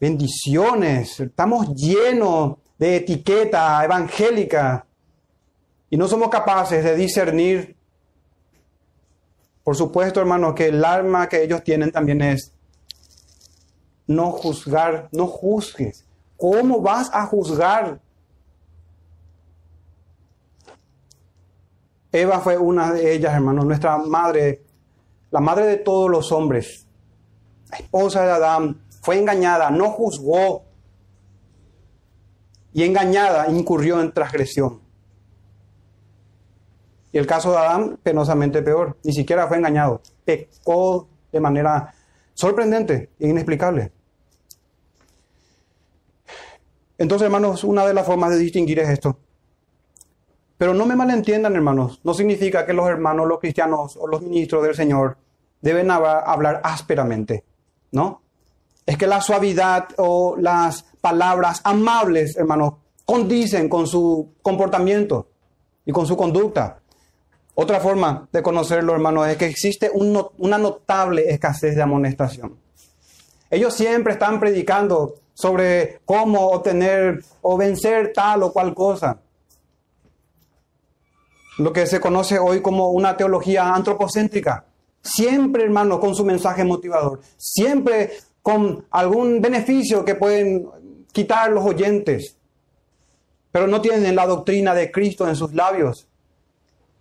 bendiciones, 0.00 1.20
estamos 1.20 1.74
llenos 1.74 2.58
de 2.78 2.96
etiqueta 2.96 3.82
evangélica 3.84 4.86
y 5.88 5.96
no 5.96 6.08
somos 6.08 6.28
capaces 6.28 6.84
de 6.84 6.96
discernir. 6.96 7.75
Por 9.66 9.74
supuesto, 9.74 10.20
hermanos, 10.20 10.54
que 10.54 10.68
el 10.68 10.84
arma 10.84 11.28
que 11.28 11.42
ellos 11.42 11.64
tienen 11.64 11.90
también 11.90 12.22
es 12.22 12.52
no 14.06 14.30
juzgar, 14.30 15.08
no 15.10 15.26
juzgues. 15.26 16.06
¿Cómo 16.36 16.80
vas 16.80 17.10
a 17.12 17.26
juzgar? 17.26 17.98
Eva 22.12 22.38
fue 22.38 22.56
una 22.56 22.92
de 22.92 23.12
ellas, 23.12 23.34
hermanos, 23.34 23.64
nuestra 23.64 23.98
madre, 23.98 24.62
la 25.32 25.40
madre 25.40 25.66
de 25.66 25.78
todos 25.78 26.08
los 26.08 26.30
hombres, 26.30 26.86
la 27.68 27.78
esposa 27.78 28.24
de 28.24 28.30
Adán, 28.30 28.80
fue 29.02 29.18
engañada, 29.18 29.70
no 29.70 29.90
juzgó 29.90 30.62
y 32.72 32.84
engañada 32.84 33.48
incurrió 33.48 34.00
en 34.00 34.12
transgresión. 34.12 34.85
Y 37.16 37.18
el 37.18 37.26
caso 37.26 37.50
de 37.50 37.56
Adán, 37.56 37.98
penosamente 38.02 38.60
peor, 38.60 38.98
ni 39.02 39.10
siquiera 39.10 39.46
fue 39.46 39.56
engañado, 39.56 40.02
pecó 40.22 41.08
de 41.32 41.40
manera 41.40 41.94
sorprendente 42.34 43.08
e 43.18 43.28
inexplicable. 43.28 43.90
Entonces, 46.98 47.24
hermanos, 47.24 47.64
una 47.64 47.86
de 47.86 47.94
las 47.94 48.04
formas 48.04 48.32
de 48.32 48.36
distinguir 48.36 48.80
es 48.80 48.90
esto. 48.90 49.18
Pero 50.58 50.74
no 50.74 50.84
me 50.84 50.94
malentiendan, 50.94 51.56
hermanos. 51.56 52.02
No 52.04 52.12
significa 52.12 52.66
que 52.66 52.74
los 52.74 52.86
hermanos, 52.86 53.26
los 53.26 53.40
cristianos 53.40 53.96
o 53.96 54.06
los 54.06 54.20
ministros 54.20 54.62
del 54.62 54.74
Señor 54.74 55.16
deben 55.62 55.90
hablar 55.90 56.60
ásperamente, 56.64 57.44
¿no? 57.92 58.20
es 58.84 58.98
que 58.98 59.06
la 59.06 59.22
suavidad 59.22 59.88
o 59.96 60.36
las 60.38 60.84
palabras 61.00 61.62
amables, 61.64 62.36
hermanos, 62.36 62.74
condicen 63.06 63.70
con 63.70 63.86
su 63.86 64.34
comportamiento 64.42 65.30
y 65.86 65.92
con 65.92 66.06
su 66.06 66.14
conducta. 66.14 66.82
Otra 67.58 67.80
forma 67.80 68.28
de 68.30 68.42
conocerlo, 68.42 68.92
hermanos, 68.92 69.28
es 69.28 69.38
que 69.38 69.46
existe 69.46 69.90
una 69.90 70.58
notable 70.58 71.24
escasez 71.30 71.74
de 71.74 71.80
amonestación. 71.80 72.54
Ellos 73.50 73.72
siempre 73.72 74.12
están 74.12 74.38
predicando 74.38 75.14
sobre 75.32 76.00
cómo 76.04 76.48
obtener 76.48 77.24
o 77.40 77.56
vencer 77.56 78.12
tal 78.12 78.42
o 78.42 78.52
cual 78.52 78.74
cosa. 78.74 79.20
Lo 81.56 81.72
que 81.72 81.86
se 81.86 81.98
conoce 81.98 82.38
hoy 82.38 82.60
como 82.60 82.90
una 82.90 83.16
teología 83.16 83.74
antropocéntrica. 83.74 84.66
Siempre, 85.00 85.64
hermanos, 85.64 85.98
con 85.98 86.14
su 86.14 86.26
mensaje 86.26 86.62
motivador. 86.62 87.20
Siempre 87.38 88.12
con 88.42 88.84
algún 88.90 89.40
beneficio 89.40 90.04
que 90.04 90.14
pueden 90.14 90.68
quitar 91.10 91.50
los 91.52 91.64
oyentes, 91.64 92.36
pero 93.50 93.66
no 93.66 93.80
tienen 93.80 94.14
la 94.14 94.26
doctrina 94.26 94.74
de 94.74 94.92
Cristo 94.92 95.26
en 95.26 95.36
sus 95.36 95.54
labios. 95.54 96.05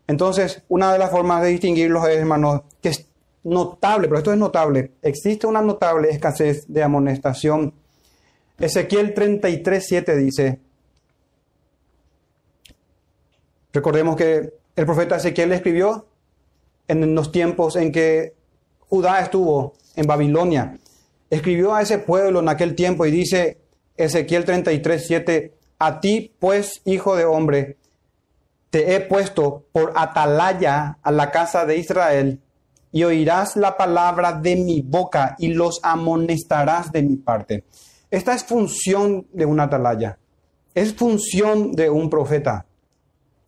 Entonces, 0.07 0.63
una 0.69 0.93
de 0.93 0.99
las 0.99 1.11
formas 1.11 1.41
de 1.41 1.49
distinguirlos 1.49 2.07
es, 2.07 2.17
hermanos, 2.17 2.61
que 2.81 2.89
es 2.89 3.07
notable, 3.43 4.07
pero 4.07 4.19
esto 4.19 4.31
es 4.31 4.37
notable, 4.37 4.91
existe 5.01 5.47
una 5.47 5.61
notable 5.61 6.09
escasez 6.09 6.65
de 6.67 6.83
amonestación. 6.83 7.73
Ezequiel 8.57 9.13
33, 9.13 9.85
7 9.85 10.15
dice, 10.15 10.59
recordemos 13.73 14.15
que 14.15 14.53
el 14.75 14.85
profeta 14.85 15.17
Ezequiel 15.17 15.51
escribió 15.51 16.05
en 16.87 17.13
los 17.15 17.31
tiempos 17.31 17.75
en 17.75 17.91
que 17.91 18.33
Judá 18.87 19.19
estuvo 19.19 19.73
en 19.95 20.07
Babilonia 20.07 20.77
escribió 21.29 21.73
a 21.73 21.81
ese 21.81 21.99
pueblo 21.99 22.39
en 22.39 22.49
aquel 22.49 22.75
tiempo 22.75 23.05
y 23.05 23.11
dice 23.11 23.57
Ezequiel 23.97 24.45
33, 24.45 25.05
7, 25.05 25.53
a 25.79 25.99
ti 25.99 26.33
pues, 26.39 26.81
hijo 26.85 27.15
de 27.15 27.25
hombre, 27.25 27.77
te 28.70 28.95
he 28.95 28.99
puesto 29.01 29.66
por 29.72 29.93
atalaya 29.95 30.97
a 31.01 31.11
la 31.11 31.32
casa 31.32 31.66
de 31.66 31.78
Israel 31.78 32.41
y 32.91 33.03
oirás 33.03 33.55
la 33.55 33.78
palabra 33.78 34.34
de 34.34 34.55
mi 34.55 34.82
boca 34.82 35.36
y 35.38 35.49
los 35.49 35.80
amonestarás 35.84 36.91
de 36.91 37.03
mi 37.03 37.18
parte. 37.18 37.66
Esta 38.11 38.34
es 38.34 38.43
función 38.43 39.28
de 39.34 39.45
un 39.45 39.59
atalaya, 39.59 40.18
es 40.74 40.93
función 40.93 41.72
de 41.74 41.89
un 41.89 42.09
profeta, 42.09 42.66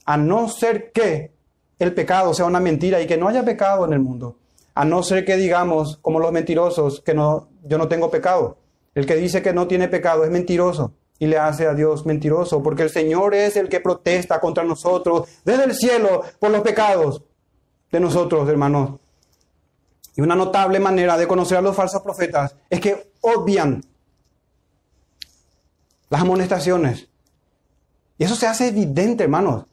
a 0.06 0.18
no 0.18 0.50
ser 0.50 0.92
que 0.92 1.32
el 1.80 1.94
pecado 1.94 2.34
sea 2.34 2.46
una 2.46 2.60
mentira 2.60 3.02
y 3.02 3.08
que 3.08 3.18
no 3.18 3.28
haya 3.28 3.44
pecado 3.44 3.86
en 3.86 3.94
el 3.94 4.00
mundo. 4.00 4.38
A 4.74 4.86
no 4.86 5.04
ser 5.04 5.26
que 5.26 5.38
digamos, 5.38 5.98
como 6.02 6.20
los 6.20 6.32
mentirosos, 6.32 7.02
que 7.02 7.14
no, 7.14 7.50
yo 7.64 7.78
no 7.78 7.88
tengo 7.88 8.12
pecado. 8.12 8.58
El 8.96 9.06
que 9.06 9.16
dice 9.16 9.42
que 9.42 9.54
no 9.54 9.68
tiene 9.68 9.88
pecado 9.88 10.24
es 10.24 10.32
mentiroso 10.32 10.94
y 11.20 11.28
le 11.28 11.38
hace 11.38 11.68
a 11.68 11.74
Dios 11.74 12.06
mentiroso, 12.06 12.62
porque 12.62 12.84
el 12.84 12.90
Señor 12.90 13.34
es 13.34 13.56
el 13.56 13.70
que 13.70 13.80
protesta 13.80 14.40
contra 14.40 14.64
nosotros 14.64 15.28
desde 15.44 15.64
el 15.64 15.76
cielo 15.76 16.24
por 16.40 16.52
los 16.52 16.62
pecados 16.62 17.24
de 17.92 18.00
nosotros, 18.00 18.48
hermanos. 18.50 19.00
Y 20.16 20.22
una 20.22 20.36
notable 20.36 20.80
manera 20.80 21.18
de 21.18 21.28
conocer 21.28 21.58
a 21.58 21.62
los 21.62 21.76
falsos 21.76 22.02
profetas 22.02 22.56
es 22.70 22.80
que 22.80 23.12
obvian 23.22 23.84
las 26.10 26.22
amonestaciones. 26.22 27.08
Y 28.18 28.24
eso 28.24 28.36
se 28.36 28.48
hace 28.48 28.68
evidente, 28.68 29.24
hermanos. 29.24 29.66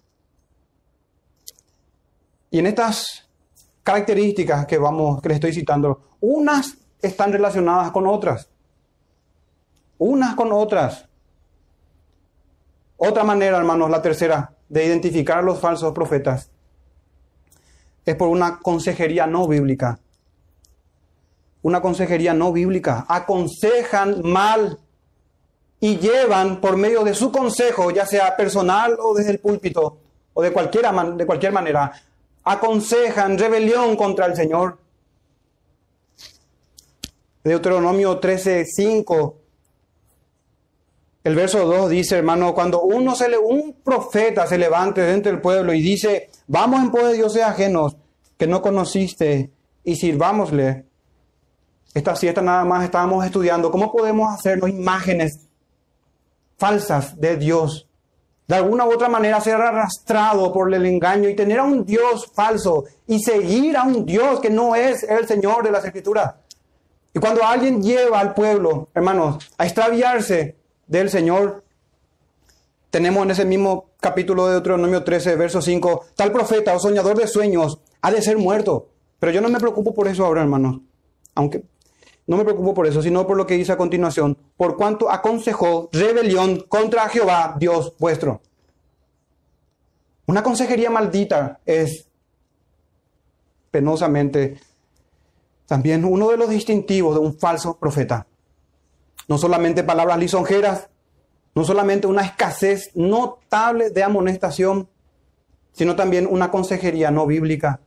Y 2.51 2.59
en 2.59 2.67
estas 2.67 3.27
características 3.83 4.67
que 4.67 4.79
vamos, 4.79 5.21
que 5.21 5.29
les 5.29 5.37
estoy 5.37 5.53
citando, 5.53 6.17
unas 6.21 6.77
están 7.01 7.33
relacionadas 7.33 7.91
con 7.91 8.07
otras. 8.07 8.49
Unas 9.99 10.35
con 10.35 10.53
otras. 10.53 11.09
Otra 13.07 13.23
manera, 13.23 13.59
hermanos, 13.59 13.91
la 13.91 14.01
tercera, 14.01 14.51
de 14.69 14.87
identificar 14.87 15.39
a 15.39 15.43
los 15.43 15.61
falsos 15.61 15.93
profetas 15.93 16.51
es 18.05 18.15
por 18.17 18.29
una 18.29 18.59
consejería 18.61 19.27
no 19.27 19.47
bíblica. 19.47 19.99
Una 21.63 21.81
consejería 21.81 22.35
no 22.35 22.53
bíblica. 22.53 23.05
Aconsejan 23.09 24.23
mal 24.23 24.79
y 25.81 25.99
llevan 25.99 26.61
por 26.61 26.77
medio 26.77 27.05
de 27.05 27.15
su 27.15 27.31
consejo, 27.31 27.91
ya 27.91 28.07
sea 28.07 28.37
personal 28.37 28.97
o 28.99 29.15
desde 29.15 29.33
el 29.33 29.39
púlpito 29.39 29.99
o 30.33 30.43
de, 30.43 30.53
cualquiera, 30.53 30.93
de 30.93 31.27
cualquier 31.27 31.53
manera, 31.53 31.93
aconsejan 32.43 33.39
rebelión 33.39 33.97
contra 33.97 34.27
el 34.27 34.35
Señor. 34.35 34.79
Deuteronomio 37.43 38.19
13:5 38.19 39.44
el 41.25 41.35
verso 41.35 41.65
2 41.65 41.89
dice, 41.89 42.19
hermano, 42.19 42.55
cuando 42.55 42.83
uno 42.83 43.15
se 43.15 43.31
le, 43.31 43.39
un 43.39 43.77
profeta 43.83 44.47
se 44.47 44.59
levante 44.59 45.01
dentro 45.01 45.33
del 45.33 45.41
pueblo 45.41 45.73
y 45.73 45.81
dice, 45.81 46.29
vamos 46.47 46.83
en 46.83 46.91
pos 46.91 47.05
de 47.05 47.15
dioses 47.15 47.43
ajenos 47.43 47.97
que 48.37 48.47
no 48.47 48.61
conociste 48.61 49.51
y 49.83 49.97
sirvámosle. 49.97 50.85
Esta 51.95 52.15
siesta 52.15 52.43
nada 52.43 52.67
más 52.67 52.85
estábamos 52.85 53.25
estudiando 53.25 53.71
cómo 53.71 53.91
podemos 53.91 54.35
hacernos 54.35 54.69
imágenes 54.69 55.47
falsas 56.59 57.19
de 57.19 57.37
Dios. 57.39 57.89
De 58.47 58.57
alguna 58.57 58.85
u 58.85 58.93
otra 58.93 59.09
manera 59.09 59.41
ser 59.41 59.55
arrastrado 59.55 60.53
por 60.53 60.75
el 60.75 60.85
engaño 60.85 61.31
y 61.31 61.35
tener 61.35 61.61
a 61.61 61.65
un 61.65 61.87
Dios 61.87 62.31
falso 62.35 62.85
y 63.07 63.21
seguir 63.21 63.79
a 63.79 63.85
un 63.85 64.05
Dios 64.05 64.41
que 64.41 64.51
no 64.51 64.77
es 64.77 65.03
el 65.05 65.27
Señor 65.27 65.65
de 65.65 65.71
las 65.71 65.87
Escrituras. 65.87 66.35
Y 67.15 67.19
cuando 67.19 67.43
alguien 67.43 67.83
lleva 67.83 68.21
al 68.21 68.35
pueblo, 68.35 68.89
hermanos, 68.93 69.51
a 69.57 69.65
extraviarse 69.65 70.64
del 70.87 71.11
Señor. 71.11 71.65
Tenemos 72.91 73.25
en 73.25 73.31
ese 73.31 73.45
mismo 73.45 73.91
capítulo 74.01 74.47
de 74.47 74.53
Deuteronomio 74.53 75.03
13, 75.03 75.37
verso 75.37 75.61
5, 75.61 76.07
tal 76.15 76.33
profeta 76.33 76.75
o 76.75 76.79
soñador 76.79 77.17
de 77.19 77.27
sueños 77.27 77.81
ha 78.03 78.11
de 78.11 78.23
ser 78.23 78.39
muerto. 78.39 78.89
Pero 79.19 79.33
yo 79.33 79.41
no 79.41 79.49
me 79.49 79.59
preocupo 79.59 79.95
por 79.95 80.07
eso 80.09 80.25
ahora, 80.25 80.43
hermanos. 80.43 80.81
Aunque 81.35 81.65
no 82.27 82.37
me 82.37 82.45
preocupo 82.45 82.75
por 82.75 82.87
eso, 82.87 83.03
sino 83.03 83.27
por 83.27 83.37
lo 83.37 83.47
que 83.47 83.55
dice 83.55 83.73
a 83.73 83.77
continuación, 83.77 84.37
por 84.57 84.77
cuanto 84.77 85.11
aconsejó 85.11 85.89
rebelión 85.93 86.61
contra 86.69 87.09
Jehová, 87.09 87.57
Dios 87.59 87.95
vuestro. 87.99 88.41
Una 90.27 90.43
consejería 90.43 90.89
maldita 90.89 91.61
es 91.67 92.09
penosamente 93.71 94.59
también 95.67 96.05
uno 96.05 96.31
de 96.31 96.37
los 96.37 96.49
distintivos 96.49 97.15
de 97.15 97.21
un 97.21 97.39
falso 97.39 97.77
profeta. 97.79 98.27
No 99.29 99.39
solamente 99.39 99.85
palabras 99.85 100.19
lisonjeras, 100.19 100.89
no 101.55 101.65
solamente 101.65 102.07
una 102.07 102.23
escasez 102.23 102.91
notable 102.95 103.91
de 103.91 104.03
amonestación, 104.03 104.89
sino 105.73 105.97
también 105.97 106.27
una 106.31 106.51
consejería 106.51 107.11
no 107.11 107.27
bíblica. 107.27 107.81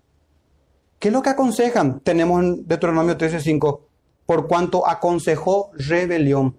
¿Qué 0.99 1.09
es 1.09 1.13
lo 1.13 1.21
que 1.21 1.29
aconsejan? 1.29 1.99
Tenemos 1.99 2.43
en 2.43 2.67
Deuteronomio 2.67 3.17
13:5, 3.17 3.81
por 4.25 4.47
cuanto 4.47 4.87
aconsejó 4.87 5.71
rebelión. 5.73 6.55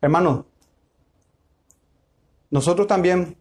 Hermanos, 0.00 0.44
nosotros 2.50 2.86
también, 2.86 3.36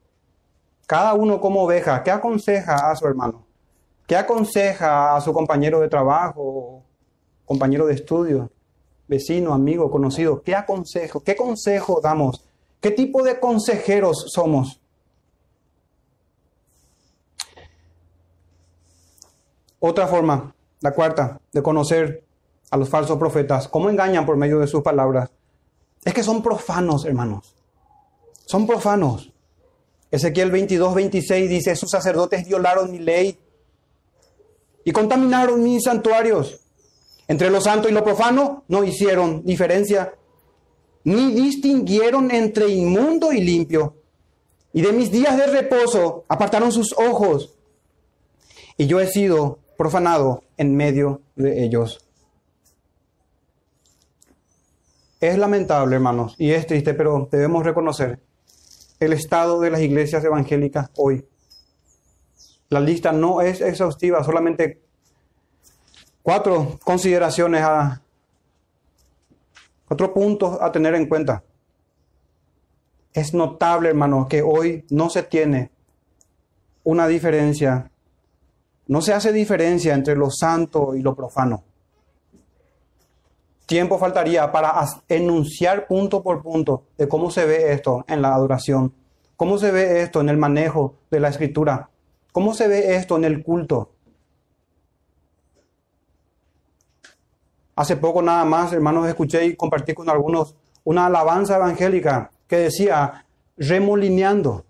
cada 0.85 1.13
uno 1.13 1.39
como 1.39 1.63
oveja, 1.63 2.03
¿qué 2.03 2.11
aconseja 2.11 2.91
a 2.91 2.95
su 2.95 3.07
hermano? 3.07 3.45
¿Qué 4.07 4.15
aconseja 4.15 5.15
a 5.15 5.21
su 5.21 5.31
compañero 5.33 5.79
de 5.79 5.87
trabajo, 5.87 6.83
compañero 7.45 7.85
de 7.85 7.93
estudio? 7.93 8.51
Vecino, 9.09 9.53
amigo, 9.53 9.89
conocido, 9.89 10.41
¿qué 10.43 10.55
aconsejo? 10.55 11.21
¿Qué 11.21 11.35
consejo 11.35 11.99
damos? 12.01 12.45
¿Qué 12.79 12.91
tipo 12.91 13.23
de 13.23 13.39
consejeros 13.39 14.25
somos? 14.33 14.79
Otra 19.79 20.07
forma, 20.07 20.53
la 20.81 20.93
cuarta, 20.93 21.41
de 21.51 21.63
conocer 21.63 22.23
a 22.69 22.77
los 22.77 22.87
falsos 22.87 23.17
profetas, 23.17 23.67
cómo 23.67 23.89
engañan 23.89 24.25
por 24.25 24.37
medio 24.37 24.59
de 24.59 24.67
sus 24.67 24.83
palabras, 24.83 25.31
es 26.05 26.13
que 26.13 26.23
son 26.23 26.43
profanos, 26.43 27.05
hermanos. 27.05 27.55
Son 28.45 28.67
profanos. 28.67 29.31
Ezequiel 30.11 30.51
22, 30.51 30.93
26 30.93 31.49
dice, 31.49 31.75
sus 31.75 31.89
sacerdotes 31.89 32.47
violaron 32.47 32.91
mi 32.91 32.99
ley 32.99 33.39
y 34.83 34.91
contaminaron 34.91 35.63
mis 35.63 35.83
santuarios. 35.83 36.59
Entre 37.29 37.51
lo 37.51 37.61
santo 37.61 37.87
y 37.87 37.91
lo 37.91 38.03
profano 38.03 38.63
no 38.69 38.83
hicieron 38.83 39.45
diferencia, 39.45 40.15
ni 41.03 41.31
distinguieron 41.31 42.31
entre 42.31 42.67
inmundo 42.69 43.31
y 43.31 43.39
limpio. 43.41 43.97
Y 44.73 44.81
de 44.81 44.91
mis 44.91 45.11
días 45.11 45.37
de 45.37 45.45
reposo 45.45 46.25
apartaron 46.27 46.71
sus 46.71 46.91
ojos. 46.93 47.55
Y 48.77 48.87
yo 48.87 48.99
he 48.99 49.05
sido 49.05 49.59
profanado 49.77 50.43
en 50.57 50.75
medio 50.75 51.21
de 51.35 51.63
ellos. 51.63 52.03
Es 55.19 55.37
lamentable, 55.37 55.97
hermanos, 55.97 56.33
y 56.39 56.49
es 56.49 56.65
triste, 56.65 56.95
pero 56.95 57.29
debemos 57.31 57.63
reconocer 57.63 58.19
el 58.99 59.13
estado 59.13 59.59
de 59.59 59.69
las 59.69 59.81
iglesias 59.81 60.23
evangélicas 60.23 60.89
hoy. 60.95 61.27
La 62.69 62.79
lista 62.79 63.11
no 63.11 63.41
es 63.41 63.61
exhaustiva, 63.61 64.23
solamente 64.23 64.88
Cuatro 66.21 66.77
consideraciones 66.83 67.61
a, 67.63 68.01
cuatro 69.87 70.13
puntos 70.13 70.57
a 70.61 70.71
tener 70.71 70.95
en 70.95 71.07
cuenta. 71.07 71.43
Es 73.13 73.33
notable, 73.33 73.89
hermano, 73.89 74.27
que 74.27 74.41
hoy 74.41 74.85
no 74.89 75.09
se 75.09 75.23
tiene 75.23 75.71
una 76.83 77.07
diferencia, 77.07 77.91
no 78.87 79.01
se 79.01 79.13
hace 79.13 79.33
diferencia 79.33 79.93
entre 79.93 80.15
lo 80.15 80.29
santo 80.29 80.95
y 80.95 81.01
lo 81.01 81.15
profano. 81.15 81.63
Tiempo 83.65 83.99
faltaría 83.99 84.51
para 84.51 84.83
enunciar 85.07 85.85
punto 85.85 86.23
por 86.23 86.41
punto 86.41 86.85
de 86.97 87.07
cómo 87.07 87.29
se 87.29 87.45
ve 87.45 87.71
esto 87.71 88.03
en 88.07 88.21
la 88.21 88.33
adoración, 88.33 88.93
cómo 89.35 89.59
se 89.59 89.71
ve 89.71 90.01
esto 90.01 90.21
en 90.21 90.29
el 90.29 90.37
manejo 90.37 90.95
de 91.11 91.19
la 91.19 91.29
escritura, 91.29 91.89
cómo 92.31 92.55
se 92.55 92.67
ve 92.67 92.95
esto 92.95 93.15
en 93.17 93.25
el 93.25 93.43
culto. 93.43 93.91
Hace 97.79 97.95
poco 97.95 98.21
nada 98.21 98.43
más, 98.43 98.73
hermanos, 98.73 99.07
escuché 99.07 99.45
y 99.45 99.55
compartí 99.55 99.93
con 99.93 100.09
algunos 100.09 100.53
una 100.83 101.05
alabanza 101.05 101.55
evangélica 101.55 102.29
que 102.45 102.57
decía 102.57 103.25
remolineando 103.55 104.65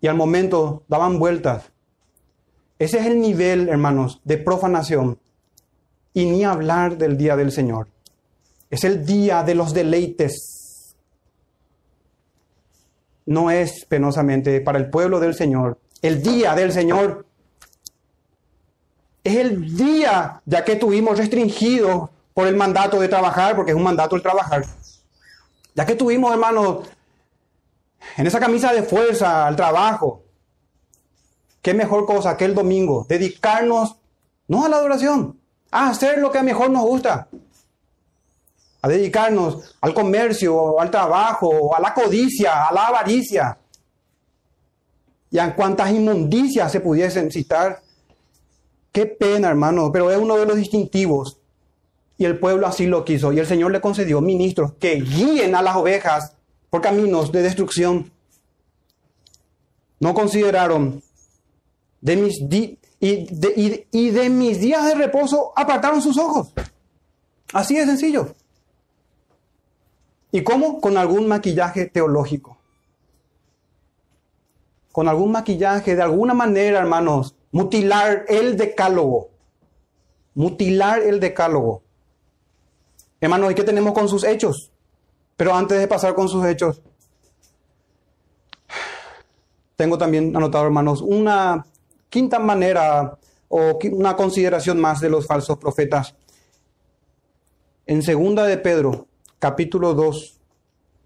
y 0.00 0.06
al 0.06 0.16
momento 0.16 0.82
daban 0.88 1.18
vueltas. 1.18 1.70
Ese 2.78 3.00
es 3.00 3.06
el 3.06 3.20
nivel, 3.20 3.68
hermanos, 3.68 4.22
de 4.24 4.38
profanación. 4.38 5.18
Y 6.14 6.24
ni 6.24 6.42
hablar 6.42 6.96
del 6.96 7.18
día 7.18 7.36
del 7.36 7.52
Señor. 7.52 7.88
Es 8.70 8.84
el 8.84 9.04
día 9.04 9.42
de 9.42 9.54
los 9.54 9.74
deleites. 9.74 10.96
No 13.26 13.50
es 13.50 13.84
penosamente 13.84 14.62
para 14.62 14.78
el 14.78 14.88
pueblo 14.88 15.20
del 15.20 15.34
Señor. 15.34 15.78
El 16.00 16.22
día 16.22 16.54
del 16.54 16.72
Señor 16.72 17.25
es 19.26 19.36
el 19.36 19.76
día 19.76 20.40
ya 20.44 20.64
que 20.64 20.76
tuvimos 20.76 21.18
restringido 21.18 22.10
por 22.32 22.46
el 22.46 22.56
mandato 22.56 23.00
de 23.00 23.08
trabajar, 23.08 23.56
porque 23.56 23.72
es 23.72 23.76
un 23.76 23.82
mandato 23.82 24.14
el 24.14 24.22
trabajar. 24.22 24.64
Ya 25.74 25.84
que 25.84 25.94
tuvimos, 25.94 26.32
hermanos, 26.32 26.88
en 28.16 28.26
esa 28.26 28.40
camisa 28.40 28.72
de 28.72 28.82
fuerza 28.82 29.46
al 29.46 29.56
trabajo, 29.56 30.22
qué 31.62 31.74
mejor 31.74 32.06
cosa 32.06 32.36
que 32.36 32.44
el 32.44 32.54
domingo, 32.54 33.06
dedicarnos 33.08 33.96
no 34.48 34.64
a 34.64 34.68
la 34.68 34.76
adoración, 34.76 35.40
a 35.70 35.88
hacer 35.88 36.18
lo 36.18 36.30
que 36.30 36.42
mejor 36.42 36.70
nos 36.70 36.82
gusta, 36.82 37.28
a 38.82 38.88
dedicarnos 38.88 39.74
al 39.80 39.92
comercio, 39.92 40.80
al 40.80 40.90
trabajo, 40.90 41.74
a 41.74 41.80
la 41.80 41.92
codicia, 41.92 42.66
a 42.66 42.72
la 42.72 42.86
avaricia 42.86 43.58
y 45.30 45.38
a 45.38 45.54
cuantas 45.54 45.90
inmundicias 45.90 46.70
se 46.70 46.80
pudiesen 46.80 47.30
citar 47.30 47.82
Qué 48.96 49.04
pena, 49.04 49.50
hermano, 49.50 49.92
pero 49.92 50.10
es 50.10 50.16
uno 50.16 50.38
de 50.38 50.46
los 50.46 50.56
distintivos. 50.56 51.36
Y 52.16 52.24
el 52.24 52.38
pueblo 52.38 52.66
así 52.66 52.86
lo 52.86 53.04
quiso. 53.04 53.30
Y 53.30 53.38
el 53.38 53.46
Señor 53.46 53.70
le 53.70 53.82
concedió 53.82 54.22
ministros 54.22 54.72
que 54.80 55.02
guíen 55.02 55.54
a 55.54 55.60
las 55.60 55.76
ovejas 55.76 56.32
por 56.70 56.80
caminos 56.80 57.30
de 57.30 57.42
destrucción. 57.42 58.10
No 60.00 60.14
consideraron 60.14 61.02
de 62.00 62.16
mis 62.16 62.40
y, 62.40 62.78
y 62.98 64.10
de 64.12 64.30
mis 64.30 64.60
días 64.60 64.86
de 64.86 64.94
reposo 64.94 65.52
apartaron 65.54 66.00
sus 66.00 66.16
ojos. 66.16 66.54
Así 67.52 67.76
de 67.76 67.84
sencillo. 67.84 68.34
¿Y 70.32 70.42
cómo? 70.42 70.80
Con 70.80 70.96
algún 70.96 71.28
maquillaje 71.28 71.84
teológico. 71.84 72.56
Con 74.90 75.06
algún 75.06 75.32
maquillaje, 75.32 75.94
de 75.94 76.00
alguna 76.02 76.32
manera, 76.32 76.78
hermanos, 76.78 77.34
Mutilar 77.56 78.26
el 78.28 78.58
decálogo. 78.58 79.30
Mutilar 80.34 81.00
el 81.00 81.20
decálogo. 81.20 81.82
Hermano, 83.18 83.50
¿y 83.50 83.54
qué 83.54 83.64
tenemos 83.64 83.94
con 83.94 84.10
sus 84.10 84.24
hechos? 84.24 84.70
Pero 85.38 85.54
antes 85.54 85.78
de 85.78 85.88
pasar 85.88 86.14
con 86.14 86.28
sus 86.28 86.44
hechos, 86.44 86.82
tengo 89.74 89.96
también 89.96 90.36
anotado, 90.36 90.66
hermanos, 90.66 91.00
una 91.00 91.64
quinta 92.10 92.38
manera 92.38 93.16
o 93.48 93.78
una 93.90 94.16
consideración 94.16 94.78
más 94.78 95.00
de 95.00 95.08
los 95.08 95.26
falsos 95.26 95.56
profetas. 95.56 96.14
En 97.86 98.02
segunda 98.02 98.44
de 98.44 98.58
Pedro, 98.58 99.06
capítulo 99.38 99.94
2, 99.94 100.40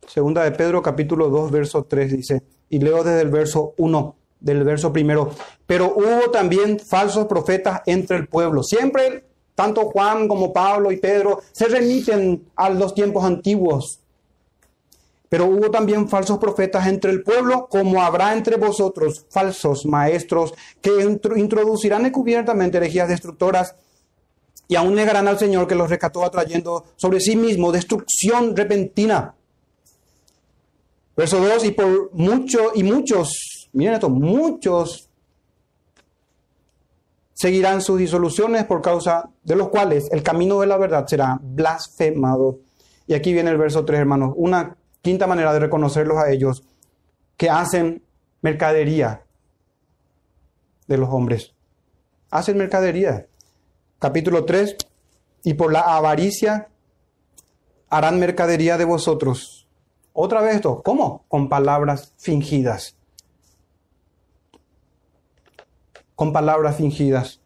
segunda 0.09 0.43
de 0.43 0.51
Pedro, 0.51 0.83
capítulo 0.83 1.29
2, 1.29 1.53
verso 1.53 1.85
3 1.85 2.11
dice, 2.11 2.43
y 2.69 2.81
leo 2.81 3.05
desde 3.05 3.21
el 3.21 3.31
verso 3.31 3.75
1. 3.77 4.17
Del 4.41 4.65
verso 4.65 4.93
primero. 4.93 5.31
Pero 5.67 5.95
hubo 5.95 6.31
también 6.31 6.79
falsos 6.81 7.27
profetas 7.27 7.83
entre 7.87 8.17
el 8.17 8.27
pueblo. 8.27 8.63
Siempre, 8.63 9.25
tanto 9.55 9.91
Juan 9.91 10.27
como 10.27 10.53
Pablo 10.53 10.91
y 10.91 10.97
Pedro 10.97 11.41
se 11.53 11.69
remiten 11.69 12.45
a 12.57 12.71
los 12.71 12.95
tiempos 12.95 13.25
antiguos. 13.25 14.01
Pero 15.29 15.47
hubo 15.47 15.71
también 15.71 16.09
falsos 16.09 16.39
profetas 16.39 16.89
entre 16.89 17.13
el 17.13 17.23
pueblo, 17.23 17.69
como 17.71 18.03
habrá 18.03 18.33
entre 18.33 18.57
vosotros 18.57 19.27
falsos 19.31 19.87
maestros 19.87 20.55
que 20.81 20.91
introducirán 21.37 22.05
encubiertamente 22.07 22.79
herejías 22.79 23.09
destructoras 23.09 23.77
y 24.67 24.77
aún 24.77 24.95
negarán 24.95 25.29
al 25.29 25.39
Señor 25.39 25.67
que 25.67 25.75
los 25.75 25.91
rescató 25.91 26.25
atrayendo 26.25 26.85
sobre 26.97 27.21
sí 27.21 27.37
mismo 27.37 27.73
destrucción 27.73 28.57
repentina. 28.57 29.35
Verso 31.17 31.41
2, 31.41 31.65
y 31.65 31.71
por 31.73 32.15
mucho 32.15 32.71
y 32.75 32.85
muchos, 32.85 33.60
miren 33.73 33.95
esto, 33.95 34.09
muchos 34.09 35.09
seguirán 37.33 37.81
sus 37.81 37.99
disoluciones 37.99 38.65
por 38.65 38.83
causa 38.83 39.31
de 39.43 39.57
los 39.57 39.69
cuales 39.69 40.09
el 40.13 40.23
camino 40.23 40.61
de 40.61 40.67
la 40.67 40.77
verdad 40.77 41.07
será 41.07 41.39
blasfemado. 41.41 42.59
Y 43.07 43.15
aquí 43.15 43.33
viene 43.33 43.51
el 43.51 43.59
verso 43.59 43.85
3, 43.85 44.01
hermanos, 44.01 44.35
una 44.37 44.77
quinta 45.03 45.27
manera 45.27 45.53
de 45.53 45.61
reconocerlos 45.61 46.19
a 46.19 46.31
ellos 46.31 46.65
que 47.37 47.49
hacen 47.49 48.03
mercadería 48.43 49.25
de 50.87 50.99
los 50.99 51.09
hombres. 51.09 51.55
Hacen 52.31 52.59
mercadería. 52.59 53.27
Capítulo 53.99 54.45
3, 54.45 54.77
y 55.45 55.55
por 55.55 55.73
la 55.73 55.81
avaricia 55.97 56.69
harán 57.89 58.21
mercadería 58.21 58.79
de 58.79 58.85
vosotros 58.85 59.61
otra 60.13 60.43
vez 60.43 60.57
esto, 60.57 60.83
¿cómo? 60.83 61.25
Con 61.29 61.49
palabras 61.49 62.13
fingidas. 62.19 62.97
Con 66.21 66.35
palabras 66.35 66.77
fingidas. 66.77 67.41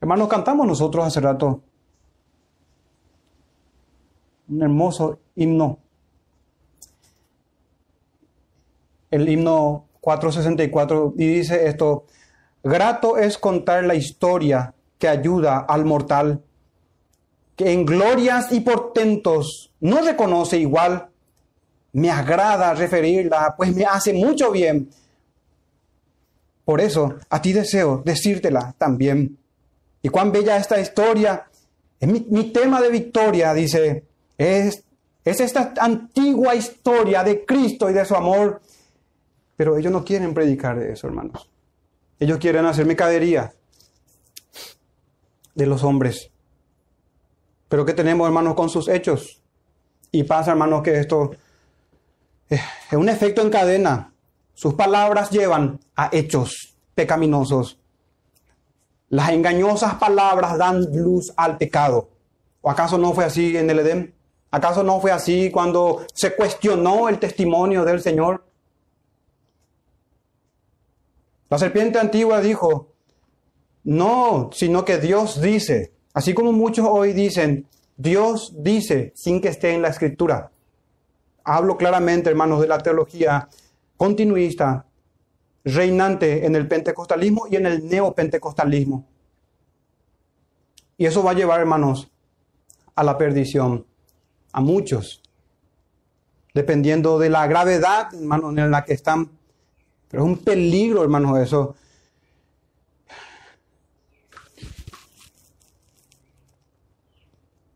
Hermanos, 0.00 0.28
cantamos 0.28 0.64
nosotros 0.64 1.04
hace 1.04 1.18
rato 1.20 1.60
un 4.48 4.62
hermoso 4.62 5.18
himno. 5.34 5.80
El 9.10 9.28
himno 9.28 9.88
464 10.00 11.14
y 11.18 11.26
dice 11.26 11.66
esto, 11.66 12.04
grato 12.62 13.16
es 13.16 13.38
contar 13.38 13.82
la 13.82 13.96
historia 13.96 14.72
que 14.96 15.08
ayuda 15.08 15.58
al 15.58 15.84
mortal, 15.84 16.44
que 17.56 17.72
en 17.72 17.84
glorias 17.84 18.52
y 18.52 18.60
portentos 18.60 19.72
no 19.80 20.00
reconoce 20.00 20.58
igual 20.58 21.08
me 21.90 22.08
agrada 22.08 22.72
referirla, 22.74 23.52
pues 23.56 23.74
me 23.74 23.84
hace 23.84 24.12
mucho 24.12 24.52
bien. 24.52 24.88
Por 26.64 26.80
eso, 26.80 27.16
a 27.28 27.42
ti 27.42 27.52
deseo 27.52 28.02
decírtela 28.04 28.74
también. 28.78 29.38
Y 30.02 30.08
cuán 30.08 30.32
bella 30.32 30.56
esta 30.56 30.80
historia. 30.80 31.46
Es 32.00 32.08
mi, 32.08 32.52
tema 32.52 32.80
de 32.80 32.90
victoria, 32.90 33.54
dice, 33.54 34.04
es, 34.36 34.84
es 35.24 35.40
esta 35.40 35.72
antigua 35.78 36.54
historia 36.54 37.22
de 37.22 37.44
Cristo 37.44 37.88
y 37.88 37.94
de 37.94 38.04
su 38.04 38.14
amor. 38.14 38.60
Pero 39.56 39.78
ellos 39.78 39.92
no 39.92 40.04
quieren 40.04 40.34
predicar 40.34 40.78
de 40.78 40.92
eso, 40.92 41.06
hermanos. 41.06 41.48
Ellos 42.18 42.38
quieren 42.38 42.66
hacer 42.66 42.84
mercadería 42.84 43.54
de 45.54 45.66
los 45.66 45.84
hombres. 45.84 46.30
Pero 47.68 47.84
¿qué 47.84 47.92
tenemos, 47.92 48.26
hermanos, 48.26 48.54
con 48.54 48.68
sus 48.68 48.88
hechos? 48.88 49.40
Y 50.10 50.24
pasa, 50.24 50.52
hermanos, 50.52 50.82
que 50.82 50.98
esto 50.98 51.32
es 52.48 52.60
un 52.92 53.08
efecto 53.08 53.42
en 53.42 53.50
cadena. 53.50 54.13
Sus 54.54 54.74
palabras 54.74 55.30
llevan 55.30 55.80
a 55.96 56.08
hechos 56.12 56.74
pecaminosos. 56.94 57.78
Las 59.08 59.30
engañosas 59.30 59.94
palabras 59.94 60.56
dan 60.58 60.84
luz 60.92 61.32
al 61.36 61.58
pecado. 61.58 62.08
¿O 62.62 62.70
acaso 62.70 62.96
no 62.96 63.12
fue 63.12 63.24
así 63.24 63.56
en 63.56 63.68
el 63.68 63.80
Edén? 63.80 64.14
¿Acaso 64.50 64.82
no 64.82 65.00
fue 65.00 65.10
así 65.10 65.50
cuando 65.50 66.06
se 66.14 66.34
cuestionó 66.34 67.08
el 67.08 67.18
testimonio 67.18 67.84
del 67.84 68.00
Señor? 68.00 68.44
La 71.50 71.58
serpiente 71.58 71.98
antigua 71.98 72.40
dijo, 72.40 72.88
no, 73.84 74.50
sino 74.52 74.84
que 74.84 74.98
Dios 74.98 75.40
dice, 75.40 75.92
así 76.14 76.32
como 76.32 76.52
muchos 76.52 76.86
hoy 76.88 77.12
dicen, 77.12 77.66
Dios 77.96 78.52
dice 78.56 79.12
sin 79.14 79.40
que 79.40 79.48
esté 79.48 79.74
en 79.74 79.82
la 79.82 79.88
escritura 79.88 80.50
hablo 81.44 81.76
claramente, 81.76 82.30
hermanos, 82.30 82.60
de 82.60 82.66
la 82.66 82.78
teología 82.78 83.48
continuista, 83.96 84.86
reinante 85.64 86.46
en 86.46 86.56
el 86.56 86.68
pentecostalismo 86.68 87.46
y 87.50 87.56
en 87.56 87.66
el 87.66 87.88
neopentecostalismo. 87.88 89.06
Y 90.96 91.06
eso 91.06 91.22
va 91.22 91.32
a 91.32 91.34
llevar, 91.34 91.60
hermanos, 91.60 92.10
a 92.94 93.02
la 93.02 93.18
perdición, 93.18 93.86
a 94.52 94.60
muchos, 94.60 95.22
dependiendo 96.52 97.18
de 97.18 97.30
la 97.30 97.46
gravedad, 97.46 98.14
hermanos, 98.14 98.56
en 98.56 98.70
la 98.70 98.84
que 98.84 98.92
están. 98.92 99.30
Pero 100.08 100.22
es 100.22 100.28
un 100.28 100.38
peligro, 100.38 101.02
hermanos, 101.02 101.38
eso. 101.38 101.74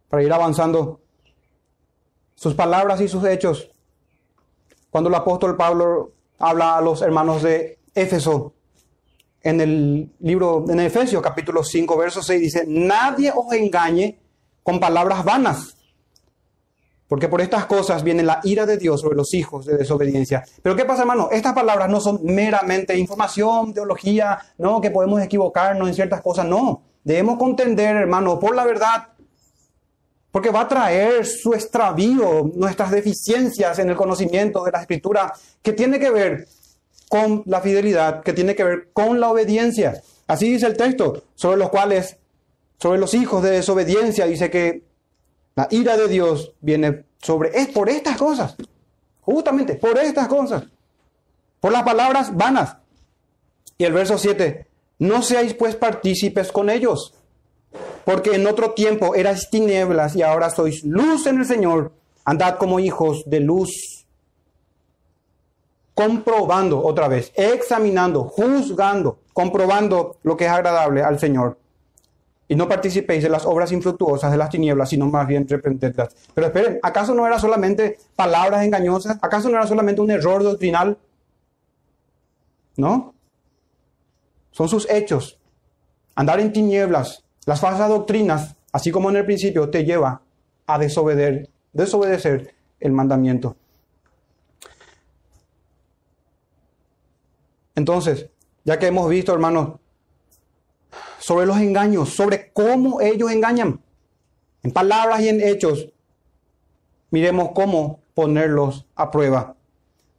Para 0.08 0.22
ir 0.22 0.32
avanzando, 0.32 1.00
sus 2.34 2.54
palabras 2.54 3.00
y 3.00 3.08
sus 3.08 3.24
hechos. 3.24 3.70
Cuando 4.91 5.09
el 5.09 5.14
apóstol 5.14 5.57
Pablo 5.57 6.12
habla 6.39 6.76
a 6.76 6.80
los 6.80 7.03
hermanos 7.03 7.43
de 7.43 7.78
Éfeso, 7.95 8.55
en 9.43 9.61
el 9.61 10.11
libro, 10.20 10.64
en 10.68 10.80
Efesios 10.80 11.22
capítulo 11.22 11.62
5, 11.62 11.97
verso 11.97 12.22
6, 12.22 12.41
dice, 12.41 12.64
nadie 12.66 13.32
os 13.34 13.53
engañe 13.53 14.18
con 14.62 14.80
palabras 14.80 15.24
vanas, 15.24 15.76
porque 17.07 17.28
por 17.28 17.41
estas 17.41 17.66
cosas 17.66 18.03
viene 18.03 18.22
la 18.22 18.41
ira 18.45 18.66
de 18.66 18.76
Dios 18.76 19.01
sobre 19.01 19.16
los 19.16 19.32
hijos 19.34 19.64
de 19.64 19.76
desobediencia. 19.76 20.45
Pero 20.62 20.76
¿qué 20.76 20.84
pasa, 20.84 21.03
hermano? 21.03 21.28
Estas 21.32 21.55
palabras 21.55 21.89
no 21.89 22.01
son 22.01 22.20
meramente 22.22 22.97
información, 22.99 23.72
teología, 23.72 24.39
no, 24.59 24.80
que 24.80 24.91
podemos 24.91 25.22
equivocarnos 25.22 25.89
en 25.89 25.95
ciertas 25.95 26.20
cosas, 26.20 26.47
no. 26.47 26.82
Debemos 27.05 27.39
contender, 27.39 27.97
hermano, 27.97 28.39
por 28.39 28.55
la 28.55 28.64
verdad 28.64 29.09
porque 30.30 30.50
va 30.50 30.62
a 30.62 30.68
traer 30.68 31.24
su 31.24 31.54
extravío, 31.54 32.50
nuestras 32.54 32.90
deficiencias 32.90 33.78
en 33.78 33.90
el 33.90 33.96
conocimiento 33.96 34.62
de 34.64 34.72
la 34.72 34.80
escritura, 34.80 35.32
que 35.62 35.72
tiene 35.72 35.98
que 35.98 36.10
ver 36.10 36.48
con 37.08 37.42
la 37.46 37.60
fidelidad, 37.60 38.22
que 38.22 38.34
tiene 38.34 38.54
que 38.54 38.64
ver 38.64 38.88
con 38.92 39.18
la 39.18 39.30
obediencia. 39.30 40.02
Así 40.26 40.50
dice 40.50 40.66
el 40.66 40.76
texto, 40.76 41.24
sobre 41.34 41.56
los 41.56 41.70
cuales, 41.70 42.18
sobre 42.78 42.98
los 42.98 43.14
hijos 43.14 43.42
de 43.42 43.50
desobediencia, 43.50 44.26
dice 44.26 44.50
que 44.50 44.82
la 45.56 45.66
ira 45.70 45.96
de 45.96 46.08
Dios 46.08 46.52
viene 46.60 47.04
sobre, 47.20 47.58
es 47.58 47.68
por 47.68 47.88
estas 47.88 48.16
cosas, 48.18 48.54
justamente 49.22 49.74
por 49.74 49.98
estas 49.98 50.28
cosas, 50.28 50.64
por 51.60 51.72
las 51.72 51.82
palabras 51.82 52.36
vanas. 52.36 52.76
Y 53.78 53.84
el 53.84 53.92
verso 53.92 54.18
7, 54.18 54.66
no 54.98 55.22
seáis 55.22 55.54
pues 55.54 55.74
partícipes 55.74 56.52
con 56.52 56.68
ellos 56.68 57.14
porque 58.09 58.34
en 58.34 58.46
otro 58.46 58.70
tiempo 58.70 59.14
eras 59.14 59.50
tinieblas 59.50 60.16
y 60.16 60.22
ahora 60.22 60.48
sois 60.48 60.82
luz 60.82 61.26
en 61.26 61.40
el 61.40 61.44
Señor. 61.44 61.92
Andad 62.24 62.56
como 62.56 62.80
hijos 62.80 63.22
de 63.26 63.38
luz. 63.40 64.06
Comprobando 65.92 66.82
otra 66.82 67.06
vez, 67.06 67.30
examinando, 67.34 68.24
juzgando, 68.24 69.18
comprobando 69.34 70.16
lo 70.22 70.38
que 70.38 70.46
es 70.46 70.50
agradable 70.50 71.02
al 71.02 71.18
Señor. 71.18 71.59
Y 72.48 72.56
no 72.56 72.66
participéis 72.66 73.24
de 73.24 73.28
las 73.28 73.44
obras 73.44 73.72
infructuosas 73.72 74.32
de 74.32 74.38
las 74.38 74.48
tinieblas, 74.48 74.88
sino 74.88 75.04
más 75.04 75.26
bien 75.26 75.46
reprendedlas. 75.46 76.16
Pero 76.32 76.46
esperen, 76.46 76.80
¿acaso 76.82 77.12
no 77.12 77.26
era 77.26 77.38
solamente 77.38 77.98
palabras 78.16 78.64
engañosas? 78.64 79.18
¿Acaso 79.20 79.50
no 79.50 79.59
era 79.59 79.66
solamente 79.66 80.00
un 80.00 80.11
error 80.11 80.42
doctrinal? 80.42 80.96
¿No? 82.74 83.12
Son 84.50 84.66
sus 84.66 84.88
hechos. 84.88 85.38
Andar 86.14 86.40
en 86.40 86.54
tinieblas, 86.54 87.27
las 87.49 87.61
falsas 87.61 87.88
doctrinas, 87.88 88.57
así 88.72 88.90
como 88.90 89.09
en 89.09 89.16
el 89.16 89.24
principio, 89.24 89.70
te 89.70 89.82
lleva 89.82 90.20
a 90.66 90.78
desobedecer, 90.78 91.49
desobedecer 91.72 92.55
el 92.78 92.92
mandamiento. 92.92 93.57
Entonces, 97.74 98.28
ya 98.64 98.78
que 98.78 98.88
hemos 98.88 99.09
visto, 99.09 99.32
hermanos, 99.32 99.78
sobre 101.18 101.46
los 101.46 101.57
engaños, 101.57 102.11
sobre 102.11 102.53
cómo 102.53 103.01
ellos 103.01 103.30
engañan, 103.30 103.80
en 104.62 104.70
palabras 104.70 105.22
y 105.22 105.30
en 105.30 105.40
hechos, 105.40 105.88
miremos 107.11 107.53
cómo 107.55 108.01
ponerlos 108.12 108.84
a 108.94 109.11
prueba. 109.11 109.57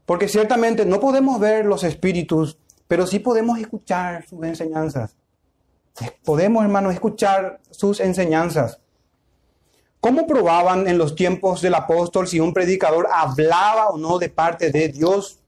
Porque 0.08 0.28
ciertamente 0.28 0.84
no 0.84 1.00
podemos 1.00 1.40
ver 1.40 1.68
los 1.68 1.84
espíritus, 1.84 2.58
pero 2.88 3.06
sí 3.06 3.20
podemos 3.20 3.60
escuchar 3.60 4.26
sus 4.28 4.44
enseñanzas. 4.44 5.19
Podemos, 6.24 6.64
hermanos, 6.64 6.94
escuchar 6.94 7.60
sus 7.72 8.00
enseñanzas. 8.00 8.80
¿Cómo 10.00 10.26
probaban 10.28 10.88
en 10.88 10.98
los 10.98 11.16
tiempos 11.16 11.62
del 11.62 11.76
apóstol 11.76 12.28
si 12.28 12.40
un 12.40 12.54
predicador 12.54 13.08
hablaba 13.12 13.90
o 13.90 13.98
no 13.98 14.18
de 14.18 14.30
parte 14.30 14.72
de 14.72 14.88
Dios? 14.88 15.40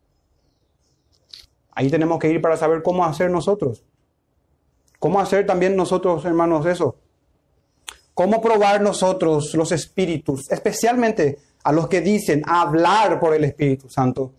Ahí 1.72 1.90
tenemos 1.90 2.20
que 2.20 2.30
ir 2.30 2.42
para 2.42 2.58
saber 2.58 2.84
cómo 2.84 3.06
hacer 3.06 3.32
nosotros. 3.32 3.84
¿Cómo 5.00 5.20
hacer 5.22 5.46
también 5.46 5.76
nosotros, 5.76 6.26
hermanos, 6.26 6.66
eso? 6.66 6.98
¿Cómo 8.14 8.42
probar 8.42 8.82
nosotros 8.82 9.54
los 9.56 9.72
espíritus, 9.72 10.52
especialmente 10.52 11.40
a 11.64 11.72
los 11.72 11.88
que 11.88 12.02
dicen 12.02 12.44
hablar 12.46 13.20
por 13.20 13.34
el 13.34 13.46
Espíritu 13.46 13.90
Santo? 13.90 14.34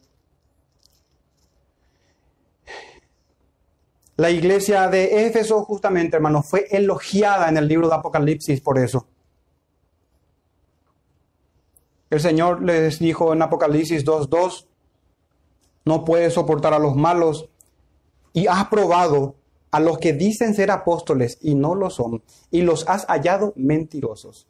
La 4.16 4.30
iglesia 4.30 4.88
de 4.88 5.26
Éfeso, 5.26 5.64
justamente, 5.64 6.16
hermanos, 6.16 6.46
fue 6.46 6.66
elogiada 6.70 7.48
en 7.48 7.56
el 7.56 7.66
libro 7.66 7.88
de 7.88 7.94
Apocalipsis 7.94 8.60
por 8.60 8.78
eso. 8.78 9.06
El 12.10 12.20
Señor 12.20 12.62
les 12.62 12.98
dijo 12.98 13.32
en 13.32 13.40
Apocalipsis 13.40 14.04
2.2, 14.04 14.66
no 15.86 16.04
puedes 16.04 16.34
soportar 16.34 16.74
a 16.74 16.78
los 16.78 16.94
malos 16.94 17.48
y 18.34 18.46
has 18.46 18.66
probado 18.66 19.34
a 19.70 19.80
los 19.80 19.96
que 19.96 20.12
dicen 20.12 20.54
ser 20.54 20.70
apóstoles 20.70 21.38
y 21.40 21.54
no 21.54 21.74
lo 21.74 21.88
son, 21.88 22.22
y 22.50 22.60
los 22.60 22.86
has 22.88 23.06
hallado 23.06 23.54
mentirosos. 23.56 24.46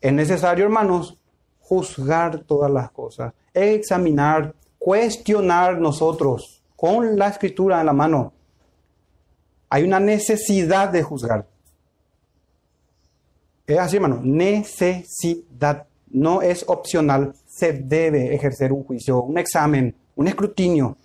Es 0.00 0.12
necesario, 0.12 0.64
hermanos, 0.64 1.18
juzgar 1.60 2.44
todas 2.44 2.70
las 2.70 2.90
cosas, 2.90 3.34
examinar, 3.52 4.54
cuestionar 4.78 5.78
nosotros 5.78 6.62
con 6.74 7.18
la 7.18 7.28
escritura 7.28 7.80
en 7.80 7.86
la 7.86 7.92
mano. 7.92 8.32
Hay 9.72 9.84
una 9.84 9.98
necesidad 9.98 10.90
de 10.90 11.02
juzgar. 11.02 11.46
Es 13.66 13.78
así, 13.78 13.96
hermano, 13.96 14.20
necesidad. 14.22 15.86
No 16.10 16.42
es 16.42 16.62
opcional, 16.68 17.34
se 17.46 17.72
debe 17.72 18.34
ejercer 18.34 18.70
un 18.70 18.84
juicio, 18.84 19.22
un 19.22 19.38
examen, 19.38 19.96
un 20.14 20.28
escrutinio. 20.28 20.98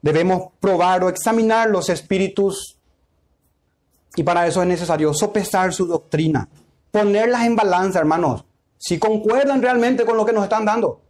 Debemos 0.00 0.52
probar 0.58 1.04
o 1.04 1.10
examinar 1.10 1.68
los 1.68 1.90
espíritus 1.90 2.78
y 4.16 4.22
para 4.22 4.46
eso 4.46 4.62
es 4.62 4.68
necesario 4.68 5.12
sopesar 5.12 5.74
su 5.74 5.86
doctrina, 5.86 6.48
ponerlas 6.90 7.44
en 7.44 7.56
balanza, 7.56 7.98
hermanos, 7.98 8.46
si 8.78 8.98
concuerdan 8.98 9.60
realmente 9.60 10.06
con 10.06 10.16
lo 10.16 10.24
que 10.24 10.32
nos 10.32 10.44
están 10.44 10.64
dando. 10.64 11.02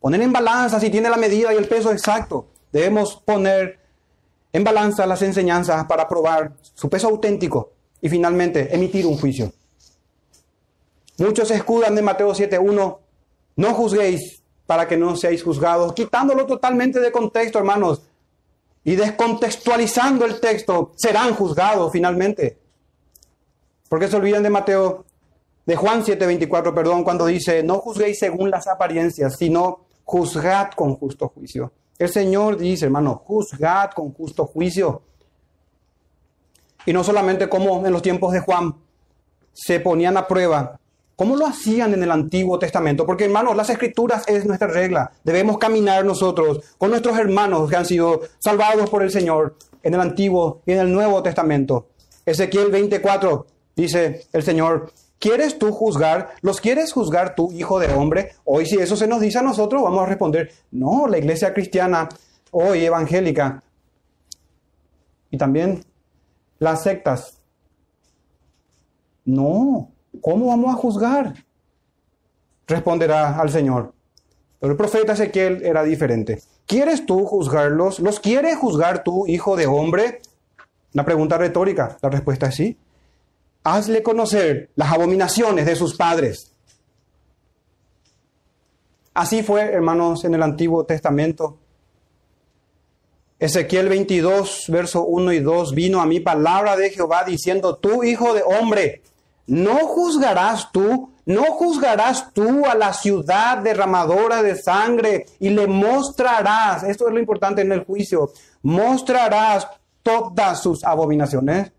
Poner 0.00 0.22
en 0.22 0.32
balanza 0.32 0.80
si 0.80 0.88
tiene 0.88 1.10
la 1.10 1.18
medida 1.18 1.52
y 1.52 1.58
el 1.58 1.68
peso 1.68 1.92
exacto. 1.92 2.46
Debemos 2.72 3.16
poner 3.16 3.87
en 4.58 4.64
balanza 4.64 5.06
las 5.06 5.22
enseñanzas 5.22 5.84
para 5.84 6.08
probar 6.08 6.52
su 6.74 6.90
peso 6.90 7.06
auténtico 7.06 7.70
y 8.00 8.08
finalmente 8.08 8.74
emitir 8.74 9.06
un 9.06 9.16
juicio. 9.16 9.52
Muchos 11.18 11.52
escudan 11.52 11.94
de 11.94 12.02
Mateo 12.02 12.32
7.1, 12.32 12.98
no 13.54 13.74
juzguéis 13.74 14.42
para 14.66 14.88
que 14.88 14.96
no 14.96 15.14
seáis 15.14 15.44
juzgados, 15.44 15.92
quitándolo 15.92 16.44
totalmente 16.44 16.98
de 16.98 17.12
contexto, 17.12 17.60
hermanos 17.60 18.02
y 18.82 18.96
descontextualizando 18.96 20.24
el 20.24 20.40
texto, 20.40 20.92
serán 20.96 21.34
juzgados 21.34 21.92
finalmente. 21.92 22.58
Porque 23.88 24.08
se 24.08 24.16
olvidan 24.16 24.42
de 24.42 24.50
Mateo, 24.50 25.04
de 25.66 25.76
Juan 25.76 26.02
7:24, 26.02 26.74
perdón, 26.74 27.04
cuando 27.04 27.26
dice, 27.26 27.62
no 27.62 27.78
juzguéis 27.78 28.18
según 28.18 28.50
las 28.50 28.66
apariencias, 28.66 29.36
sino 29.36 29.86
juzgad 30.02 30.72
con 30.72 30.96
justo 30.96 31.28
juicio. 31.28 31.70
El 31.98 32.08
Señor 32.08 32.56
dice, 32.56 32.84
hermano, 32.84 33.22
juzgad 33.24 33.90
con 33.90 34.12
justo 34.12 34.46
juicio. 34.46 35.02
Y 36.86 36.92
no 36.92 37.02
solamente 37.02 37.48
como 37.48 37.84
en 37.84 37.92
los 37.92 38.02
tiempos 38.02 38.32
de 38.32 38.40
Juan 38.40 38.74
se 39.52 39.80
ponían 39.80 40.16
a 40.16 40.26
prueba 40.26 40.78
¿Cómo 41.18 41.34
lo 41.34 41.48
hacían 41.48 41.94
en 41.94 42.04
el 42.04 42.12
Antiguo 42.12 42.60
Testamento? 42.60 43.04
Porque 43.04 43.24
hermanos, 43.24 43.56
las 43.56 43.68
escrituras 43.70 44.22
es 44.28 44.46
nuestra 44.46 44.68
regla. 44.68 45.10
Debemos 45.24 45.58
caminar 45.58 46.04
nosotros 46.04 46.60
con 46.78 46.90
nuestros 46.90 47.18
hermanos 47.18 47.68
que 47.68 47.74
han 47.74 47.86
sido 47.86 48.20
salvados 48.38 48.88
por 48.88 49.02
el 49.02 49.10
Señor 49.10 49.56
en 49.82 49.94
el 49.94 50.00
Antiguo 50.00 50.62
y 50.64 50.70
en 50.70 50.78
el 50.78 50.92
Nuevo 50.92 51.20
Testamento. 51.20 51.88
Ezequiel 52.24 52.70
24 52.70 53.46
dice 53.74 54.28
el 54.32 54.44
Señor, 54.44 54.92
¿quieres 55.18 55.58
tú 55.58 55.72
juzgar? 55.72 56.30
¿Los 56.42 56.60
quieres 56.60 56.92
juzgar 56.92 57.34
tú, 57.34 57.50
hijo 57.52 57.78
de 57.78 57.92
hombre? 57.92 58.32
Hoy 58.44 58.66
si 58.66 58.76
eso 58.76 58.96
se 58.96 59.06
nos 59.06 59.20
dice 59.20 59.38
a 59.38 59.42
nosotros, 59.42 59.82
vamos 59.82 60.02
a 60.02 60.06
responder, 60.06 60.52
no, 60.70 61.06
la 61.06 61.18
iglesia 61.18 61.52
cristiana, 61.52 62.08
hoy 62.50 62.84
evangélica, 62.84 63.62
y 65.30 65.36
también 65.36 65.84
las 66.58 66.82
sectas. 66.82 67.40
No, 69.24 69.90
¿cómo 70.20 70.46
vamos 70.46 70.74
a 70.74 70.78
juzgar? 70.78 71.34
Responderá 72.66 73.38
al 73.38 73.50
Señor. 73.50 73.92
Pero 74.60 74.72
el 74.72 74.76
profeta 74.76 75.12
Ezequiel 75.12 75.62
era 75.64 75.84
diferente. 75.84 76.42
¿Quieres 76.66 77.06
tú 77.06 77.24
juzgarlos? 77.24 78.00
¿Los 78.00 78.20
quieres 78.20 78.56
juzgar 78.56 79.04
tú, 79.04 79.26
hijo 79.26 79.56
de 79.56 79.66
hombre? 79.66 80.20
Una 80.94 81.04
pregunta 81.04 81.38
retórica. 81.38 81.96
La 82.02 82.10
respuesta 82.10 82.46
es 82.48 82.54
sí. 82.56 82.78
Hazle 83.70 84.02
conocer 84.02 84.70
las 84.76 84.92
abominaciones 84.92 85.66
de 85.66 85.76
sus 85.76 85.94
padres. 85.94 86.52
Así 89.12 89.42
fue, 89.42 89.60
hermanos, 89.60 90.24
en 90.24 90.34
el 90.34 90.42
Antiguo 90.42 90.84
Testamento. 90.84 91.58
Ezequiel 93.38 93.90
22, 93.90 94.64
verso 94.68 95.04
1 95.04 95.32
y 95.32 95.40
2, 95.40 95.74
vino 95.74 96.00
a 96.00 96.06
mí 96.06 96.18
palabra 96.18 96.76
de 96.76 96.88
Jehová 96.88 97.24
diciendo, 97.24 97.76
tú, 97.76 98.02
hijo 98.04 98.32
de 98.32 98.42
hombre, 98.42 99.02
no 99.46 99.76
juzgarás 99.80 100.72
tú, 100.72 101.10
no 101.26 101.44
juzgarás 101.44 102.32
tú 102.32 102.64
a 102.64 102.74
la 102.74 102.94
ciudad 102.94 103.58
derramadora 103.58 104.42
de 104.42 104.56
sangre 104.56 105.26
y 105.40 105.50
le 105.50 105.66
mostrarás, 105.66 106.84
esto 106.84 107.06
es 107.06 107.12
lo 107.12 107.20
importante 107.20 107.60
en 107.60 107.72
el 107.72 107.84
juicio, 107.84 108.32
mostrarás 108.62 109.68
todas 110.02 110.62
sus 110.62 110.84
abominaciones. 110.84 111.72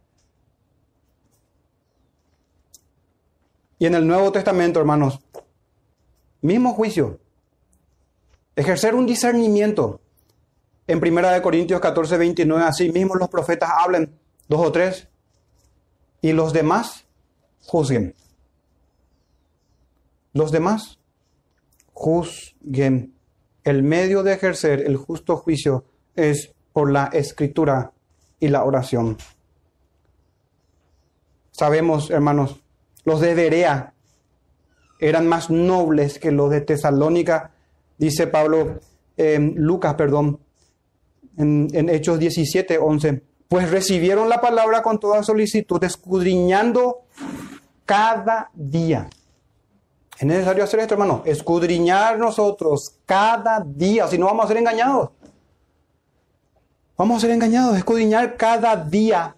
Y 3.79 3.85
en 3.85 3.95
el 3.95 4.05
Nuevo 4.05 4.31
Testamento, 4.33 4.79
hermanos, 4.79 5.21
mismo 6.41 6.73
juicio, 6.73 7.19
ejercer 8.55 8.93
un 8.93 9.05
discernimiento. 9.05 10.01
En 10.85 10.97
1 10.97 11.41
Corintios 11.41 11.79
14, 11.79 12.17
29, 12.17 12.63
así 12.63 12.91
mismo 12.91 13.15
los 13.15 13.29
profetas 13.29 13.69
hablan, 13.77 14.19
dos 14.49 14.65
o 14.65 14.71
tres, 14.71 15.07
y 16.21 16.33
los 16.33 16.51
demás 16.51 17.05
juzguen. 17.61 18.15
Los 20.33 20.51
demás 20.51 20.99
juzguen. 21.93 23.13
El 23.63 23.83
medio 23.83 24.23
de 24.23 24.33
ejercer 24.33 24.81
el 24.81 24.97
justo 24.97 25.37
juicio 25.37 25.85
es 26.15 26.53
por 26.73 26.91
la 26.91 27.05
escritura 27.05 27.93
y 28.39 28.49
la 28.49 28.63
oración. 28.63 29.17
Sabemos, 31.51 32.09
hermanos, 32.09 32.61
los 33.03 33.21
de 33.21 33.33
Berea 33.33 33.93
eran 34.99 35.27
más 35.27 35.49
nobles 35.49 36.19
que 36.19 36.31
los 36.31 36.49
de 36.49 36.61
Tesalónica, 36.61 37.51
dice 37.97 38.27
Pablo, 38.27 38.79
en 39.17 39.55
Lucas, 39.55 39.95
perdón, 39.95 40.39
en, 41.37 41.67
en 41.73 41.89
Hechos 41.89 42.19
17, 42.19 42.77
11. 42.77 43.23
Pues 43.47 43.71
recibieron 43.71 44.29
la 44.29 44.41
palabra 44.41 44.81
con 44.81 44.99
toda 44.99 45.23
solicitud, 45.23 45.83
escudriñando 45.83 47.05
cada 47.85 48.51
día. 48.53 49.09
Es 50.19 50.25
necesario 50.25 50.65
hacer 50.65 50.81
esto, 50.81 50.95
hermano, 50.95 51.23
escudriñar 51.25 52.19
nosotros 52.19 52.97
cada 53.05 53.61
día, 53.65 54.07
si 54.07 54.17
no 54.17 54.25
vamos 54.25 54.45
a 54.45 54.47
ser 54.49 54.57
engañados. 54.57 55.11
Vamos 56.97 57.17
a 57.17 57.21
ser 57.21 57.31
engañados, 57.31 57.77
escudriñar 57.77 58.35
cada 58.35 58.75
día 58.75 59.37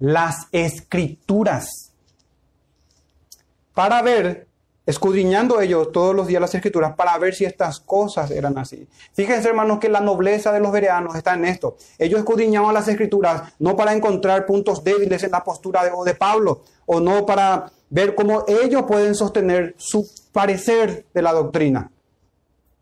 las 0.00 0.48
escrituras 0.50 1.83
para 3.74 4.00
ver 4.02 4.48
escudriñando 4.86 5.60
ellos 5.60 5.92
todos 5.92 6.14
los 6.14 6.26
días 6.26 6.40
las 6.40 6.54
escrituras 6.54 6.94
para 6.94 7.16
ver 7.18 7.34
si 7.34 7.44
estas 7.44 7.80
cosas 7.80 8.30
eran 8.30 8.58
así. 8.58 8.86
Fíjense, 9.14 9.48
hermanos, 9.48 9.78
que 9.78 9.88
la 9.88 10.00
nobleza 10.00 10.52
de 10.52 10.60
los 10.60 10.72
bereanos 10.72 11.16
está 11.16 11.34
en 11.34 11.46
esto. 11.46 11.76
Ellos 11.98 12.18
escudriñaban 12.18 12.74
las 12.74 12.88
escrituras 12.88 13.54
no 13.58 13.76
para 13.76 13.94
encontrar 13.94 14.46
puntos 14.46 14.84
débiles 14.84 15.22
en 15.22 15.30
la 15.30 15.42
postura 15.42 15.82
de, 15.84 16.14
Pablo, 16.14 16.62
o 16.86 17.00
no 17.00 17.24
para 17.24 17.72
ver 17.88 18.14
cómo 18.14 18.44
ellos 18.46 18.82
pueden 18.86 19.14
sostener 19.14 19.74
su 19.78 20.08
parecer 20.32 21.06
de 21.14 21.22
la 21.22 21.32
doctrina, 21.32 21.90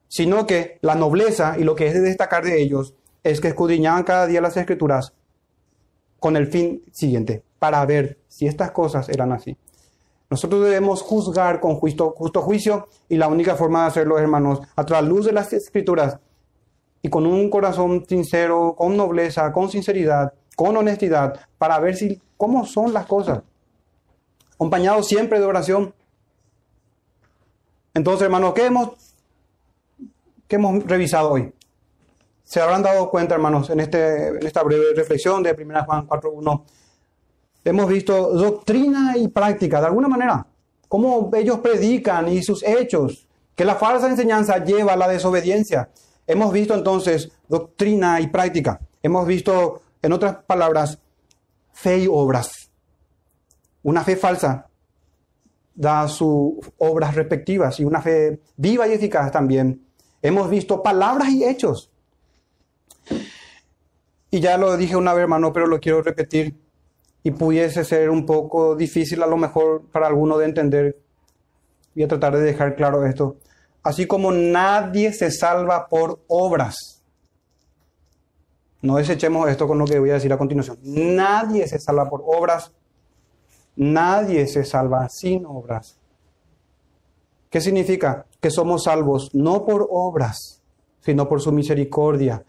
sino 0.08 0.46
que 0.46 0.78
la 0.80 0.94
nobleza 0.94 1.56
y 1.58 1.64
lo 1.64 1.74
que 1.74 1.86
es 1.86 1.94
de 1.94 2.00
destacar 2.00 2.44
de 2.44 2.60
ellos 2.60 2.94
es 3.22 3.40
que 3.40 3.48
escudriñaban 3.48 4.02
cada 4.02 4.26
día 4.26 4.40
las 4.40 4.56
escrituras 4.56 5.12
con 6.18 6.36
el 6.36 6.46
fin 6.46 6.82
siguiente, 6.92 7.42
para 7.58 7.84
ver 7.84 8.18
si 8.28 8.46
estas 8.46 8.70
cosas 8.70 9.08
eran 9.08 9.32
así. 9.32 9.56
Nosotros 10.32 10.64
debemos 10.64 11.02
juzgar 11.02 11.60
con 11.60 11.74
justo, 11.74 12.14
juicio 12.40 12.88
y 13.06 13.18
la 13.18 13.28
única 13.28 13.54
forma 13.54 13.82
de 13.82 13.88
hacerlo, 13.88 14.18
hermanos, 14.18 14.62
a 14.74 14.86
través 14.86 15.26
de 15.26 15.32
las 15.32 15.52
escrituras 15.52 16.18
y 17.02 17.10
con 17.10 17.26
un 17.26 17.50
corazón 17.50 18.06
sincero, 18.08 18.74
con 18.74 18.96
nobleza, 18.96 19.52
con 19.52 19.68
sinceridad, 19.68 20.32
con 20.56 20.74
honestidad, 20.74 21.38
para 21.58 21.78
ver 21.80 21.96
si 21.96 22.18
cómo 22.38 22.64
son 22.64 22.94
las 22.94 23.04
cosas, 23.04 23.42
acompañado 24.54 25.02
siempre 25.02 25.38
de 25.38 25.44
oración. 25.44 25.94
Entonces, 27.92 28.22
hermanos, 28.22 28.54
¿qué 28.54 28.64
hemos, 28.64 29.14
qué 30.48 30.56
hemos 30.56 30.82
revisado 30.84 31.32
hoy? 31.32 31.52
Se 32.42 32.58
habrán 32.58 32.82
dado 32.82 33.10
cuenta, 33.10 33.34
hermanos, 33.34 33.68
en, 33.68 33.80
este, 33.80 34.28
en 34.28 34.46
esta 34.46 34.62
breve 34.62 34.94
reflexión 34.96 35.42
de 35.42 35.52
1 35.52 35.84
Juan 35.84 36.08
4.1, 36.08 36.62
hemos 37.64 37.88
visto 37.88 38.32
doctrina 38.32 39.16
y 39.16 39.28
práctica, 39.28 39.80
de 39.80 39.86
alguna 39.86 40.08
manera, 40.08 40.46
cómo 40.88 41.30
ellos 41.34 41.60
predican 41.60 42.28
y 42.28 42.42
sus 42.42 42.62
hechos, 42.62 43.26
que 43.54 43.64
la 43.64 43.76
falsa 43.76 44.08
enseñanza 44.08 44.64
lleva 44.64 44.94
a 44.94 44.96
la 44.96 45.08
desobediencia. 45.08 45.90
Hemos 46.26 46.52
visto 46.52 46.74
entonces 46.74 47.30
doctrina 47.48 48.20
y 48.20 48.28
práctica. 48.28 48.80
Hemos 49.02 49.26
visto, 49.26 49.82
en 50.00 50.12
otras 50.12 50.36
palabras, 50.46 50.98
fe 51.72 52.00
y 52.00 52.06
obras. 52.10 52.70
Una 53.82 54.04
fe 54.04 54.16
falsa 54.16 54.68
da 55.74 56.06
sus 56.08 56.54
obras 56.78 57.14
respectivas 57.14 57.80
y 57.80 57.84
una 57.84 58.00
fe 58.00 58.40
viva 58.56 58.86
y 58.86 58.92
eficaz 58.92 59.32
también. 59.32 59.86
Hemos 60.20 60.48
visto 60.48 60.82
palabras 60.82 61.30
y 61.30 61.44
hechos. 61.44 61.90
Y 64.30 64.40
ya 64.40 64.56
lo 64.56 64.76
dije 64.76 64.96
una 64.96 65.12
vez, 65.12 65.22
hermano, 65.22 65.52
pero 65.52 65.66
lo 65.66 65.80
quiero 65.80 66.02
repetir 66.02 66.54
y 67.22 67.30
pudiese 67.30 67.84
ser 67.84 68.10
un 68.10 68.26
poco 68.26 68.74
difícil 68.74 69.22
a 69.22 69.26
lo 69.26 69.36
mejor 69.36 69.82
para 69.90 70.06
alguno 70.06 70.38
de 70.38 70.46
entender. 70.46 70.98
Voy 71.94 72.04
a 72.04 72.08
tratar 72.08 72.36
de 72.36 72.42
dejar 72.42 72.74
claro 72.74 73.06
esto. 73.06 73.36
Así 73.82 74.06
como 74.06 74.32
nadie 74.32 75.12
se 75.12 75.30
salva 75.30 75.88
por 75.88 76.20
obras. 76.28 77.02
No 78.80 78.96
desechemos 78.96 79.48
esto 79.48 79.68
con 79.68 79.78
lo 79.78 79.84
que 79.84 79.98
voy 79.98 80.10
a 80.10 80.14
decir 80.14 80.32
a 80.32 80.38
continuación. 80.38 80.78
Nadie 80.82 81.68
se 81.68 81.78
salva 81.78 82.08
por 82.08 82.22
obras. 82.24 82.72
Nadie 83.76 84.46
se 84.46 84.64
salva 84.64 85.08
sin 85.08 85.46
obras. 85.46 85.98
¿Qué 87.48 87.60
significa? 87.60 88.26
Que 88.40 88.50
somos 88.50 88.84
salvos 88.84 89.30
no 89.34 89.64
por 89.64 89.86
obras, 89.90 90.62
sino 91.00 91.28
por 91.28 91.40
su 91.40 91.52
misericordia, 91.52 92.42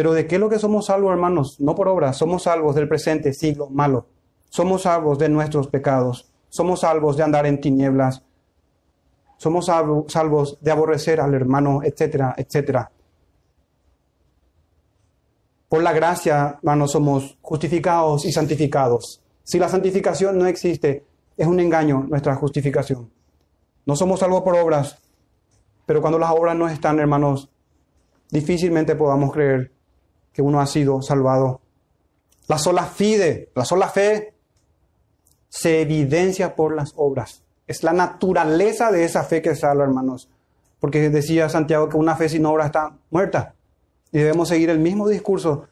pero 0.00 0.14
¿de 0.14 0.26
qué 0.26 0.36
es 0.36 0.40
lo 0.40 0.48
que 0.48 0.58
somos 0.58 0.86
salvos, 0.86 1.12
hermanos? 1.12 1.60
No 1.60 1.74
por 1.74 1.86
obras, 1.86 2.16
somos 2.16 2.44
salvos 2.44 2.74
del 2.74 2.88
presente 2.88 3.34
siglo 3.34 3.68
malo. 3.68 4.06
Somos 4.48 4.80
salvos 4.84 5.18
de 5.18 5.28
nuestros 5.28 5.68
pecados. 5.68 6.32
Somos 6.48 6.80
salvos 6.80 7.18
de 7.18 7.22
andar 7.22 7.44
en 7.44 7.60
tinieblas. 7.60 8.22
Somos 9.36 9.66
salvos 9.66 10.58
de 10.58 10.70
aborrecer 10.70 11.20
al 11.20 11.34
hermano, 11.34 11.80
etcétera, 11.84 12.34
etcétera. 12.34 12.90
Por 15.68 15.82
la 15.82 15.92
gracia, 15.92 16.54
hermanos, 16.56 16.92
somos 16.92 17.36
justificados 17.42 18.24
y 18.24 18.32
santificados. 18.32 19.20
Si 19.42 19.58
la 19.58 19.68
santificación 19.68 20.38
no 20.38 20.46
existe, 20.46 21.04
es 21.36 21.46
un 21.46 21.60
engaño 21.60 22.06
nuestra 22.08 22.34
justificación. 22.36 23.10
No 23.84 23.94
somos 23.96 24.20
salvos 24.20 24.40
por 24.40 24.56
obras, 24.56 24.96
pero 25.84 26.00
cuando 26.00 26.18
las 26.18 26.30
obras 26.30 26.56
no 26.56 26.70
están, 26.70 27.00
hermanos, 27.00 27.50
difícilmente 28.30 28.96
podamos 28.96 29.30
creer 29.30 29.72
que 30.32 30.42
uno 30.42 30.60
ha 30.60 30.66
sido 30.66 31.02
salvado. 31.02 31.60
La 32.48 32.58
sola 32.58 32.86
fide, 32.86 33.50
la 33.54 33.64
sola 33.64 33.88
fe, 33.88 34.34
se 35.48 35.82
evidencia 35.82 36.54
por 36.54 36.74
las 36.74 36.92
obras. 36.96 37.42
Es 37.66 37.82
la 37.82 37.92
naturaleza 37.92 38.90
de 38.90 39.04
esa 39.04 39.22
fe 39.24 39.42
que 39.42 39.54
salva, 39.54 39.84
hermanos. 39.84 40.28
Porque 40.78 41.10
decía 41.10 41.48
Santiago 41.48 41.88
que 41.88 41.96
una 41.96 42.16
fe 42.16 42.28
sin 42.28 42.46
obra 42.46 42.66
está 42.66 42.96
muerta. 43.10 43.54
Y 44.12 44.18
debemos 44.18 44.48
seguir 44.48 44.70
el 44.70 44.78
mismo 44.78 45.08
discurso 45.08 45.68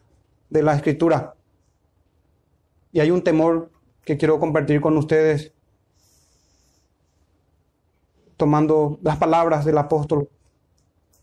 de 0.50 0.62
la 0.62 0.74
Escritura. 0.74 1.34
Y 2.92 3.00
hay 3.00 3.10
un 3.10 3.22
temor 3.22 3.70
que 4.04 4.16
quiero 4.16 4.38
compartir 4.38 4.80
con 4.80 4.96
ustedes, 4.96 5.52
tomando 8.36 8.98
las 9.02 9.16
palabras 9.18 9.64
del 9.64 9.76
apóstol 9.76 10.28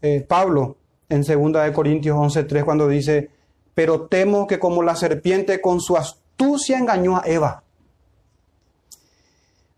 eh, 0.02 0.22
Pablo 0.22 0.78
en 1.10 1.22
2 1.22 1.72
Corintios 1.72 2.18
11.3 2.18 2.64
cuando 2.64 2.88
dice, 2.88 3.30
pero 3.74 4.08
temo 4.08 4.48
que 4.48 4.60
como 4.60 4.82
la 4.82 4.96
serpiente 4.96 5.62
con 5.62 5.80
su 5.82 5.98
astucia 5.98 6.78
engañó 6.78 7.18
a 7.18 7.24
Eva, 7.26 7.64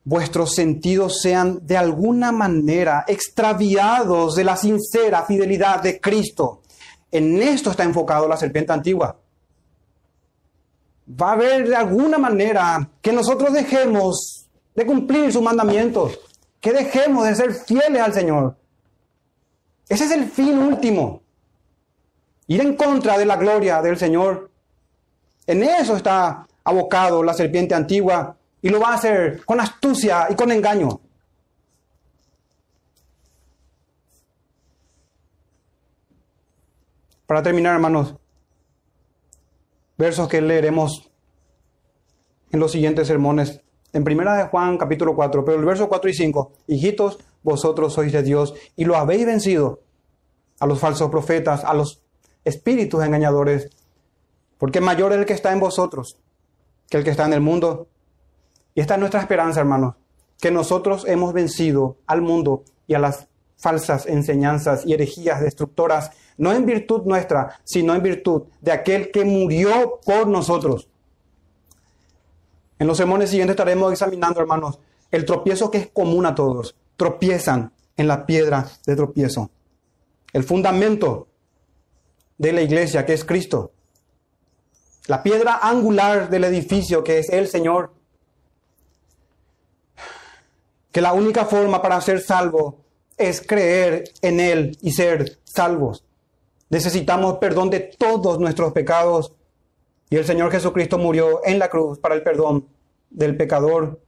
vuestros 0.03 0.55
sentidos 0.55 1.19
sean 1.21 1.59
de 1.67 1.75
alguna 1.75 2.31
manera 2.31 3.03
extraviados 3.09 4.35
de 4.35 4.45
la 4.45 4.55
sincera 4.55 5.23
fidelidad 5.23 5.81
de 5.83 5.99
Cristo. 5.99 6.61
En 7.11 7.41
esto 7.41 7.71
está 7.71 7.83
enfocado 7.83 8.25
la 8.25 8.37
serpiente 8.37 8.71
antigua. 8.71 9.17
Va 11.09 11.31
a 11.31 11.33
haber 11.33 11.67
de 11.67 11.75
alguna 11.75 12.17
manera 12.17 12.89
que 13.01 13.11
nosotros 13.11 13.51
dejemos 13.51 14.47
de 14.75 14.85
cumplir 14.85 15.33
sus 15.33 15.41
mandamientos, 15.41 16.17
que 16.61 16.71
dejemos 16.71 17.25
de 17.25 17.35
ser 17.35 17.53
fieles 17.53 18.01
al 18.01 18.13
Señor. 18.13 18.55
Ese 19.89 20.05
es 20.05 20.11
el 20.11 20.25
fin 20.25 20.57
último. 20.57 21.21
Ir 22.47 22.61
en 22.61 22.75
contra 22.75 23.17
de 23.17 23.25
la 23.25 23.37
gloria 23.37 23.81
del 23.81 23.97
Señor. 23.97 24.49
En 25.45 25.63
eso 25.63 25.95
está 25.95 26.45
abocado 26.63 27.23
la 27.23 27.33
serpiente 27.33 27.73
antigua 27.73 28.35
y 28.61 28.69
lo 28.69 28.79
va 28.79 28.89
a 28.89 28.95
hacer 28.95 29.45
con 29.45 29.59
astucia 29.59 30.27
y 30.29 30.35
con 30.35 30.51
engaño. 30.51 30.99
Para 37.25 37.43
terminar, 37.43 37.75
hermanos, 37.75 38.15
versos 39.97 40.27
que 40.27 40.41
leeremos 40.41 41.11
en 42.51 42.59
los 42.59 42.71
siguientes 42.71 43.07
sermones. 43.07 43.61
En 43.93 44.03
primera 44.03 44.35
de 44.35 44.45
Juan 44.45 44.77
capítulo 44.77 45.15
4, 45.15 45.43
pero 45.43 45.59
el 45.59 45.65
verso 45.65 45.89
4 45.89 46.09
y 46.09 46.13
5, 46.13 46.53
hijitos, 46.67 47.19
vosotros 47.47 47.93
sois 47.93 48.11
de 48.11 48.23
Dios 48.23 48.53
y 48.75 48.83
lo 48.83 48.97
habéis 48.97 49.25
vencido 49.25 49.79
a 50.59 50.65
los 50.65 50.79
falsos 50.79 51.09
profetas, 51.09 51.63
a 51.63 51.73
los 51.73 52.01
espíritus 52.43 53.03
engañadores, 53.03 53.69
porque 54.57 54.81
mayor 54.81 55.13
es 55.13 55.19
el 55.19 55.25
que 55.25 55.33
está 55.33 55.53
en 55.53 55.61
vosotros 55.61 56.17
que 56.89 56.97
el 56.97 57.03
que 57.03 57.11
está 57.11 57.25
en 57.25 57.33
el 57.33 57.41
mundo. 57.41 57.87
Y 58.75 58.81
esta 58.81 58.95
es 58.95 58.99
nuestra 58.99 59.21
esperanza, 59.21 59.61
hermanos, 59.61 59.95
que 60.39 60.51
nosotros 60.51 61.05
hemos 61.07 61.33
vencido 61.33 61.97
al 62.05 62.21
mundo 62.21 62.63
y 62.85 62.93
a 62.93 62.99
las 62.99 63.27
falsas 63.57 64.05
enseñanzas 64.05 64.85
y 64.85 64.93
herejías 64.93 65.41
destructoras, 65.41 66.11
no 66.37 66.51
en 66.51 66.65
virtud 66.65 67.03
nuestra, 67.05 67.59
sino 67.63 67.95
en 67.95 68.03
virtud 68.03 68.43
de 68.61 68.71
aquel 68.71 69.11
que 69.11 69.25
murió 69.25 69.99
por 70.05 70.27
nosotros. 70.27 70.89
En 72.79 72.87
los 72.87 72.97
sermones 72.97 73.29
siguientes 73.29 73.53
estaremos 73.53 73.91
examinando, 73.91 74.39
hermanos, 74.39 74.79
el 75.11 75.25
tropiezo 75.25 75.71
que 75.71 75.77
es 75.79 75.87
común 75.87 76.25
a 76.25 76.35
todos. 76.35 76.75
Tropiezan 76.97 77.71
en 77.95 78.07
la 78.07 78.25
piedra 78.25 78.67
de 78.85 78.95
tropiezo. 78.95 79.49
El 80.33 80.43
fundamento 80.43 81.27
de 82.37 82.51
la 82.51 82.61
iglesia, 82.61 83.05
que 83.05 83.13
es 83.13 83.23
Cristo. 83.23 83.71
La 85.07 85.23
piedra 85.23 85.59
angular 85.61 86.29
del 86.29 86.43
edificio, 86.43 87.03
que 87.03 87.19
es 87.19 87.29
el 87.29 87.47
Señor. 87.47 87.93
Que 90.91 91.01
la 91.01 91.13
única 91.13 91.45
forma 91.45 91.81
para 91.81 92.01
ser 92.01 92.19
salvo 92.19 92.83
es 93.17 93.41
creer 93.41 94.03
en 94.21 94.39
Él 94.39 94.77
y 94.81 94.91
ser 94.91 95.39
salvos. 95.43 96.03
Necesitamos 96.69 97.37
perdón 97.37 97.69
de 97.69 97.79
todos 97.79 98.39
nuestros 98.39 98.73
pecados. 98.73 99.33
Y 100.09 100.17
el 100.17 100.25
Señor 100.25 100.51
Jesucristo 100.51 100.97
murió 100.97 101.41
en 101.45 101.59
la 101.59 101.69
cruz 101.69 101.99
para 101.99 102.15
el 102.15 102.23
perdón 102.23 102.67
del 103.09 103.35
pecador. 103.35 103.99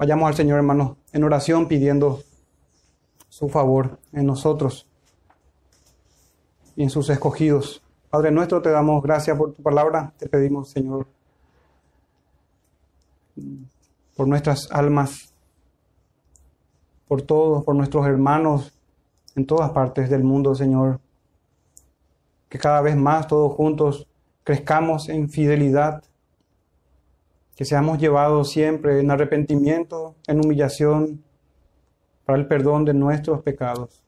Vayamos 0.00 0.28
al 0.28 0.34
Señor, 0.34 0.56
hermano, 0.56 0.96
en 1.12 1.24
oración 1.24 1.68
pidiendo 1.68 2.22
su 3.28 3.50
favor 3.50 3.98
en 4.14 4.24
nosotros 4.24 4.88
y 6.74 6.84
en 6.84 6.88
sus 6.88 7.10
escogidos. 7.10 7.82
Padre 8.08 8.30
nuestro, 8.30 8.62
te 8.62 8.70
damos 8.70 9.02
gracias 9.02 9.36
por 9.36 9.52
tu 9.52 9.62
palabra. 9.62 10.14
Te 10.16 10.26
pedimos, 10.26 10.70
Señor, 10.70 11.06
por 14.16 14.26
nuestras 14.26 14.72
almas, 14.72 15.34
por 17.06 17.20
todos, 17.20 17.62
por 17.62 17.74
nuestros 17.74 18.06
hermanos 18.06 18.72
en 19.36 19.44
todas 19.44 19.70
partes 19.72 20.08
del 20.08 20.24
mundo, 20.24 20.54
Señor. 20.54 20.98
Que 22.48 22.58
cada 22.58 22.80
vez 22.80 22.96
más 22.96 23.26
todos 23.26 23.52
juntos 23.52 24.08
crezcamos 24.44 25.10
en 25.10 25.28
fidelidad, 25.28 26.02
que 27.56 27.64
seamos 27.64 27.98
llevados 27.98 28.50
siempre 28.50 29.00
en 29.00 29.10
arrepentimiento, 29.10 30.14
en 30.26 30.44
humillación, 30.44 31.22
para 32.24 32.38
el 32.38 32.46
perdón 32.46 32.84
de 32.84 32.94
nuestros 32.94 33.42
pecados, 33.42 34.02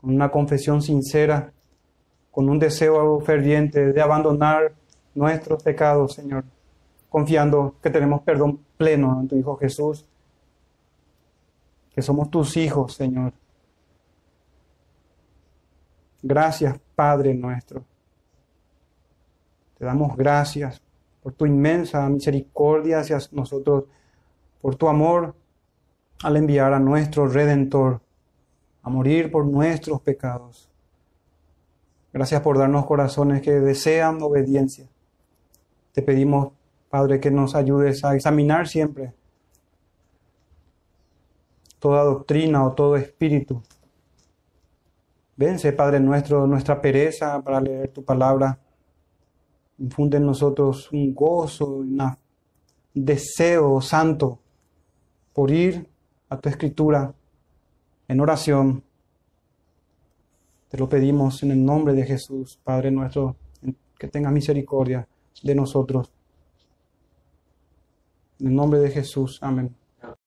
con 0.00 0.14
una 0.14 0.30
confesión 0.30 0.82
sincera, 0.82 1.52
con 2.30 2.48
un 2.48 2.58
deseo 2.58 3.20
ferviente 3.20 3.92
de 3.92 4.00
abandonar 4.02 4.74
nuestros 5.14 5.62
pecados, 5.62 6.14
Señor, 6.14 6.44
confiando 7.08 7.76
que 7.82 7.90
tenemos 7.90 8.22
perdón 8.22 8.60
pleno 8.76 9.20
en 9.20 9.28
tu 9.28 9.36
Hijo 9.36 9.56
Jesús, 9.56 10.06
que 11.94 12.02
somos 12.02 12.30
tus 12.30 12.56
hijos, 12.56 12.94
Señor. 12.94 13.32
Gracias, 16.22 16.78
Padre 16.94 17.34
nuestro. 17.34 17.84
Te 19.78 19.84
damos 19.84 20.16
gracias 20.16 20.82
por 21.22 21.32
tu 21.32 21.46
inmensa 21.46 22.08
misericordia 22.08 23.00
hacia 23.00 23.18
nosotros, 23.32 23.84
por 24.60 24.76
tu 24.76 24.88
amor 24.88 25.34
al 26.22 26.36
enviar 26.36 26.72
a 26.72 26.80
nuestro 26.80 27.26
Redentor 27.28 28.00
a 28.82 28.90
morir 28.90 29.30
por 29.30 29.46
nuestros 29.46 30.00
pecados. 30.00 30.70
Gracias 32.12 32.40
por 32.40 32.58
darnos 32.58 32.86
corazones 32.86 33.42
que 33.42 33.52
desean 33.52 34.20
obediencia. 34.22 34.88
Te 35.92 36.02
pedimos, 36.02 36.52
Padre, 36.88 37.20
que 37.20 37.30
nos 37.30 37.54
ayudes 37.54 38.04
a 38.04 38.14
examinar 38.14 38.66
siempre 38.66 39.12
toda 41.78 42.04
doctrina 42.04 42.64
o 42.64 42.72
todo 42.72 42.96
espíritu. 42.96 43.62
Vence, 45.36 45.72
Padre 45.72 46.00
nuestro, 46.00 46.46
nuestra 46.46 46.80
pereza 46.80 47.40
para 47.42 47.60
leer 47.60 47.88
tu 47.88 48.04
palabra. 48.04 48.58
Infunde 49.80 50.18
en 50.18 50.26
nosotros 50.26 50.92
un 50.92 51.14
gozo, 51.14 51.66
un 51.66 52.16
deseo 52.94 53.80
santo 53.80 54.38
por 55.32 55.50
ir 55.50 55.88
a 56.28 56.38
tu 56.38 56.48
escritura 56.48 57.14
en 58.06 58.20
oración. 58.20 58.82
Te 60.68 60.78
lo 60.78 60.88
pedimos 60.88 61.42
en 61.42 61.52
el 61.52 61.64
nombre 61.64 61.94
de 61.94 62.04
Jesús, 62.04 62.58
Padre 62.62 62.90
nuestro, 62.90 63.36
que 63.98 64.08
tenga 64.08 64.30
misericordia 64.30 65.08
de 65.42 65.54
nosotros. 65.54 66.10
En 68.38 68.48
el 68.48 68.54
nombre 68.54 68.80
de 68.80 68.90
Jesús, 68.90 69.38
amén. 69.42 69.79